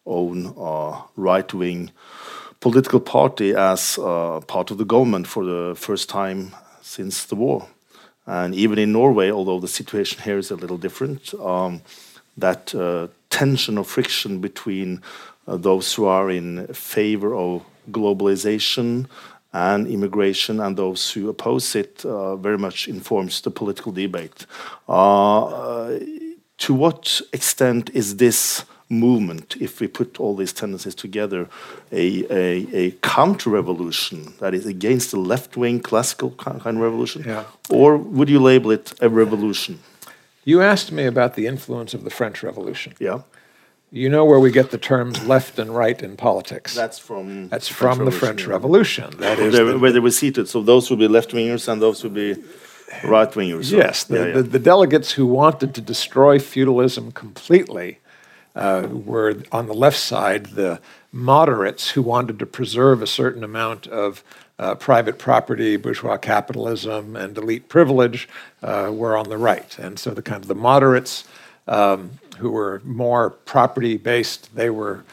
own 0.06 0.54
uh, 0.58 1.02
right 1.16 1.52
wing 1.52 1.90
political 2.60 2.98
party 2.98 3.54
as 3.54 3.98
uh, 3.98 4.40
part 4.46 4.70
of 4.70 4.78
the 4.78 4.86
government 4.86 5.26
for 5.26 5.44
the 5.44 5.74
first 5.76 6.08
time 6.08 6.54
since 6.80 7.26
the 7.26 7.36
war. 7.36 7.68
And 8.24 8.54
even 8.54 8.78
in 8.78 8.92
Norway, 8.92 9.30
although 9.30 9.60
the 9.60 9.68
situation 9.68 10.22
here 10.22 10.38
is 10.38 10.50
a 10.50 10.56
little 10.56 10.78
different, 10.78 11.34
um, 11.34 11.82
that 12.38 12.74
uh, 12.74 13.08
tension 13.28 13.76
or 13.76 13.84
friction 13.84 14.40
between 14.40 15.02
uh, 15.46 15.58
those 15.58 15.92
who 15.92 16.06
are 16.06 16.30
in 16.30 16.68
favor 16.68 17.34
of 17.34 17.62
globalization 17.90 19.06
and 19.52 19.86
immigration 19.86 20.60
and 20.60 20.76
those 20.76 21.12
who 21.12 21.28
oppose 21.28 21.76
it 21.76 22.04
uh, 22.04 22.34
very 22.36 22.58
much 22.58 22.88
informs 22.88 23.40
the 23.40 23.50
political 23.50 23.92
debate. 23.92 24.46
Uh, 24.88 25.98
to 26.58 26.74
what 26.74 27.20
extent 27.32 27.90
is 27.94 28.16
this 28.16 28.64
movement, 28.88 29.56
if 29.60 29.80
we 29.80 29.86
put 29.86 30.20
all 30.20 30.34
these 30.36 30.52
tendencies 30.52 30.94
together, 30.94 31.48
a, 31.92 32.24
a, 32.30 32.66
a 32.72 32.90
counter 33.02 33.50
revolution 33.50 34.34
that 34.40 34.54
is 34.54 34.66
against 34.66 35.10
the 35.10 35.18
left 35.18 35.56
wing 35.56 35.80
classical 35.80 36.30
kind 36.32 36.60
of 36.60 36.76
revolution? 36.76 37.22
Yeah. 37.24 37.44
Or 37.70 37.96
would 37.96 38.28
you 38.28 38.40
label 38.40 38.70
it 38.72 38.92
a 39.00 39.08
revolution? 39.08 39.78
You 40.44 40.60
asked 40.60 40.92
me 40.92 41.06
about 41.06 41.34
the 41.34 41.46
influence 41.46 41.94
of 41.94 42.04
the 42.04 42.10
French 42.10 42.42
Revolution. 42.42 42.94
Yeah. 42.98 43.22
You 43.94 44.08
know 44.08 44.24
where 44.24 44.40
we 44.40 44.50
get 44.50 44.72
the 44.72 44.78
terms 44.78 45.24
left 45.24 45.56
and 45.60 45.70
right 45.70 46.02
in 46.02 46.16
politics. 46.16 46.74
That's 46.74 46.98
from 46.98 47.48
That's 47.48 47.68
the 47.68 47.74
from 47.74 47.98
French 47.98 48.10
the 48.10 48.18
French 48.18 48.42
yeah. 48.42 48.48
Revolution. 48.50 49.10
That 49.18 49.38
is 49.38 49.52
They- 49.52 49.62
the- 49.62 49.78
where 49.78 49.92
they 49.92 50.00
were 50.00 50.10
seated. 50.10 50.48
So 50.48 50.62
those 50.62 50.90
would 50.90 50.98
be 50.98 51.06
left 51.06 51.30
wingers 51.30 51.68
and 51.68 51.80
those 51.80 52.02
would 52.02 52.12
be 52.14 52.34
right 53.04 53.30
wingers. 53.30 53.70
Yes, 53.70 54.02
the, 54.02 54.16
yeah, 54.16 54.26
yeah. 54.26 54.32
The, 54.32 54.42
the 54.42 54.58
delegates 54.58 55.12
who 55.12 55.26
wanted 55.26 55.74
to 55.76 55.80
destroy 55.80 56.40
feudalism 56.40 57.12
completely 57.12 58.00
uh, 58.56 58.88
were 58.90 59.36
on 59.52 59.68
the 59.68 59.74
left 59.74 59.98
side 59.98 60.46
the 60.46 60.80
moderates 61.12 61.90
who 61.90 62.02
wanted 62.02 62.40
to 62.40 62.46
preserve 62.46 63.00
a 63.00 63.06
certain 63.06 63.44
amount 63.44 63.86
of 63.86 64.24
uh, 64.58 64.74
private 64.74 65.18
property, 65.20 65.76
bourgeois 65.76 66.16
capitalism, 66.16 67.14
and 67.14 67.38
elite 67.38 67.68
privilege 67.68 68.28
uh, 68.60 68.90
were 68.92 69.16
on 69.16 69.28
the 69.28 69.38
right. 69.38 69.78
And 69.78 70.00
so 70.00 70.10
the 70.10 70.22
kind 70.22 70.42
of 70.42 70.48
the 70.48 70.54
moderates 70.56 71.22
um, 71.66 72.18
who 72.36 72.50
were 72.50 72.80
more 72.84 73.30
property 73.30 73.96
based, 73.96 74.54
they 74.54 74.70
were 74.70 75.04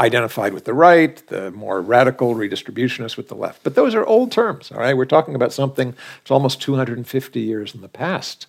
identified 0.00 0.54
with 0.54 0.64
the 0.64 0.72
right, 0.72 1.24
the 1.26 1.50
more 1.50 1.82
radical 1.82 2.34
redistributionists 2.34 3.16
with 3.16 3.28
the 3.28 3.34
left. 3.34 3.62
But 3.62 3.74
those 3.74 3.94
are 3.94 4.04
old 4.04 4.32
terms, 4.32 4.72
all 4.72 4.78
right? 4.78 4.96
We're 4.96 5.04
talking 5.04 5.34
about 5.34 5.52
something 5.52 5.94
that's 6.18 6.30
almost 6.30 6.62
250 6.62 7.40
years 7.40 7.74
in 7.74 7.82
the 7.82 7.88
past. 7.88 8.46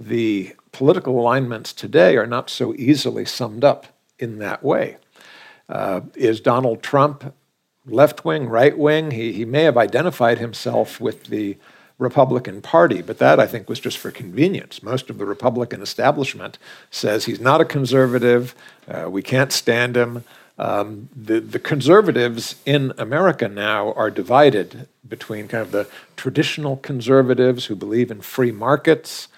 The 0.00 0.54
political 0.72 1.20
alignments 1.20 1.72
today 1.72 2.16
are 2.16 2.26
not 2.26 2.48
so 2.48 2.74
easily 2.74 3.26
summed 3.26 3.62
up 3.62 3.86
in 4.18 4.38
that 4.38 4.62
way. 4.62 4.96
Uh, 5.68 6.02
is 6.14 6.40
Donald 6.40 6.82
Trump 6.82 7.34
left 7.84 8.24
wing, 8.24 8.48
right 8.48 8.76
wing? 8.76 9.10
He, 9.10 9.32
he 9.32 9.44
may 9.44 9.64
have 9.64 9.76
identified 9.76 10.38
himself 10.38 11.00
with 11.00 11.24
the 11.24 11.58
Republican 11.98 12.60
Party, 12.60 13.00
but 13.00 13.18
that 13.18 13.40
I 13.40 13.46
think 13.46 13.68
was 13.68 13.80
just 13.80 13.96
for 13.98 14.10
convenience. 14.10 14.82
Most 14.82 15.08
of 15.08 15.18
the 15.18 15.24
Republican 15.24 15.80
establishment 15.80 16.58
says 16.90 17.24
he's 17.24 17.40
not 17.40 17.60
a 17.60 17.64
conservative, 17.64 18.54
uh, 18.86 19.08
we 19.08 19.22
can't 19.22 19.52
stand 19.52 19.96
him. 19.96 20.24
Um, 20.58 21.08
the, 21.14 21.40
the 21.40 21.58
conservatives 21.58 22.56
in 22.64 22.92
America 22.96 23.48
now 23.48 23.92
are 23.92 24.10
divided 24.10 24.88
between 25.06 25.48
kind 25.48 25.62
of 25.62 25.70
the 25.70 25.88
traditional 26.16 26.76
conservatives 26.78 27.66
who 27.66 27.76
believe 27.76 28.10
in 28.10 28.20
free 28.20 28.52
markets 28.52 29.28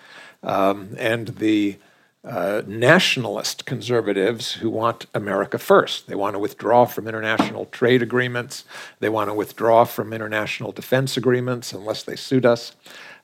um, 0.43 0.95
and 0.99 1.29
the 1.39 1.77
uh, 2.25 2.63
nationalist 2.67 3.65
conservatives 3.65 4.55
who 4.55 4.69
want 4.69 5.07
America 5.15 5.59
first. 5.59 6.09
They 6.09 6.15
want 6.15 6.35
to 6.35 6.39
withdraw 6.39 6.85
from 6.85 7.07
international 7.07 7.67
trade 7.67 8.03
agreements. 8.03 8.65
They 9.01 9.09
want 9.09 9.31
to 9.31 9.35
withdraw 9.35 9.85
from 9.85 10.13
international 10.13 10.73
defense 10.73 11.17
agreements 11.17 11.73
unless 11.73 12.03
they 12.03 12.17
suit 12.17 12.45
us. 12.45 12.75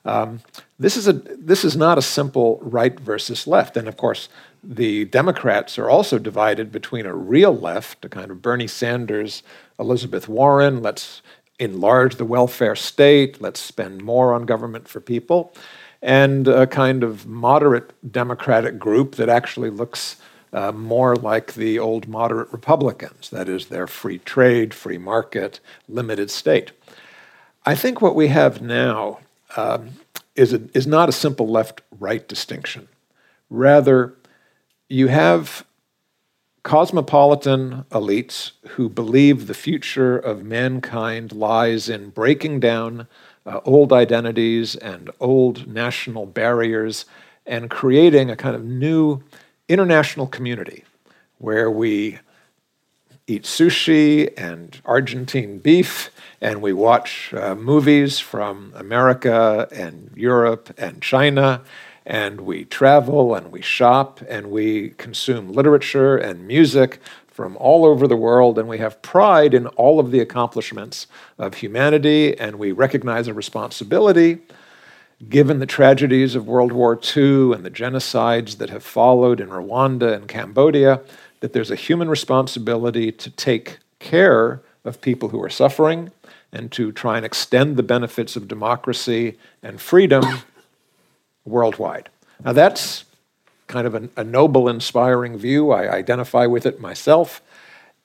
Um, 0.05 0.41
this 0.79 0.97
is 0.97 1.07
a 1.07 1.13
this 1.13 1.65
is 1.65 1.75
not 1.75 1.97
a 1.97 2.01
simple 2.01 2.59
right 2.61 2.97
versus 2.99 3.47
left, 3.47 3.75
and 3.75 3.87
of 3.87 3.97
course, 3.97 4.29
the 4.63 5.05
Democrats 5.05 5.79
are 5.79 5.89
also 5.89 6.19
divided 6.19 6.71
between 6.71 7.05
a 7.05 7.15
real 7.15 7.55
left, 7.55 8.05
a 8.05 8.09
kind 8.09 8.29
of 8.31 8.41
Bernie 8.41 8.67
Sanders, 8.67 9.41
Elizabeth 9.79 10.27
Warren. 10.27 10.81
Let's 10.81 11.21
enlarge 11.59 12.15
the 12.15 12.25
welfare 12.25 12.75
state. 12.75 13.41
Let's 13.41 13.59
spend 13.59 14.03
more 14.03 14.33
on 14.33 14.45
government 14.45 14.87
for 14.87 14.99
people, 14.99 15.53
and 16.01 16.47
a 16.47 16.67
kind 16.67 17.03
of 17.03 17.25
moderate 17.25 17.93
Democratic 18.11 18.77
group 18.79 19.15
that 19.15 19.29
actually 19.29 19.69
looks 19.69 20.17
uh, 20.53 20.71
more 20.71 21.15
like 21.15 21.53
the 21.53 21.77
old 21.79 22.07
moderate 22.07 22.51
Republicans. 22.51 23.29
That 23.29 23.49
is, 23.49 23.67
their 23.67 23.87
free 23.87 24.19
trade, 24.19 24.73
free 24.73 24.97
market, 24.97 25.59
limited 25.89 26.31
state. 26.31 26.71
I 27.65 27.75
think 27.75 28.01
what 28.01 28.15
we 28.15 28.27
have 28.27 28.61
now 28.61 29.19
um, 29.57 29.91
is, 30.35 30.53
a, 30.53 30.61
is 30.73 30.85
not 30.87 31.09
a 31.09 31.11
simple 31.11 31.47
left 31.47 31.81
right 31.99 32.25
distinction. 32.27 32.87
Rather, 33.49 34.13
you 34.87 35.07
have 35.07 35.65
cosmopolitan 36.63 37.85
elites 37.91 38.51
who 38.69 38.89
believe 38.89 39.45
the 39.45 39.53
future 39.53 40.17
of 40.17 40.43
mankind 40.43 41.31
lies 41.31 41.89
in 41.89 42.09
breaking 42.09 42.59
down 42.59 43.07
uh, 43.45 43.59
old 43.65 43.93
identities 43.93 44.75
and 44.75 45.09
old 45.19 45.67
national 45.67 46.25
barriers 46.25 47.05
and 47.45 47.69
creating 47.69 48.29
a 48.29 48.35
kind 48.35 48.55
of 48.55 48.63
new 48.63 49.21
international 49.69 50.27
community 50.27 50.83
where 51.37 51.69
we 51.69 52.19
eat 53.27 53.43
sushi 53.43 54.31
and 54.37 54.79
Argentine 54.85 55.57
beef, 55.57 56.11
and 56.41 56.61
we 56.61 56.73
watch 56.73 57.33
uh, 57.33 57.55
movies 57.55 58.19
from 58.19 58.71
America 58.75 59.67
and 59.71 60.11
Europe 60.15 60.71
and 60.77 61.01
China, 61.01 61.61
and 62.05 62.41
we 62.41 62.65
travel 62.65 63.33
and 63.33 63.51
we 63.51 63.61
shop 63.61 64.21
and 64.29 64.51
we 64.51 64.89
consume 64.91 65.51
literature 65.51 66.15
and 66.15 66.47
music 66.47 66.99
from 67.35 67.57
all 67.57 67.83
over 67.83 68.07
the 68.07 68.15
world, 68.15 68.57
and 68.57 68.65
we 68.65 68.77
have 68.77 69.01
pride 69.01 69.53
in 69.53 69.67
all 69.67 69.99
of 69.99 70.09
the 70.09 70.21
accomplishments 70.21 71.05
of 71.37 71.55
humanity, 71.55 72.33
and 72.39 72.55
we 72.55 72.71
recognize 72.71 73.27
a 73.27 73.33
responsibility. 73.33 74.37
Given 75.27 75.59
the 75.59 75.65
tragedies 75.65 76.35
of 76.35 76.47
World 76.47 76.71
War 76.71 76.93
II 76.95 77.51
and 77.51 77.65
the 77.65 77.69
genocides 77.69 78.55
that 78.59 78.69
have 78.69 78.83
followed 78.83 79.41
in 79.41 79.49
Rwanda 79.49 80.13
and 80.13 80.29
Cambodia, 80.29 81.01
that 81.41 81.51
there's 81.51 81.71
a 81.71 81.75
human 81.75 82.09
responsibility 82.09 83.11
to 83.11 83.29
take 83.29 83.79
care 83.99 84.61
of 84.85 85.01
people 85.01 85.27
who 85.27 85.43
are 85.43 85.49
suffering 85.49 86.11
and 86.53 86.71
to 86.71 86.93
try 86.93 87.17
and 87.17 87.25
extend 87.25 87.75
the 87.75 87.83
benefits 87.83 88.37
of 88.37 88.47
democracy 88.47 89.37
and 89.61 89.81
freedom 89.81 90.23
worldwide. 91.43 92.07
Now, 92.45 92.53
that's 92.53 93.03
kind 93.67 93.87
of 93.87 93.95
a, 93.95 94.09
a 94.17 94.23
noble, 94.23 94.69
inspiring 94.69 95.37
view. 95.37 95.71
I 95.71 95.89
identify 95.89 96.45
with 96.45 96.65
it 96.65 96.79
myself, 96.79 97.41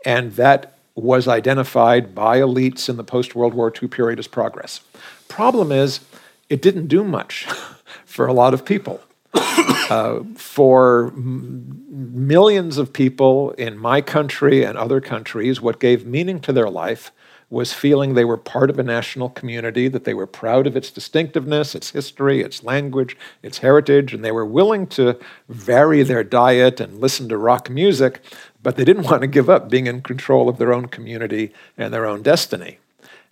and 0.04 0.32
that 0.32 0.74
was 0.94 1.28
identified 1.28 2.14
by 2.14 2.38
elites 2.38 2.88
in 2.88 2.96
the 2.96 3.04
post 3.04 3.34
World 3.34 3.54
War 3.54 3.72
II 3.80 3.88
period 3.88 4.18
as 4.18 4.26
progress. 4.26 4.80
Problem 5.28 5.72
is, 5.72 6.00
it 6.48 6.60
didn't 6.60 6.88
do 6.88 7.04
much 7.04 7.46
for 8.04 8.26
a 8.26 8.32
lot 8.32 8.54
of 8.54 8.64
people. 8.64 9.00
Uh, 9.32 10.22
for 10.36 11.08
m- 11.08 11.84
millions 11.88 12.78
of 12.78 12.92
people 12.92 13.50
in 13.52 13.76
my 13.76 14.00
country 14.00 14.64
and 14.64 14.78
other 14.78 15.00
countries, 15.00 15.60
what 15.60 15.80
gave 15.80 16.06
meaning 16.06 16.40
to 16.40 16.52
their 16.52 16.70
life 16.70 17.10
was 17.50 17.72
feeling 17.72 18.14
they 18.14 18.24
were 18.24 18.36
part 18.36 18.70
of 18.70 18.78
a 18.78 18.82
national 18.82 19.28
community, 19.28 19.88
that 19.88 20.04
they 20.04 20.14
were 20.14 20.26
proud 20.26 20.68
of 20.68 20.76
its 20.76 20.90
distinctiveness, 20.90 21.74
its 21.74 21.90
history, 21.90 22.40
its 22.40 22.62
language, 22.62 23.16
its 23.42 23.58
heritage, 23.58 24.14
and 24.14 24.24
they 24.24 24.30
were 24.30 24.46
willing 24.46 24.86
to 24.86 25.18
vary 25.48 26.04
their 26.04 26.22
diet 26.22 26.78
and 26.80 27.00
listen 27.00 27.28
to 27.28 27.36
rock 27.36 27.68
music, 27.68 28.20
but 28.62 28.76
they 28.76 28.84
didn't 28.84 29.02
want 29.10 29.22
to 29.22 29.26
give 29.26 29.50
up 29.50 29.68
being 29.68 29.88
in 29.88 30.00
control 30.00 30.48
of 30.48 30.58
their 30.58 30.72
own 30.72 30.86
community 30.86 31.52
and 31.76 31.92
their 31.92 32.06
own 32.06 32.22
destiny. 32.22 32.78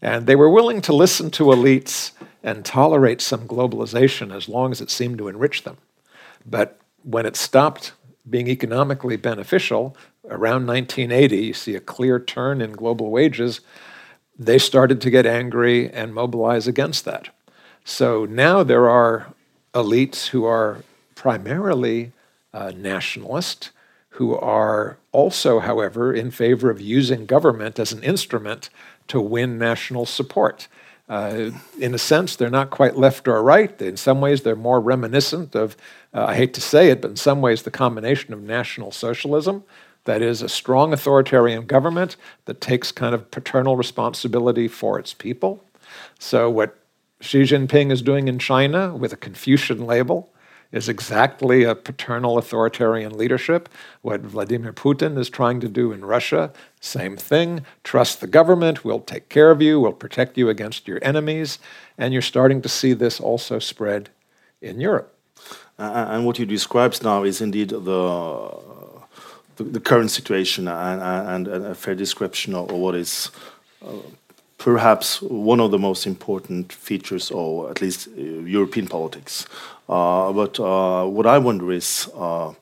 And 0.02 0.26
they 0.26 0.36
were 0.36 0.50
willing 0.50 0.80
to 0.82 0.92
listen 0.92 1.30
to 1.32 1.44
elites 1.44 2.10
and 2.42 2.64
tolerate 2.64 3.20
some 3.20 3.46
globalization 3.46 4.34
as 4.34 4.48
long 4.48 4.72
as 4.72 4.80
it 4.80 4.90
seemed 4.90 5.18
to 5.18 5.28
enrich 5.28 5.62
them. 5.62 5.76
But 6.44 6.80
when 7.04 7.26
it 7.26 7.36
stopped 7.36 7.92
being 8.28 8.48
economically 8.48 9.16
beneficial, 9.16 9.96
around 10.28 10.66
1980, 10.66 11.36
you 11.36 11.54
see 11.54 11.74
a 11.74 11.80
clear 11.80 12.20
turn 12.20 12.60
in 12.60 12.72
global 12.72 13.10
wages, 13.10 13.60
they 14.38 14.58
started 14.58 15.00
to 15.00 15.10
get 15.10 15.26
angry 15.26 15.90
and 15.90 16.14
mobilize 16.14 16.68
against 16.68 17.04
that. 17.04 17.28
So 17.84 18.24
now 18.24 18.62
there 18.62 18.88
are 18.88 19.32
elites 19.74 20.28
who 20.28 20.44
are 20.44 20.84
primarily 21.14 22.12
uh, 22.54 22.72
nationalist, 22.76 23.70
who 24.10 24.36
are 24.36 24.98
also, 25.12 25.58
however, 25.58 26.12
in 26.12 26.30
favor 26.30 26.70
of 26.70 26.80
using 26.80 27.26
government 27.26 27.78
as 27.78 27.92
an 27.92 28.02
instrument 28.02 28.70
to 29.08 29.20
win 29.20 29.58
national 29.58 30.06
support. 30.06 30.68
Uh, 31.08 31.50
in 31.78 31.94
a 31.94 31.98
sense, 31.98 32.36
they're 32.36 32.50
not 32.50 32.70
quite 32.70 32.96
left 32.96 33.26
or 33.26 33.42
right. 33.42 33.80
In 33.80 33.96
some 33.96 34.20
ways, 34.20 34.42
they're 34.42 34.54
more 34.54 34.80
reminiscent 34.80 35.54
of, 35.54 35.76
uh, 36.12 36.26
I 36.26 36.34
hate 36.34 36.52
to 36.54 36.60
say 36.60 36.90
it, 36.90 37.00
but 37.00 37.10
in 37.10 37.16
some 37.16 37.40
ways, 37.40 37.62
the 37.62 37.70
combination 37.70 38.34
of 38.34 38.42
National 38.42 38.92
Socialism, 38.92 39.64
that 40.08 40.22
is, 40.22 40.40
a 40.40 40.48
strong 40.48 40.94
authoritarian 40.94 41.66
government 41.66 42.16
that 42.46 42.62
takes 42.62 42.90
kind 42.90 43.14
of 43.14 43.30
paternal 43.30 43.76
responsibility 43.76 44.66
for 44.66 44.98
its 44.98 45.12
people. 45.12 45.62
So, 46.18 46.48
what 46.48 46.78
Xi 47.20 47.42
Jinping 47.42 47.92
is 47.92 48.00
doing 48.00 48.26
in 48.26 48.38
China 48.38 48.96
with 48.96 49.12
a 49.12 49.18
Confucian 49.18 49.86
label 49.86 50.30
is 50.72 50.88
exactly 50.88 51.62
a 51.62 51.74
paternal 51.74 52.38
authoritarian 52.38 53.18
leadership. 53.18 53.68
What 54.00 54.22
Vladimir 54.22 54.72
Putin 54.72 55.18
is 55.18 55.28
trying 55.28 55.60
to 55.60 55.68
do 55.68 55.92
in 55.92 56.02
Russia, 56.02 56.52
same 56.80 57.18
thing. 57.18 57.66
Trust 57.84 58.22
the 58.22 58.26
government, 58.26 58.84
we'll 58.86 59.00
take 59.00 59.28
care 59.28 59.50
of 59.50 59.60
you, 59.60 59.78
we'll 59.78 59.92
protect 59.92 60.38
you 60.38 60.48
against 60.48 60.88
your 60.88 61.00
enemies. 61.02 61.58
And 61.98 62.14
you're 62.14 62.22
starting 62.22 62.62
to 62.62 62.68
see 62.68 62.94
this 62.94 63.20
also 63.20 63.58
spread 63.58 64.08
in 64.62 64.80
Europe. 64.80 65.14
Uh, 65.78 66.06
and 66.08 66.24
what 66.24 66.38
you 66.38 66.46
describe 66.46 66.94
now 67.02 67.24
is 67.24 67.40
indeed 67.40 67.68
the, 67.68 68.50
the, 69.58 69.64
the 69.64 69.80
current 69.80 70.10
situation 70.10 70.68
and, 70.68 71.46
and, 71.48 71.66
a 71.66 71.74
fair 71.74 71.94
description 71.94 72.54
of 72.54 72.70
what 72.70 72.94
is 72.94 73.30
uh, 73.84 73.92
perhaps 74.56 75.22
one 75.22 75.60
of 75.60 75.70
the 75.70 75.78
most 75.78 76.06
important 76.06 76.72
features, 76.72 77.30
or 77.30 77.70
at 77.70 77.80
least 77.80 78.08
uh, 78.08 78.20
European 78.20 78.86
politics. 78.88 79.46
Uh, 79.88 80.32
but 80.32 80.58
uh, 80.60 81.06
what 81.06 81.26
I 81.26 81.38
wonder 81.38 81.72
is, 81.72 82.10
uh, 82.14 82.52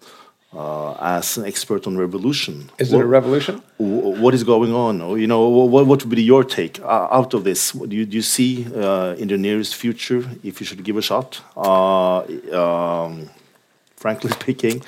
uh, 0.52 0.92
as 1.00 1.36
an 1.36 1.44
expert 1.44 1.86
on 1.86 1.98
revolution, 1.98 2.70
is 2.78 2.92
it 2.92 3.00
a 3.00 3.04
revolution? 3.04 3.62
What 3.78 4.32
is 4.34 4.44
going 4.44 4.72
on? 4.72 5.18
You 5.18 5.26
know, 5.26 5.48
what, 5.48 5.86
what 5.86 6.04
would 6.04 6.08
be 6.08 6.22
your 6.22 6.44
take 6.44 6.80
uh, 6.80 7.08
out 7.10 7.34
of 7.34 7.44
this? 7.44 7.72
Do 7.72 7.94
you, 7.94 8.06
do 8.06 8.16
you 8.16 8.22
see 8.22 8.62
in 8.62 9.28
the 9.28 9.36
nearest 9.36 9.74
future, 9.74 10.24
if 10.42 10.60
you 10.60 10.66
should 10.66 10.82
give 10.84 10.96
a 10.96 11.02
shot, 11.02 11.40
um, 11.56 13.28
frankly 13.96 14.30
speaking, 14.40 14.82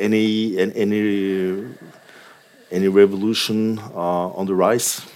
any 0.00 0.58
any 0.58 1.74
any 2.70 2.88
revolution 2.88 3.78
uh, 3.78 4.38
on 4.38 4.46
the 4.46 4.54
rise? 4.54 5.06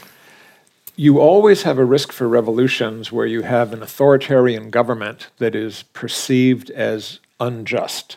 you 0.97 1.19
always 1.19 1.63
have 1.63 1.79
a 1.79 1.85
risk 1.85 2.13
for 2.13 2.29
revolutions 2.29 3.11
where 3.11 3.27
you 3.27 3.43
have 3.43 3.73
an 3.73 3.83
authoritarian 3.83 4.71
government 4.71 5.29
that 5.39 5.55
is 5.55 5.83
perceived 5.83 6.71
as 6.71 7.19
unjust. 7.41 8.17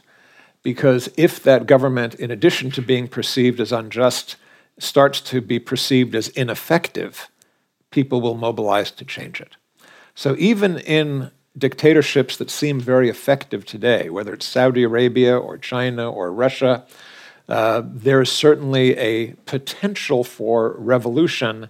Because 0.61 1.09
if 1.17 1.41
that 1.43 1.65
government, 1.65 2.13
in 2.15 2.29
addition 2.29 2.69
to 2.71 2.81
being 2.81 3.07
perceived 3.07 3.59
as 3.59 3.71
unjust, 3.71 4.35
starts 4.77 5.21
to 5.21 5.41
be 5.41 5.59
perceived 5.59 6.13
as 6.13 6.27
ineffective, 6.29 7.29
people 7.89 8.21
will 8.21 8.35
mobilize 8.35 8.91
to 8.91 9.05
change 9.05 9.41
it. 9.41 9.55
So 10.13 10.35
even 10.37 10.77
in 10.79 11.31
dictatorships 11.57 12.37
that 12.37 12.49
seem 12.49 12.79
very 12.79 13.09
effective 13.09 13.65
today, 13.65 14.09
whether 14.09 14.33
it's 14.33 14.45
Saudi 14.45 14.83
Arabia 14.83 15.37
or 15.37 15.57
China 15.57 16.09
or 16.09 16.31
Russia, 16.31 16.85
uh, 17.49 17.81
there 17.85 18.21
is 18.21 18.31
certainly 18.31 18.97
a 18.97 19.33
potential 19.45 20.23
for 20.23 20.75
revolution 20.77 21.69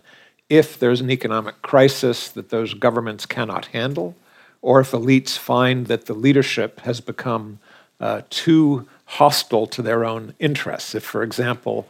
if 0.49 0.79
there's 0.79 1.01
an 1.01 1.11
economic 1.11 1.61
crisis 1.61 2.29
that 2.29 2.49
those 2.49 2.73
governments 2.73 3.25
cannot 3.25 3.67
handle, 3.67 4.15
or 4.61 4.79
if 4.79 4.91
elites 4.91 5.37
find 5.37 5.87
that 5.87 6.05
the 6.05 6.13
leadership 6.13 6.79
has 6.81 7.01
become 7.01 7.59
uh, 7.99 8.21
too 8.29 8.87
hostile 9.05 9.67
to 9.67 9.81
their 9.81 10.05
own 10.05 10.33
interests. 10.39 10.95
If, 10.95 11.03
for 11.03 11.21
example, 11.23 11.87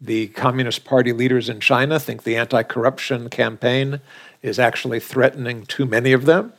the 0.00 0.28
Communist 0.28 0.84
Party 0.84 1.12
leaders 1.12 1.48
in 1.48 1.60
China 1.60 2.00
think 2.00 2.22
the 2.22 2.36
anti 2.36 2.62
corruption 2.62 3.28
campaign 3.28 4.00
is 4.42 4.58
actually 4.58 5.00
threatening 5.00 5.66
too 5.66 5.84
many 5.84 6.12
of 6.12 6.24
them, 6.24 6.52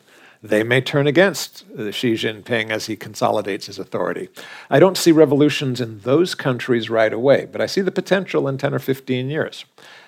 they 0.43 0.63
may 0.63 0.81
turn 0.81 1.05
against 1.05 1.65
Xi 1.77 2.13
Jinping 2.13 2.71
as 2.71 2.87
he 2.87 2.95
consolidates 2.95 3.67
his 3.67 3.77
authority. 3.77 4.29
I 4.69 4.79
don't 4.79 4.97
see 4.97 5.11
revolutions 5.11 5.79
in 5.79 5.99
those 5.99 6.33
countries 6.33 6.89
right 6.89 7.13
away, 7.13 7.47
but 7.51 7.61
I 7.61 7.67
see 7.67 7.81
the 7.81 7.91
potential 7.91 8.47
in 8.47 8.57
10 8.57 8.73
or 8.73 8.79
15 8.79 9.29
years. 9.29 9.65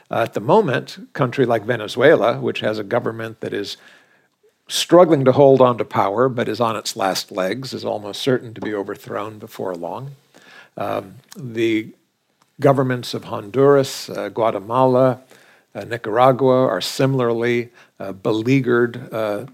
Uh, 0.10 0.24
at 0.24 0.34
the 0.34 0.40
moment, 0.40 0.98
a 0.98 1.06
country 1.14 1.46
like 1.46 1.64
Venezuela, 1.64 2.40
which 2.40 2.62
has 2.62 2.80
a 2.80 2.84
government 2.84 3.42
that 3.42 3.54
is 3.54 3.78
struggling 4.68 5.26
to 5.26 5.32
hold 5.32 5.62
on 5.62 5.78
to 5.78 5.86
power 5.86 6.30
but 6.30 6.48
is 6.48 6.60
on 6.60 6.76
its 6.76 6.96
last 6.96 7.32
legs, 7.32 7.74
is 7.74 7.86
almost 7.86 8.22
certain 8.22 8.54
to 8.54 8.62
be 8.62 8.74
overthrown 8.74 9.38
before 9.38 9.76
long. 9.76 10.12
Um, 10.78 11.16
the 11.36 11.94
governments 12.60 13.14
of 13.14 13.26
Honduras, 13.26 14.10
uh, 14.10 14.30
Guatemala, 14.30 15.22
uh, 15.76 15.84
Nicaragua 15.84 16.68
are 16.68 16.82
similarly 16.82 17.70
uh, 18.00 18.14
beleaguered 18.14 19.14
uh, 19.14 19.46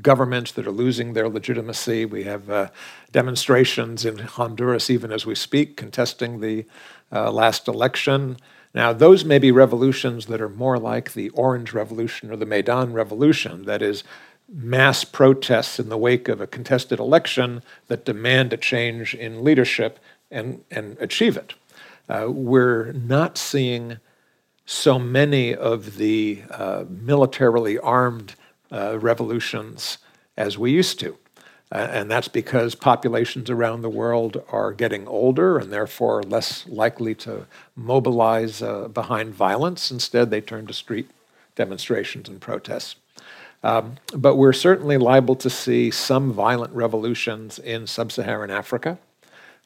governments 0.00 0.52
that 0.52 0.66
are 0.66 0.72
losing 0.72 1.12
their 1.12 1.28
legitimacy. 1.28 2.04
We 2.06 2.24
have 2.24 2.48
uh, 2.48 2.68
demonstrations 3.10 4.04
in 4.04 4.18
Honduras, 4.18 4.88
even 4.88 5.12
as 5.12 5.26
we 5.26 5.34
speak, 5.34 5.76
contesting 5.76 6.40
the 6.40 6.64
last 7.10 7.68
election. 7.68 8.38
Now, 8.74 8.94
those 8.94 9.24
may 9.24 9.38
be 9.38 9.50
revolutions 9.50 10.26
that 10.26 10.40
are 10.40 10.48
more 10.48 10.78
like 10.78 11.12
the 11.12 11.28
Orange 11.30 11.74
Revolution 11.74 12.30
or 12.30 12.36
the 12.36 12.46
Maidan 12.46 12.94
Revolution, 12.94 13.66
that 13.66 13.82
is, 13.82 14.02
mass 14.52 15.04
protests 15.04 15.78
in 15.78 15.88
the 15.88 15.96
wake 15.96 16.28
of 16.28 16.40
a 16.40 16.46
contested 16.46 16.98
election 16.98 17.62
that 17.88 18.04
demand 18.04 18.52
a 18.52 18.56
change 18.56 19.14
in 19.14 19.42
leadership 19.44 19.98
and, 20.30 20.64
and 20.70 20.96
achieve 21.00 21.36
it. 21.36 21.54
Uh, 22.08 22.26
we're 22.28 22.92
not 22.92 23.38
seeing 23.38 23.98
so 24.66 24.98
many 24.98 25.54
of 25.54 25.96
the 25.96 26.42
uh, 26.50 26.84
militarily 26.88 27.78
armed 27.78 28.34
uh, 28.72 28.98
revolutions 28.98 29.98
as 30.36 30.58
we 30.58 30.70
used 30.70 30.98
to. 31.00 31.16
Uh, 31.70 31.88
and 31.90 32.10
that's 32.10 32.28
because 32.28 32.74
populations 32.74 33.48
around 33.48 33.80
the 33.80 33.88
world 33.88 34.42
are 34.50 34.72
getting 34.72 35.08
older 35.08 35.58
and 35.58 35.72
therefore 35.72 36.22
less 36.22 36.66
likely 36.68 37.14
to 37.14 37.46
mobilize 37.74 38.60
uh, 38.60 38.88
behind 38.88 39.34
violence. 39.34 39.90
Instead, 39.90 40.30
they 40.30 40.40
turn 40.40 40.66
to 40.66 40.74
street 40.74 41.10
demonstrations 41.54 42.28
and 42.28 42.40
protests. 42.40 42.96
Um, 43.62 43.96
but 44.14 44.36
we're 44.36 44.52
certainly 44.52 44.98
liable 44.98 45.36
to 45.36 45.48
see 45.48 45.90
some 45.90 46.32
violent 46.32 46.74
revolutions 46.74 47.58
in 47.58 47.86
sub 47.86 48.10
Saharan 48.12 48.50
Africa, 48.50 48.98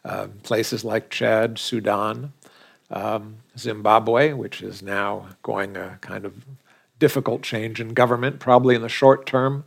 uh, 0.04 0.28
places 0.42 0.84
like 0.84 1.10
Chad, 1.10 1.58
Sudan, 1.58 2.32
um, 2.90 3.36
Zimbabwe, 3.58 4.32
which 4.32 4.62
is 4.62 4.82
now 4.82 5.28
going 5.42 5.76
a 5.76 5.98
kind 6.02 6.24
of 6.24 6.34
difficult 6.98 7.42
change 7.42 7.80
in 7.80 7.94
government, 7.94 8.40
probably 8.40 8.74
in 8.74 8.82
the 8.82 8.88
short 8.88 9.26
term 9.26 9.64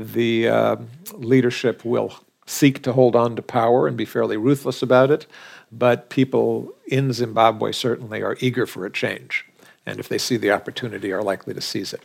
the 0.00 0.48
uh, 0.48 0.76
leadership 1.12 1.84
will 1.84 2.14
seek 2.46 2.82
to 2.82 2.92
hold 2.92 3.14
on 3.14 3.36
to 3.36 3.42
power 3.42 3.86
and 3.86 3.96
be 3.96 4.04
fairly 4.04 4.36
ruthless 4.36 4.82
about 4.82 5.10
it, 5.10 5.26
but 5.70 6.08
people 6.08 6.72
in 6.86 7.12
Zimbabwe 7.12 7.70
certainly 7.70 8.22
are 8.22 8.36
eager 8.40 8.66
for 8.66 8.84
a 8.84 8.90
change, 8.90 9.44
and 9.86 10.00
if 10.00 10.08
they 10.08 10.18
see 10.18 10.36
the 10.36 10.50
opportunity, 10.50 11.12
are 11.12 11.22
likely 11.22 11.54
to 11.54 11.60
seize 11.60 11.92
it. 11.92 12.02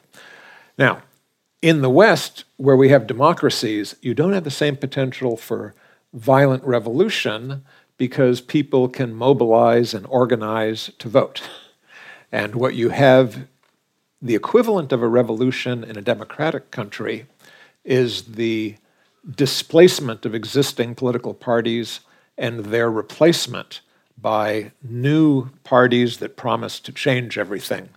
Now, 0.77 1.01
in 1.61 1.81
the 1.81 1.89
West, 1.89 2.43
where 2.57 2.75
we 2.75 2.89
have 2.89 3.07
democracies, 3.07 3.95
you 4.01 4.13
don't 4.13 4.33
have 4.33 4.43
the 4.43 4.51
same 4.51 4.75
potential 4.75 5.35
for 5.35 5.73
violent 6.13 6.63
revolution 6.63 7.63
because 7.97 8.41
people 8.41 8.87
can 8.87 9.15
mobilize 9.15 9.93
and 9.93 10.05
organize 10.07 10.91
to 10.99 11.09
vote. 11.09 11.41
And 12.31 12.55
what 12.55 12.75
you 12.75 12.89
have, 12.89 13.47
the 14.25 14.35
equivalent 14.35 14.91
of 14.91 15.03
a 15.03 15.07
revolution 15.07 15.83
in 15.83 15.97
a 15.97 16.01
democratic 16.01 16.71
country, 16.71 17.27
is 17.83 18.23
the 18.23 18.75
displacement 19.29 20.25
of 20.25 20.33
existing 20.33 20.95
political 20.95 21.33
parties 21.33 21.99
and 22.35 22.65
their 22.65 22.89
replacement 22.89 23.81
by 24.19 24.71
new 24.81 25.49
parties 25.63 26.17
that 26.17 26.35
promise 26.35 26.79
to 26.79 26.91
change 26.91 27.37
everything. 27.37 27.89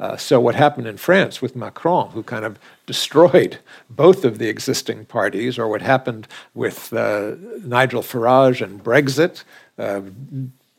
Uh, 0.00 0.16
so, 0.16 0.40
what 0.40 0.56
happened 0.56 0.88
in 0.88 0.96
France 0.96 1.40
with 1.40 1.54
Macron, 1.54 2.10
who 2.10 2.22
kind 2.24 2.44
of 2.44 2.58
destroyed 2.86 3.58
both 3.90 4.24
of 4.24 4.38
the 4.38 4.48
existing 4.48 5.04
parties, 5.04 5.56
or 5.56 5.68
what 5.68 5.82
happened 5.82 6.26
with 6.52 6.92
uh, 6.92 7.36
Nigel 7.62 8.02
Farage 8.02 8.60
and 8.60 8.82
Brexit, 8.82 9.44
uh, 9.78 10.00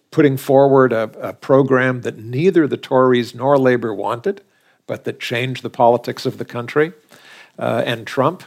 putting 0.09 0.35
forward 0.35 0.91
a, 0.91 1.03
a 1.21 1.33
program 1.33 2.01
that 2.01 2.17
neither 2.17 2.67
the 2.67 2.77
Tories 2.77 3.33
nor 3.33 3.57
Labour 3.57 3.93
wanted, 3.93 4.41
but 4.87 5.03
that 5.05 5.19
changed 5.19 5.63
the 5.63 5.69
politics 5.69 6.25
of 6.25 6.37
the 6.37 6.45
country 6.45 6.93
uh, 7.57 7.83
and 7.85 8.07
Trump. 8.07 8.43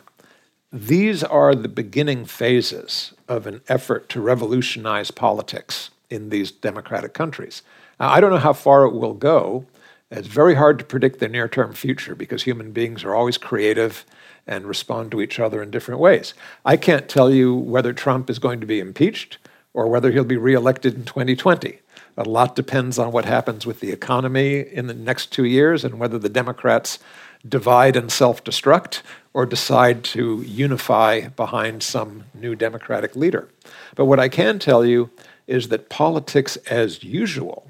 These 0.73 1.23
are 1.23 1.55
the 1.55 1.69
beginning 1.69 2.25
phases 2.25 3.15
of 3.29 3.47
an 3.47 3.61
effort 3.69 4.09
to 4.11 4.21
revolutionize 4.21 5.11
politics 5.11 5.91
in 6.11 6.31
these 6.31 6.51
democratic 6.51 7.15
countries. 7.15 7.63
Now, 8.01 8.11
I 8.11 8.21
don't 8.21 8.31
know 8.31 8.39
how 8.39 8.53
far 8.53 8.85
it 8.85 8.95
will 8.95 9.15
go. 9.15 9.67
It's 10.11 10.29
very 10.29 10.55
hard 10.55 10.79
to 10.79 10.85
predict 10.85 11.21
the 11.21 11.29
near 11.29 11.49
term 11.49 11.73
future 11.73 12.15
because 12.15 12.43
human 12.43 12.73
beings 12.73 13.05
are 13.05 13.15
always 13.15 13.39
creative 13.39 14.05
and 14.47 14.67
respond 14.67 15.11
to 15.11 15.21
each 15.21 15.41
other 15.41 15.63
in 15.63 15.71
different 15.71 16.01
ways. 16.01 16.35
I 16.65 16.77
can't 16.77 17.09
tell 17.09 17.31
you 17.31 17.55
whether 17.55 17.93
Trump 17.93 18.29
is 18.29 18.39
going 18.39 18.61
to 18.61 18.67
be 18.67 18.81
impeached 18.81 19.39
or 19.73 19.89
whether 19.89 20.13
he'll 20.13 20.25
be 20.25 20.37
reelected 20.37 20.95
in 20.95 21.05
2020. 21.05 21.79
A 22.17 22.25
lot 22.25 22.55
depends 22.55 22.99
on 22.99 23.11
what 23.11 23.25
happens 23.25 23.67
with 23.67 23.81
the 23.81 23.91
economy 23.91 24.61
in 24.61 24.87
the 24.87 24.95
next 24.95 25.33
two 25.33 25.45
years 25.45 25.85
and 25.85 25.99
whether 25.99 26.19
the 26.19 26.29
Democrats 26.29 26.99
divide 27.47 27.97
and 27.97 28.11
self 28.11 28.43
destruct 28.45 29.03
or 29.33 29.45
decide 29.45 30.05
to 30.05 30.43
unify 30.43 31.29
behind 31.29 31.83
some 31.83 32.25
new 32.33 32.55
democratic 32.55 33.17
leader. 33.17 33.49
But 33.97 34.05
what 34.05 34.21
I 34.21 34.29
can 34.29 34.59
tell 34.59 34.85
you 34.85 35.11
is 35.47 35.69
that 35.69 35.89
politics 35.89 36.57
as 36.69 37.03
usual 37.03 37.69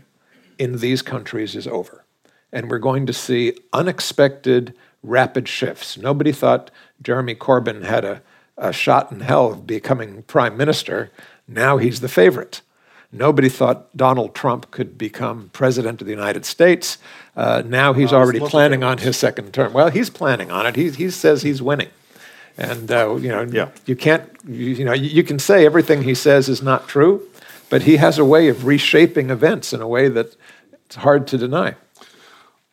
in 0.59 0.79
these 0.79 1.03
countries 1.03 1.57
is 1.57 1.67
over. 1.67 2.05
And 2.53 2.71
we're 2.71 2.79
going 2.79 3.07
to 3.07 3.13
see 3.13 3.57
unexpected, 3.73 4.75
rapid 5.03 5.49
shifts. 5.49 5.97
Nobody 5.97 6.33
thought 6.33 6.71
Jeremy 7.03 7.35
Corbyn 7.35 7.85
had 7.85 8.05
a, 8.05 8.23
a 8.57 8.73
shot 8.73 9.11
in 9.11 9.21
hell 9.21 9.53
of 9.53 9.67
becoming 9.67 10.23
prime 10.25 10.57
minister. 10.57 11.11
Now 11.49 11.79
he's 11.79 12.01
the 12.01 12.09
favorite. 12.09 12.61
Nobody 13.15 13.49
thought 13.49 13.97
Donald 13.97 14.35
Trump 14.35 14.71
could 14.73 14.99
become 14.99 15.51
president 15.53 16.01
of 16.01 16.07
the 16.07 16.13
United 16.13 16.45
States. 16.45 16.99
Uh, 17.37 17.63
now 17.65 17.93
he's 17.93 18.13
already 18.13 18.41
planning 18.41 18.83
on 18.83 18.99
his 18.99 19.17
second 19.17 19.55
term. 19.55 19.73
Well, 19.73 19.91
he's 19.91 20.11
planning 20.11 20.51
on 20.51 20.67
it. 20.67 20.75
He, 20.75 20.91
he 20.91 21.11
says 21.11 21.43
he's 21.43 21.63
winning. 21.63 21.91
And, 22.59 22.91
uh, 22.91 23.15
you 23.17 23.29
know, 23.29 23.43
yeah. 23.43 23.69
you 23.87 23.97
can't, 23.97 24.29
you, 24.47 24.67
you 24.67 24.85
know, 24.85 24.93
you, 24.93 25.09
you 25.09 25.23
can 25.23 25.39
say 25.39 25.65
everything 25.65 26.03
he 26.03 26.15
says 26.15 26.49
is 26.49 26.61
not 26.61 26.89
true, 26.89 27.23
but 27.71 27.83
he 27.83 27.97
has 27.97 28.19
a 28.19 28.25
way 28.25 28.49
of 28.49 28.67
reshaping 28.67 29.31
events 29.31 29.73
in 29.73 29.81
a 29.81 29.89
way 29.89 30.09
that 30.09 30.37
it's 30.87 30.97
hard 30.97 31.27
to 31.29 31.39
deny. 31.39 31.75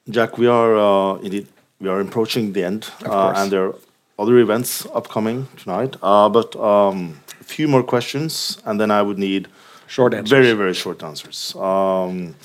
Jack, 0.09 0.37
we 0.37 0.47
are 0.47 0.75
uh, 0.75 1.17
indeed 1.19 1.47
we 1.79 1.89
are 1.89 1.99
approaching 1.99 2.53
the 2.53 2.63
end, 2.63 2.89
uh, 3.05 3.33
and 3.35 3.51
there 3.51 3.67
are 3.67 3.75
other 4.19 4.37
events 4.37 4.85
upcoming 4.93 5.47
tonight. 5.57 5.95
Uh, 6.01 6.29
but 6.29 6.55
um, 6.55 7.19
a 7.39 7.43
few 7.43 7.67
more 7.67 7.83
questions, 7.83 8.61
and 8.65 8.79
then 8.79 8.91
I 8.91 9.01
would 9.01 9.17
need 9.17 9.47
short 9.91 10.13
answers. 10.13 10.29
Very 10.29 10.53
very 10.53 10.73
short 10.73 11.03
answers, 11.03 11.55
um, 11.55 12.35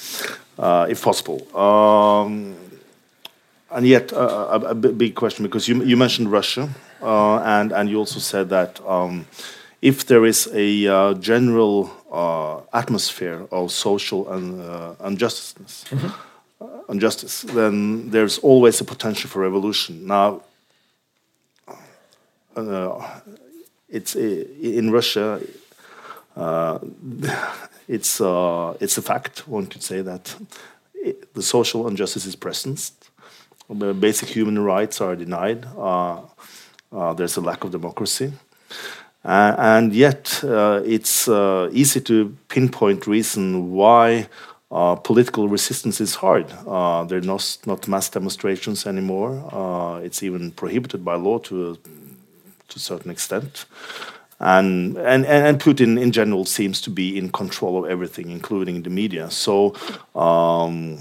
uh, 0.58 0.86
if 0.90 1.02
possible. 1.02 1.40
Um, 1.56 2.56
and 3.70 3.86
yet, 3.86 4.12
uh, 4.12 4.60
a, 4.62 4.70
a, 4.70 4.74
big 4.74 5.14
question 5.14 5.44
because 5.44 5.68
you 5.68 5.84
you 5.84 5.96
mentioned 5.96 6.32
Russia, 6.32 6.68
uh, 7.02 7.38
and 7.56 7.72
and 7.72 7.88
you 7.90 7.98
also 7.98 8.20
said 8.20 8.48
that 8.48 8.80
um, 8.86 9.26
if 9.80 10.04
there 10.06 10.24
is 10.26 10.48
a 10.54 11.14
general 11.20 11.90
atmosphere 12.72 13.46
of 13.50 13.70
social 13.70 14.26
un, 14.28 14.96
injustice. 15.04 15.84
Mm 15.90 15.98
-hmm 15.98 16.12
injustice, 16.88 17.42
then 17.42 18.10
there's 18.10 18.38
always 18.38 18.80
a 18.80 18.84
potential 18.84 19.28
for 19.30 19.42
revolution. 19.42 20.06
Now, 20.06 20.42
uh, 22.56 23.20
it's 23.88 24.16
uh, 24.16 24.44
in 24.60 24.90
Russia. 24.90 25.40
Uh, 26.36 26.78
it's 27.88 28.20
uh, 28.20 28.76
it's 28.80 28.98
a 28.98 29.02
fact. 29.02 29.48
One 29.48 29.66
could 29.66 29.82
say 29.82 30.02
that 30.02 30.34
the 31.34 31.42
social 31.42 31.88
injustice 31.88 32.26
is 32.26 32.36
present. 32.36 32.90
The 33.68 33.94
basic 33.94 34.28
human 34.28 34.58
rights 34.58 35.00
are 35.00 35.16
denied. 35.16 35.66
Uh, 35.76 36.20
uh, 36.92 37.14
there's 37.14 37.36
a 37.36 37.40
lack 37.40 37.64
of 37.64 37.70
democracy. 37.72 38.32
and 39.24 39.92
yet, 39.92 40.40
it's 40.44 41.28
easy 41.72 42.00
to 42.00 42.36
pinpoint 42.48 43.06
reason 43.06 43.72
why 43.72 44.28
uh, 44.70 44.96
political 44.96 45.48
resistance 45.48 46.00
is 46.00 46.16
hard. 46.16 46.52
Uh, 46.66 47.04
there 47.04 47.18
are 47.18 47.22
not, 47.22 47.58
not 47.66 47.86
mass 47.86 48.08
demonstrations 48.08 48.86
anymore. 48.86 49.30
Uh, 49.52 50.00
it's 50.00 50.22
even 50.22 50.50
prohibited 50.50 51.04
by 51.04 51.14
law 51.14 51.38
to 51.38 51.70
a, 51.70 51.74
to 51.74 52.76
a 52.76 52.78
certain 52.78 53.10
extent. 53.10 53.66
And, 54.38 54.96
and, 54.98 55.24
and 55.24 55.58
Putin 55.58 56.00
in 56.00 56.12
general 56.12 56.44
seems 56.44 56.80
to 56.82 56.90
be 56.90 57.16
in 57.16 57.30
control 57.30 57.82
of 57.82 57.90
everything, 57.90 58.30
including 58.30 58.82
the 58.82 58.90
media. 58.90 59.30
So, 59.30 59.74
um, 60.14 60.98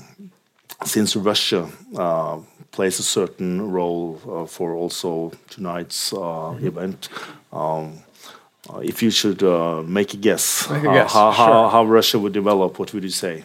since 0.86 1.16
Russia 1.16 1.70
uh, 1.98 2.40
plays 2.72 3.00
a 3.00 3.04
certain 3.04 3.72
role 3.72 4.22
uh, 4.30 4.46
for 4.46 4.74
also 4.74 5.32
tonight's 5.50 6.12
mm 6.12 6.20
-hmm. 6.20 6.68
event, 6.68 7.10
um, 7.52 8.04
if 8.82 9.02
you 9.04 9.12
should 9.12 9.42
make 9.88 10.14
a 10.14 10.20
guess, 10.20 10.70
make 10.70 10.88
a 10.90 10.94
guess. 10.94 11.14
how, 11.14 11.32
sure. 11.32 11.46
how, 11.46 11.70
how 11.70 11.94
Russia 11.96 12.18
would 12.18 12.34
develop, 12.34 12.78
what 12.80 12.92
would 12.92 13.04
you 13.04 13.16
say? 13.26 13.44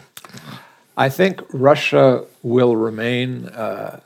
I 0.97 1.09
think 1.09 1.41
Russia 1.53 2.23
will 2.43 2.75
remain 2.75 3.47
uh, 3.49 3.99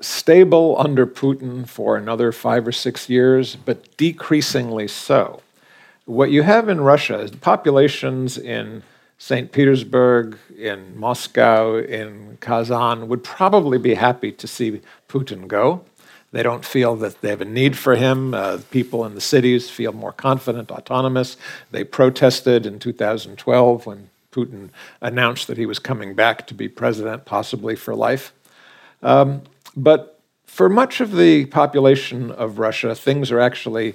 stable 0.00 0.76
under 0.78 1.06
Putin 1.06 1.68
for 1.68 1.96
another 1.96 2.32
five 2.32 2.66
or 2.66 2.72
six 2.72 3.08
years, 3.08 3.56
but 3.56 3.96
decreasingly 3.96 4.88
so. 4.88 5.42
What 6.06 6.30
you 6.30 6.42
have 6.42 6.68
in 6.68 6.80
Russia 6.80 7.20
is 7.20 7.30
populations 7.30 8.38
in 8.38 8.82
St. 9.18 9.52
Petersburg, 9.52 10.38
in 10.58 10.98
Moscow, 10.98 11.76
in 11.76 12.38
Kazan 12.40 13.06
would 13.08 13.22
probably 13.22 13.78
be 13.78 13.94
happy 13.94 14.32
to 14.32 14.46
see 14.46 14.80
Putin 15.08 15.46
go. 15.46 15.84
They 16.32 16.42
don't 16.42 16.64
feel 16.64 16.96
that 16.96 17.20
they 17.20 17.28
have 17.28 17.40
a 17.40 17.44
need 17.44 17.76
for 17.76 17.96
him. 17.96 18.34
Uh, 18.34 18.58
people 18.70 19.04
in 19.04 19.14
the 19.14 19.20
cities 19.20 19.68
feel 19.68 19.92
more 19.92 20.12
confident, 20.12 20.70
autonomous. 20.70 21.36
They 21.70 21.84
protested 21.84 22.64
in 22.64 22.78
2012 22.78 23.84
when 23.84 24.10
Putin 24.32 24.70
announced 25.00 25.48
that 25.48 25.58
he 25.58 25.66
was 25.66 25.78
coming 25.78 26.14
back 26.14 26.46
to 26.46 26.54
be 26.54 26.68
president, 26.68 27.24
possibly 27.24 27.74
for 27.74 27.94
life. 27.94 28.32
Um, 29.02 29.42
but 29.76 30.20
for 30.46 30.68
much 30.68 31.00
of 31.00 31.16
the 31.16 31.46
population 31.46 32.30
of 32.32 32.58
Russia, 32.58 32.94
things 32.94 33.30
are 33.30 33.40
actually, 33.40 33.94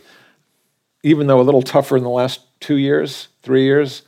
even 1.04 1.28
though 1.28 1.42
a 1.42 1.44
little 1.44 1.62
tougher 1.62 1.98
in 1.98 2.04
the 2.04 2.10
last 2.10 2.42
two 2.60 2.78
years, 2.78 3.28
three 3.44 3.64
years, 3.64 4.04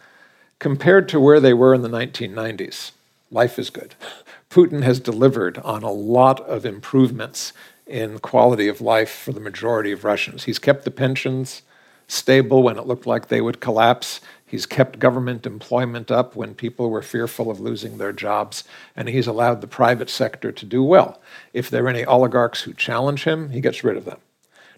compared 0.59 1.07
to 1.09 1.19
where 1.19 1.39
they 1.39 1.53
were 1.53 1.73
in 1.73 1.81
the 1.81 1.89
1990s. 1.89 2.91
Life 3.29 3.59
is 3.59 3.69
good. 3.69 3.95
Putin 4.49 4.81
has 4.83 4.99
delivered 4.99 5.57
on 5.59 5.83
a 5.83 5.91
lot 5.91 6.39
of 6.41 6.65
improvements 6.65 7.53
in 7.85 8.19
quality 8.19 8.67
of 8.67 8.81
life 8.81 9.11
for 9.11 9.31
the 9.33 9.39
majority 9.39 9.91
of 9.91 10.03
Russians. 10.03 10.45
He's 10.45 10.59
kept 10.59 10.83
the 10.83 10.91
pensions 10.91 11.61
stable 12.07 12.63
when 12.63 12.77
it 12.77 12.87
looked 12.87 13.05
like 13.05 13.27
they 13.27 13.41
would 13.41 13.59
collapse. 13.59 14.21
He's 14.49 14.65
kept 14.65 14.97
government 14.97 15.45
employment 15.45 16.09
up 16.09 16.33
when 16.33 16.55
people 16.55 16.89
were 16.89 17.01
fearful 17.01 17.51
of 17.51 17.59
losing 17.59 17.97
their 17.97 18.13
jobs, 18.13 18.63
and 18.95 19.09
he's 19.09 19.27
allowed 19.27 19.59
the 19.59 19.67
private 19.67 20.09
sector 20.09 20.53
to 20.53 20.65
do 20.65 20.81
well. 20.81 21.21
If 21.51 21.69
there 21.69 21.83
are 21.83 21.89
any 21.89 22.05
oligarchs 22.05 22.61
who 22.61 22.73
challenge 22.73 23.25
him, 23.25 23.49
he 23.49 23.59
gets 23.59 23.83
rid 23.83 23.97
of 23.97 24.05
them. 24.05 24.19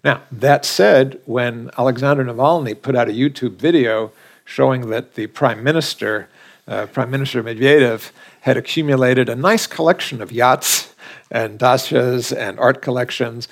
Now, 0.02 0.22
that 0.32 0.64
said, 0.64 1.20
when 1.24 1.70
Alexander 1.78 2.24
Navalny 2.24 2.82
put 2.82 2.96
out 2.96 3.08
a 3.08 3.12
YouTube 3.12 3.56
video 3.56 4.10
showing 4.44 4.90
that 4.90 5.14
the 5.14 5.28
prime 5.28 5.62
minister, 5.62 6.28
uh, 6.66 6.86
Prime 6.86 7.10
Minister 7.10 7.40
Medvedev, 7.40 8.10
had 8.40 8.56
accumulated 8.56 9.28
a 9.28 9.36
nice 9.36 9.68
collection 9.68 10.20
of 10.20 10.32
yachts 10.32 10.92
and 11.30 11.60
dachas 11.60 12.36
and 12.36 12.58
art 12.58 12.82
collections. 12.82 13.46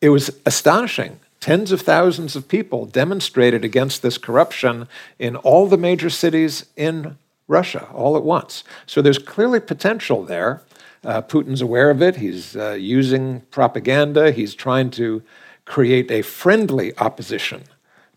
It 0.00 0.10
was 0.10 0.30
astonishing. 0.46 1.18
Tens 1.40 1.72
of 1.72 1.80
thousands 1.80 2.36
of 2.36 2.48
people 2.48 2.84
demonstrated 2.84 3.64
against 3.64 4.02
this 4.02 4.18
corruption 4.18 4.86
in 5.18 5.36
all 5.36 5.66
the 5.66 5.78
major 5.78 6.10
cities 6.10 6.66
in 6.76 7.16
Russia 7.48 7.88
all 7.94 8.16
at 8.16 8.22
once. 8.22 8.62
So 8.86 9.00
there's 9.00 9.18
clearly 9.18 9.60
potential 9.60 10.22
there. 10.22 10.62
Uh, 11.02 11.22
Putin's 11.22 11.62
aware 11.62 11.90
of 11.90 12.02
it. 12.02 12.16
He's 12.16 12.56
uh, 12.56 12.72
using 12.72 13.40
propaganda. 13.50 14.32
He's 14.32 14.54
trying 14.54 14.90
to 14.92 15.22
create 15.64 16.10
a 16.10 16.20
friendly 16.20 16.96
opposition 16.98 17.64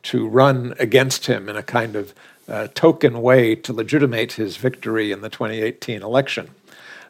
to 0.03 0.27
run 0.27 0.73
against 0.77 1.27
him 1.27 1.47
in 1.47 1.55
a 1.55 1.63
kind 1.63 1.95
of 1.95 2.13
uh, 2.49 2.67
token 2.73 3.21
way 3.21 3.55
to 3.55 3.71
legitimate 3.71 4.33
his 4.33 4.57
victory 4.57 5.13
in 5.13 5.21
the 5.21 5.29
2018 5.29 6.03
election. 6.03 6.49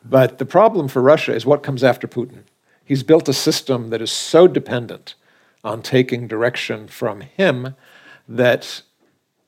But 0.06 0.38
the 0.38 0.46
problem 0.46 0.88
for 0.88 1.02
Russia 1.02 1.34
is 1.34 1.44
what 1.44 1.64
comes 1.64 1.84
after 1.84 2.08
Putin. 2.08 2.44
He's 2.86 3.02
built 3.02 3.28
a 3.28 3.34
system 3.34 3.90
that 3.90 4.02
is 4.02 4.12
so 4.12 4.48
dependent 4.48 5.16
on 5.64 5.82
taking 5.82 6.28
direction 6.28 6.88
from 6.88 7.22
him 7.22 7.76
that 8.28 8.82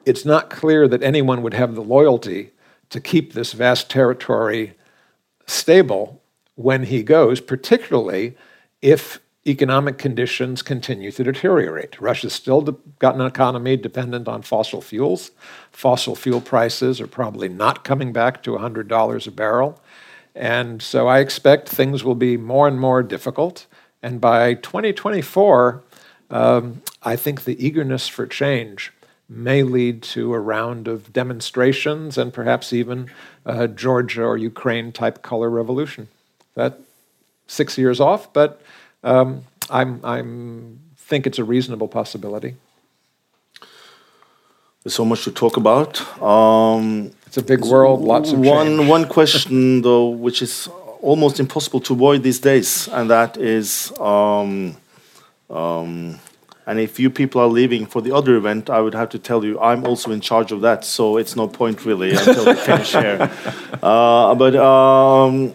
it's 0.06 0.26
not 0.26 0.50
clear 0.50 0.88
that 0.88 1.04
anyone 1.04 1.42
would 1.42 1.54
have 1.54 1.76
the 1.76 1.82
loyalty 1.82 2.52
to 2.90 3.00
keep 3.00 3.34
this 3.34 3.54
vast 3.54 3.90
territory 3.90 4.76
stable 5.46 6.22
when 6.56 6.84
he 6.84 7.04
goes, 7.04 7.42
particularly 7.42 8.36
if 8.82 9.20
economic 9.48 9.98
conditions 9.98 10.62
continue 10.62 11.12
to 11.12 11.24
deteriorate. 11.24 12.00
Russia's 12.02 12.34
still 12.34 12.62
de- 12.62 12.76
got 12.98 13.16
an 13.16 13.22
economy 13.22 13.78
dependent 13.78 14.28
on 14.28 14.42
fossil 14.42 14.82
fuels. 14.82 15.32
Fossil 15.72 16.16
fuel 16.16 16.42
prices 16.42 17.00
are 17.00 17.08
probably 17.08 17.48
not 17.48 17.84
coming 17.84 18.12
back 18.12 18.42
to 18.44 18.52
$100 18.52 19.28
a 19.28 19.32
barrel. 19.32 19.80
And 20.34 20.82
so 20.82 21.08
I 21.08 21.20
expect 21.20 21.70
things 21.70 22.04
will 22.04 22.16
be 22.16 22.38
more 22.38 22.68
and 22.68 22.80
more 22.80 23.04
difficult. 23.04 23.68
And 24.02 24.20
by 24.20 24.56
2024, 24.56 25.84
um, 26.30 26.82
I 27.04 27.16
think 27.16 27.44
the 27.44 27.66
eagerness 27.66 28.08
for 28.08 28.26
change 28.26 28.92
may 29.28 29.64
lead 29.64 30.04
to 30.04 30.34
a 30.34 30.40
round 30.40 30.88
of 30.88 31.12
demonstrations 31.12 32.18
and 32.18 32.34
perhaps 32.34 32.72
even 32.72 33.10
a 33.46 33.68
Georgia 33.68 34.24
or 34.24 34.38
Ukraine 34.38 34.92
type 34.92 35.22
color 35.22 35.50
revolution. 35.50 36.08
That 36.54 36.80
six 37.48 37.78
years 37.78 38.00
off, 38.00 38.32
but 38.34 38.62
um, 39.04 39.44
I'm, 39.70 40.00
I'm 40.04 40.80
think 40.98 41.28
it's 41.28 41.40
a 41.40 41.44
reasonable 41.44 41.88
possibility. 41.88 42.56
There's 44.84 44.96
so 44.96 45.06
much 45.06 45.24
to 45.24 45.32
talk 45.32 45.58
about. 45.58 46.02
Um, 46.22 47.12
it's 47.26 47.38
a 47.38 47.44
big 47.44 47.66
world, 47.66 48.02
lots 48.02 48.32
of 48.32 48.40
one 48.40 48.78
change. 48.78 48.90
one 48.90 49.08
question 49.08 49.82
though, 49.82 50.10
which 50.10 50.42
is 50.42 50.70
almost 51.02 51.40
impossible 51.40 51.80
to 51.82 51.94
avoid 51.94 52.24
these 52.24 52.40
days, 52.40 52.88
and 52.90 53.10
that 53.10 53.38
is. 53.38 53.92
Um, 54.00 54.78
um, 55.50 56.20
and 56.68 56.80
if 56.80 57.00
you 57.00 57.10
people 57.10 57.42
are 57.42 57.48
leaving 57.48 57.86
for 57.86 58.02
the 58.02 58.12
other 58.12 58.36
event, 58.36 58.70
I 58.70 58.82
would 58.82 58.96
have 58.96 59.10
to 59.10 59.20
tell 59.20 59.46
you 59.46 59.60
I'm 59.60 59.86
also 59.86 60.12
in 60.12 60.20
charge 60.20 60.52
of 60.52 60.62
that, 60.62 60.84
so 60.84 61.18
it's 61.18 61.36
no 61.36 61.48
point 61.48 61.86
really 61.86 62.12
until 62.12 62.46
we 62.46 62.54
finish 62.70 62.92
here. 62.92 63.32
Uh, 63.84 64.34
but 64.34 64.56
um, 64.56 65.54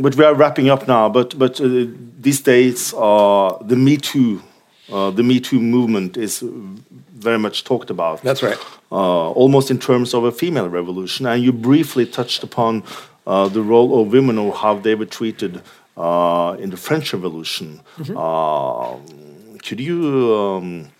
but 0.00 0.16
we 0.16 0.24
are 0.24 0.34
wrapping 0.34 0.68
up 0.68 0.88
now. 0.88 1.08
But 1.08 1.38
but 1.38 1.60
uh, 1.60 1.86
these 2.18 2.40
days, 2.40 2.92
uh, 2.94 3.56
the 3.60 3.76
Me 3.76 3.96
Too, 3.98 4.42
uh, 4.90 5.10
the 5.10 5.22
Me 5.22 5.38
Too 5.38 5.60
movement 5.60 6.16
is 6.16 6.42
very 6.42 7.38
much 7.38 7.62
talked 7.62 7.90
about. 7.90 8.22
That's 8.22 8.42
right. 8.42 8.58
Uh, 8.90 9.30
almost 9.30 9.70
in 9.70 9.78
terms 9.78 10.12
of 10.12 10.24
a 10.24 10.32
female 10.32 10.68
revolution, 10.68 11.26
and 11.26 11.40
you 11.42 11.52
briefly 11.52 12.04
touched 12.04 12.42
upon 12.42 12.82
uh, 13.26 13.48
the 13.48 13.62
role 13.62 14.00
of 14.00 14.12
women 14.12 14.38
or 14.38 14.52
how 14.52 14.74
they 14.74 14.96
were 14.96 15.06
treated 15.06 15.62
in 15.96 16.70
the 16.70 16.76
French 16.76 17.12
Revolution. 17.12 17.80
Mm 17.98 18.04
-hmm 18.04 19.16
could 19.66 19.80
you 19.80 20.34
um, 20.36 20.92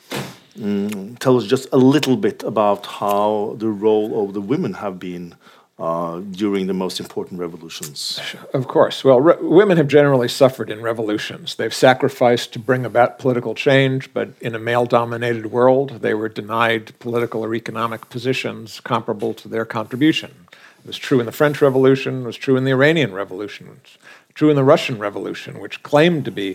mm, 0.58 1.18
tell 1.20 1.36
us 1.36 1.46
just 1.46 1.68
a 1.72 1.76
little 1.76 2.16
bit 2.16 2.42
about 2.42 2.84
how 2.86 3.54
the 3.58 3.68
role 3.68 4.24
of 4.24 4.34
the 4.34 4.40
women 4.40 4.74
have 4.74 4.98
been 4.98 5.36
uh, 5.78 6.18
during 6.18 6.66
the 6.66 6.74
most 6.74 6.98
important 6.98 7.38
revolutions? 7.38 8.20
Of 8.52 8.66
course. 8.66 9.04
Well, 9.04 9.20
women 9.40 9.76
have 9.76 9.86
generally 9.86 10.26
suffered 10.26 10.68
in 10.68 10.80
revolutions. 10.82 11.54
They've 11.54 11.72
sacrificed 11.72 12.52
to 12.54 12.58
bring 12.58 12.84
about 12.84 13.20
political 13.20 13.54
change, 13.54 14.12
but 14.12 14.30
in 14.40 14.56
a 14.56 14.58
male 14.58 14.86
dominated 14.86 15.46
world, 15.46 16.02
they 16.02 16.14
were 16.14 16.28
denied 16.28 16.98
political 16.98 17.44
or 17.44 17.54
economic 17.54 18.10
positions 18.10 18.80
comparable 18.80 19.32
to 19.34 19.48
their 19.48 19.64
contribution. 19.64 20.46
It 20.80 20.86
was 20.88 20.98
true 20.98 21.20
in 21.20 21.26
the 21.26 21.32
French 21.32 21.62
Revolution, 21.62 22.22
it 22.22 22.26
was 22.26 22.36
true 22.36 22.56
in 22.56 22.64
the 22.64 22.70
Iranian 22.72 23.12
Revolution, 23.12 23.66
it 23.68 23.82
was 23.82 23.98
true 24.36 24.50
in 24.50 24.56
the 24.56 24.62
Russian 24.62 24.98
Revolution, 24.98 25.58
which 25.58 25.82
claimed 25.82 26.24
to 26.26 26.30
be 26.30 26.54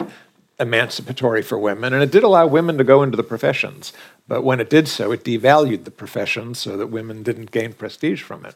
emancipatory 0.60 1.42
for 1.42 1.58
women, 1.58 1.92
and 1.94 2.04
it 2.04 2.12
did 2.12 2.24
allow 2.24 2.46
women 2.46 2.78
to 2.78 2.84
go 2.84 3.02
into 3.02 3.18
the 3.18 3.24
professions. 3.24 3.92
But 4.28 4.44
when 4.44 4.60
it 4.60 4.70
did 4.70 4.88
so, 4.88 5.12
it 5.12 5.24
devalued 5.24 5.84
the 5.84 5.92
professions 5.92 6.60
so 6.60 6.78
that 6.78 6.88
women 6.88 7.24
didn't 7.24 7.52
gain 7.52 7.74
prestige 7.74 8.22
from 8.22 8.46
it. 8.46 8.56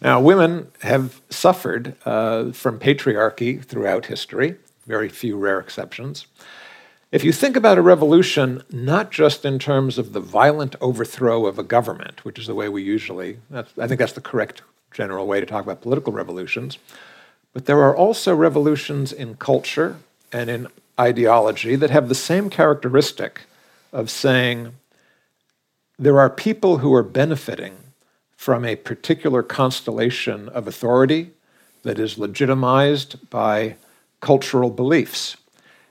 Now, 0.00 0.20
women 0.20 0.70
have 0.82 1.20
suffered 1.30 1.96
uh, 2.04 2.52
from 2.52 2.78
patriarchy 2.78 3.64
throughout 3.64 4.06
history, 4.06 4.56
very 4.86 5.08
few 5.08 5.38
rare 5.38 5.58
exceptions. 5.58 6.26
If 7.10 7.24
you 7.24 7.32
think 7.32 7.56
about 7.56 7.78
a 7.78 7.82
revolution, 7.82 8.62
not 8.70 9.10
just 9.10 9.46
in 9.46 9.58
terms 9.58 9.96
of 9.96 10.12
the 10.12 10.20
violent 10.20 10.76
overthrow 10.82 11.46
of 11.46 11.58
a 11.58 11.62
government, 11.62 12.22
which 12.22 12.38
is 12.38 12.46
the 12.46 12.54
way 12.54 12.68
we 12.68 12.82
usually, 12.82 13.38
I 13.50 13.86
think 13.86 13.98
that's 13.98 14.12
the 14.12 14.20
correct 14.20 14.60
general 14.92 15.26
way 15.26 15.40
to 15.40 15.46
talk 15.46 15.64
about 15.64 15.80
political 15.80 16.12
revolutions, 16.12 16.78
but 17.52 17.66
there 17.66 17.80
are 17.80 17.96
also 17.96 18.34
revolutions 18.34 19.12
in 19.12 19.34
culture 19.34 19.96
and 20.32 20.50
in 20.50 20.66
ideology 20.98 21.76
that 21.76 21.90
have 21.90 22.08
the 22.08 22.14
same 22.14 22.50
characteristic 22.50 23.42
of 23.92 24.10
saying 24.10 24.72
there 25.98 26.20
are 26.20 26.30
people 26.30 26.78
who 26.78 26.92
are 26.94 27.02
benefiting 27.02 27.76
from 28.36 28.64
a 28.64 28.76
particular 28.76 29.42
constellation 29.42 30.48
of 30.50 30.68
authority 30.68 31.30
that 31.82 31.98
is 31.98 32.18
legitimized 32.18 33.30
by 33.30 33.76
cultural 34.20 34.70
beliefs. 34.70 35.36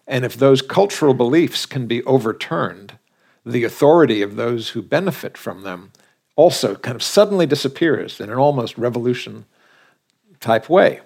And 0.08 0.24
if 0.24 0.36
those 0.36 0.62
cultural 0.62 1.14
beliefs 1.14 1.66
can 1.66 1.88
be 1.88 2.04
overturned, 2.04 2.98
the 3.46 3.64
authority 3.64 4.22
of 4.22 4.36
those 4.36 4.70
who 4.70 4.82
benefit 4.82 5.38
from 5.38 5.64
them 5.64 5.92
also 6.36 6.76
kind 6.76 6.96
of 6.96 7.04
suddenly 7.04 7.46
disappears 7.46 8.20
in 8.20 8.30
an 8.30 8.38
almost 8.38 8.78
revolution 8.78 9.46
type 10.40 10.70
way. 10.70 11.02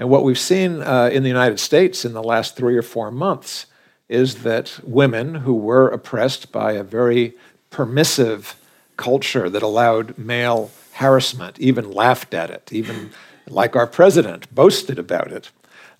And 0.00 0.08
what 0.08 0.24
we've 0.24 0.38
seen 0.38 0.80
uh, 0.80 1.10
in 1.12 1.24
the 1.24 1.28
United 1.28 1.60
States 1.60 2.06
in 2.06 2.14
the 2.14 2.22
last 2.22 2.56
three 2.56 2.74
or 2.74 2.80
four 2.80 3.10
months 3.10 3.66
is 4.08 4.44
that 4.44 4.80
women 4.82 5.34
who 5.34 5.52
were 5.52 5.88
oppressed 5.88 6.50
by 6.50 6.72
a 6.72 6.82
very 6.82 7.34
permissive 7.68 8.58
culture 8.96 9.50
that 9.50 9.62
allowed 9.62 10.16
male 10.16 10.70
harassment, 10.94 11.60
even 11.60 11.92
laughed 11.92 12.32
at 12.32 12.48
it, 12.48 12.70
even 12.72 13.10
like 13.46 13.76
our 13.76 13.86
president 13.86 14.52
boasted 14.54 14.98
about 14.98 15.30
it, 15.30 15.50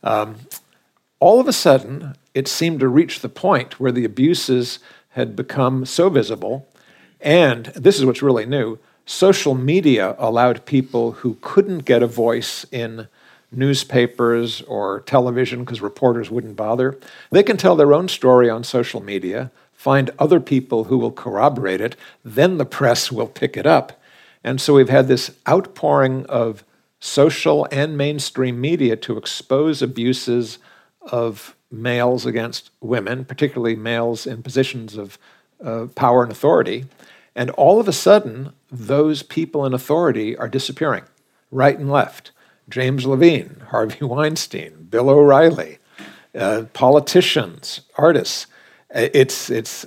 um, 0.03 0.37
all 1.19 1.39
of 1.39 1.47
a 1.47 1.53
sudden 1.53 2.17
it 2.33 2.49
seemed 2.49 2.81
to 2.81 2.89
reach 2.89 3.21
the 3.21 3.29
point 3.29 3.79
where 3.79 3.93
the 3.93 4.07
abuses 4.07 4.79
had 5.11 5.37
become 5.37 5.85
so 5.85 6.09
visible. 6.09 6.67
And 7.21 7.67
this 7.77 7.99
is 7.99 8.07
what's 8.07 8.23
really 8.23 8.47
new 8.47 8.79
social 9.05 9.55
media 9.55 10.15
allowed 10.19 10.65
people 10.65 11.13
who 11.13 11.37
couldn't 11.43 11.81
get 11.81 12.03
a 12.03 12.07
voice 12.07 12.65
in 12.73 13.07
newspapers 13.53 14.63
or 14.63 15.01
television 15.01 15.61
because 15.61 15.81
reporters 15.81 16.31
wouldn't 16.31 16.57
bother. 16.57 16.99
They 17.31 17.43
can 17.43 17.57
tell 17.57 17.77
their 17.77 17.93
own 17.93 18.09
story 18.09 18.49
on 18.49 18.65
social 18.65 19.03
media, 19.03 19.51
find 19.73 20.11
other 20.19 20.41
people 20.41 20.85
who 20.85 20.99
will 20.99 21.13
corroborate 21.13 21.81
it, 21.81 21.97
then 22.25 22.59
the 22.59 22.65
press 22.65 23.11
will 23.11 23.27
pick 23.27 23.57
it 23.57 23.67
up. 23.67 24.01
And 24.45 24.61
so 24.61 24.75
we've 24.75 24.89
had 24.89 25.09
this 25.09 25.33
outpouring 25.49 26.27
of 26.27 26.65
social 27.01 27.67
and 27.73 27.97
mainstream 27.97 28.61
media 28.61 28.95
to 28.95 29.17
expose 29.17 29.83
abuses 29.83 30.59
of 31.03 31.57
males 31.71 32.27
against 32.27 32.71
women, 32.81 33.25
particularly 33.25 33.77
males 33.77 34.27
in 34.27 34.43
positions 34.43 34.97
of 34.97 35.19
uh, 35.65 35.87
power 35.95 36.23
and 36.23 36.33
authority. 36.33 36.85
And 37.35 37.51
all 37.51 37.81
of 37.81 37.89
a 37.89 37.93
sudden, 37.93 38.53
those 38.71 39.23
people 39.23 39.65
in 39.65 39.73
authority 39.73 40.37
are 40.37 40.49
disappearing, 40.49 41.05
right 41.51 41.79
and 41.79 41.91
left. 41.91 42.33
James 42.71 43.05
Levine, 43.05 43.63
Harvey 43.69 44.05
Weinstein, 44.05 44.87
Bill 44.89 45.11
O'Reilly, 45.11 45.79
uh, 46.35 46.65
politicians, 46.73 47.83
artists. 47.97 48.47
Uh, 48.95 49.09
it's, 49.13 49.51
it's, 49.51 49.87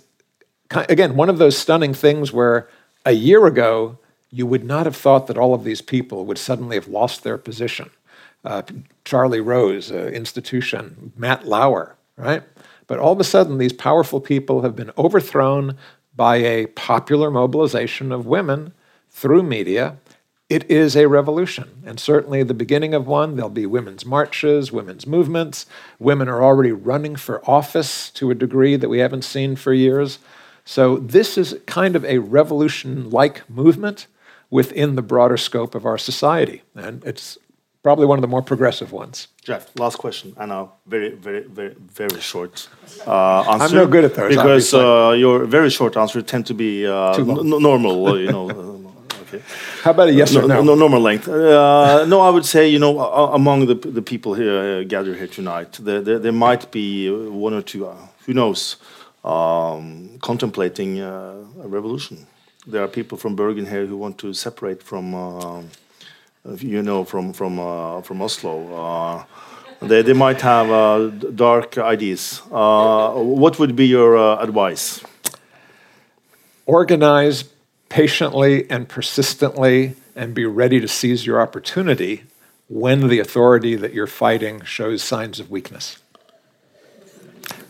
again, 0.69 1.15
one 1.15 1.29
of 1.29 1.37
those 1.37 1.57
stunning 1.57 1.93
things 1.93 2.31
where 2.31 2.69
a 3.05 3.13
year 3.13 3.45
ago, 3.45 3.97
you 4.29 4.45
would 4.45 4.63
not 4.63 4.85
have 4.85 4.95
thought 4.95 5.27
that 5.27 5.37
all 5.37 5.53
of 5.53 5.63
these 5.63 5.81
people 5.81 6.25
would 6.25 6.37
suddenly 6.37 6.75
have 6.75 6.87
lost 6.87 7.23
their 7.23 7.37
position. 7.37 7.89
Uh, 8.43 8.63
Charlie 9.05 9.39
Rose, 9.39 9.91
uh, 9.91 10.07
institution, 10.07 11.13
Matt 11.15 11.47
Lauer, 11.47 11.95
right? 12.17 12.43
But 12.87 12.99
all 12.99 13.13
of 13.13 13.19
a 13.19 13.23
sudden, 13.23 13.57
these 13.57 13.73
powerful 13.73 14.19
people 14.19 14.61
have 14.61 14.75
been 14.75 14.91
overthrown 14.97 15.77
by 16.15 16.37
a 16.37 16.67
popular 16.67 17.31
mobilization 17.31 18.11
of 18.11 18.25
women 18.25 18.73
through 19.09 19.43
media 19.43 19.97
it 20.49 20.69
is 20.69 20.95
a 20.95 21.07
revolution, 21.07 21.83
and 21.85 21.99
certainly 21.99 22.43
the 22.43 22.53
beginning 22.53 22.93
of 22.93 23.07
one. 23.07 23.35
There'll 23.35 23.49
be 23.49 23.65
women's 23.65 24.05
marches, 24.05 24.71
women's 24.71 25.07
movements. 25.07 25.65
Women 25.99 26.27
are 26.27 26.43
already 26.43 26.71
running 26.71 27.15
for 27.15 27.47
office 27.49 28.09
to 28.11 28.29
a 28.29 28.35
degree 28.35 28.75
that 28.75 28.89
we 28.89 28.99
haven't 28.99 29.23
seen 29.23 29.55
for 29.55 29.73
years. 29.73 30.19
So, 30.65 30.97
this 30.97 31.37
is 31.37 31.57
kind 31.65 31.95
of 31.95 32.05
a 32.05 32.19
revolution 32.19 33.09
like 33.09 33.49
movement 33.49 34.07
within 34.49 34.95
the 34.95 35.01
broader 35.01 35.37
scope 35.37 35.75
of 35.75 35.85
our 35.85 35.97
society, 35.97 36.61
and 36.75 37.03
it's 37.05 37.37
probably 37.81 38.05
one 38.05 38.17
of 38.17 38.21
the 38.21 38.27
more 38.27 38.41
progressive 38.41 38.91
ones. 38.91 39.27
Jeff, 39.43 39.71
last 39.79 39.97
question, 39.97 40.33
and 40.37 40.51
a 40.51 40.69
very, 40.85 41.11
very, 41.15 41.43
very, 41.43 41.75
very 41.79 42.21
short 42.21 42.69
uh, 43.07 43.41
answer. 43.41 43.65
I'm 43.65 43.73
no 43.73 43.87
good 43.87 44.05
at 44.05 44.15
those 44.15 44.35
because 44.35 44.73
uh, 44.73 45.15
your 45.17 45.45
very 45.45 45.69
short 45.69 45.97
answer 45.97 46.21
tend 46.21 46.45
to 46.47 46.53
be 46.53 46.85
uh, 46.85 47.17
normal. 47.17 48.19
you 48.19 48.31
know. 48.31 48.79
Okay. 49.33 49.43
How 49.81 49.91
about 49.91 50.09
a 50.09 50.13
yes 50.13 50.33
no, 50.33 50.41
or 50.41 50.47
no? 50.47 50.61
No, 50.61 50.75
normal 50.75 51.01
length. 51.01 51.27
Uh, 51.27 52.05
no, 52.05 52.21
I 52.21 52.29
would 52.29 52.45
say 52.45 52.67
you 52.67 52.79
know 52.79 52.99
among 53.33 53.65
the 53.67 53.75
the 53.75 54.01
people 54.01 54.33
here 54.35 54.81
uh, 54.81 54.83
gathered 54.83 55.17
here 55.17 55.27
tonight, 55.27 55.79
there, 55.81 56.01
there, 56.01 56.19
there 56.19 56.31
might 56.31 56.71
be 56.71 57.09
one 57.09 57.53
or 57.53 57.61
two. 57.61 57.87
Uh, 57.87 57.95
who 58.25 58.33
knows? 58.33 58.77
Um, 59.23 60.19
contemplating 60.19 60.99
uh, 60.99 61.35
a 61.63 61.67
revolution. 61.67 62.27
There 62.67 62.83
are 62.83 62.89
people 62.89 63.17
from 63.17 63.35
Bergen 63.35 63.65
here 63.65 63.85
who 63.85 63.97
want 63.97 64.17
to 64.17 64.33
separate 64.33 64.83
from, 64.83 65.15
uh, 65.15 65.63
you 66.57 66.81
know, 66.81 67.05
from 67.05 67.33
from 67.33 67.59
uh, 67.59 68.01
from 68.01 68.21
Oslo. 68.21 69.25
they, 69.81 70.01
they 70.01 70.13
might 70.13 70.41
have 70.41 70.67
dark 71.35 71.77
ideas. 71.77 72.41
what 72.49 73.59
would 73.59 73.75
be 73.75 73.87
your 73.87 74.15
advice? 74.41 75.01
Organize 76.65 77.52
patiently 77.93 78.67
and 78.71 78.89
persistently 78.89 79.95
and 80.15 80.33
be 80.33 80.45
ready 80.45 80.79
to 80.79 80.87
seize 80.87 81.27
your 81.27 81.39
opportunity 81.39 82.23
when 82.67 83.07
the 83.07 83.19
authority 83.19 83.75
that 83.75 83.93
you're 83.93 84.07
fighting 84.07 84.63
shows 84.63 85.03
signs 85.03 85.39
of 85.39 85.51
weakness. 85.51 85.97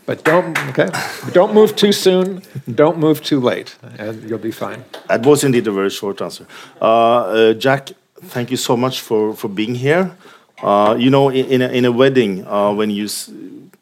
But 0.06 0.24
don't 0.24 0.58
okay. 0.70 0.88
Don't 1.32 1.52
move 1.52 1.76
too 1.76 1.92
soon. 1.92 2.42
Don't 2.82 2.98
move 2.98 3.22
too 3.22 3.40
late, 3.40 3.76
and 3.98 4.14
you'll 4.28 4.46
be 4.50 4.52
fine. 4.52 4.84
That 5.08 5.26
was 5.26 5.44
indeed 5.44 5.66
a 5.66 5.72
very 5.72 5.90
short 5.90 6.20
answer. 6.22 6.46
Uh, 6.80 6.84
uh, 6.84 7.54
Jack, 7.54 7.90
thank 8.34 8.50
you 8.50 8.56
so 8.56 8.76
much 8.76 9.00
for 9.00 9.34
for 9.34 9.48
being 9.48 9.74
here. 9.74 10.16
Uh, 10.62 10.96
you 10.98 11.10
know, 11.10 11.28
in, 11.28 11.46
in 11.46 11.62
a, 11.62 11.68
in, 11.68 11.84
a, 11.84 11.92
wedding, 11.92 12.46
uh, 12.46 12.72
when 12.72 12.88
you 12.88 13.08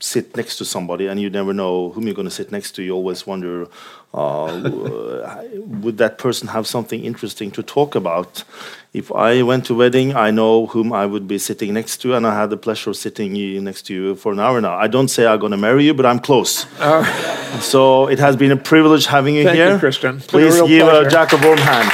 sit 0.02 0.36
next 0.36 0.56
to 0.56 0.64
somebody 0.64 1.06
and 1.06 1.20
you 1.20 1.30
never 1.30 1.54
know 1.54 1.90
whom 1.90 2.04
you're 2.04 2.14
going 2.14 2.28
to 2.28 2.34
sit 2.34 2.50
next 2.50 2.72
to. 2.72 2.82
You 2.82 2.92
always 2.92 3.26
wonder, 3.26 3.68
uh, 4.12 5.42
would 5.54 5.98
that 5.98 6.18
person 6.18 6.48
have 6.48 6.66
something 6.66 7.04
interesting 7.04 7.50
to 7.52 7.62
talk 7.62 7.94
about? 7.94 8.44
If 8.92 9.12
I 9.12 9.42
went 9.42 9.66
to 9.66 9.74
a 9.74 9.76
wedding, 9.76 10.14
I 10.14 10.30
know 10.30 10.66
whom 10.66 10.92
I 10.92 11.06
would 11.06 11.26
be 11.26 11.38
sitting 11.38 11.72
next 11.72 11.98
to, 11.98 12.14
and 12.14 12.26
I 12.26 12.34
had 12.38 12.50
the 12.50 12.56
pleasure 12.56 12.90
of 12.90 12.96
sitting 12.96 13.32
next 13.64 13.82
to 13.86 13.94
you 13.94 14.16
for 14.16 14.32
an 14.32 14.40
hour 14.40 14.60
now. 14.60 14.76
I 14.76 14.88
don't 14.88 15.08
say 15.08 15.26
I'm 15.26 15.38
going 15.38 15.52
to 15.52 15.56
marry 15.56 15.84
you, 15.84 15.94
but 15.94 16.04
I'm 16.04 16.18
close. 16.18 16.66
Uh, 16.78 17.04
so 17.60 18.08
it 18.08 18.18
has 18.18 18.36
been 18.36 18.50
a 18.50 18.56
privilege 18.56 19.06
having 19.06 19.36
you 19.36 19.44
thank 19.44 19.56
here. 19.56 19.72
You, 19.72 19.78
Christian. 19.78 20.20
Please 20.20 20.56
give 20.62 20.88
pleasure. 20.88 21.08
Jack 21.08 21.32
a 21.32 21.36
warm 21.36 21.58
hand. 21.58 21.90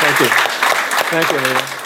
Thank 0.00 0.20
you. 0.20 0.26
Thank 1.10 1.74
you, 1.74 1.79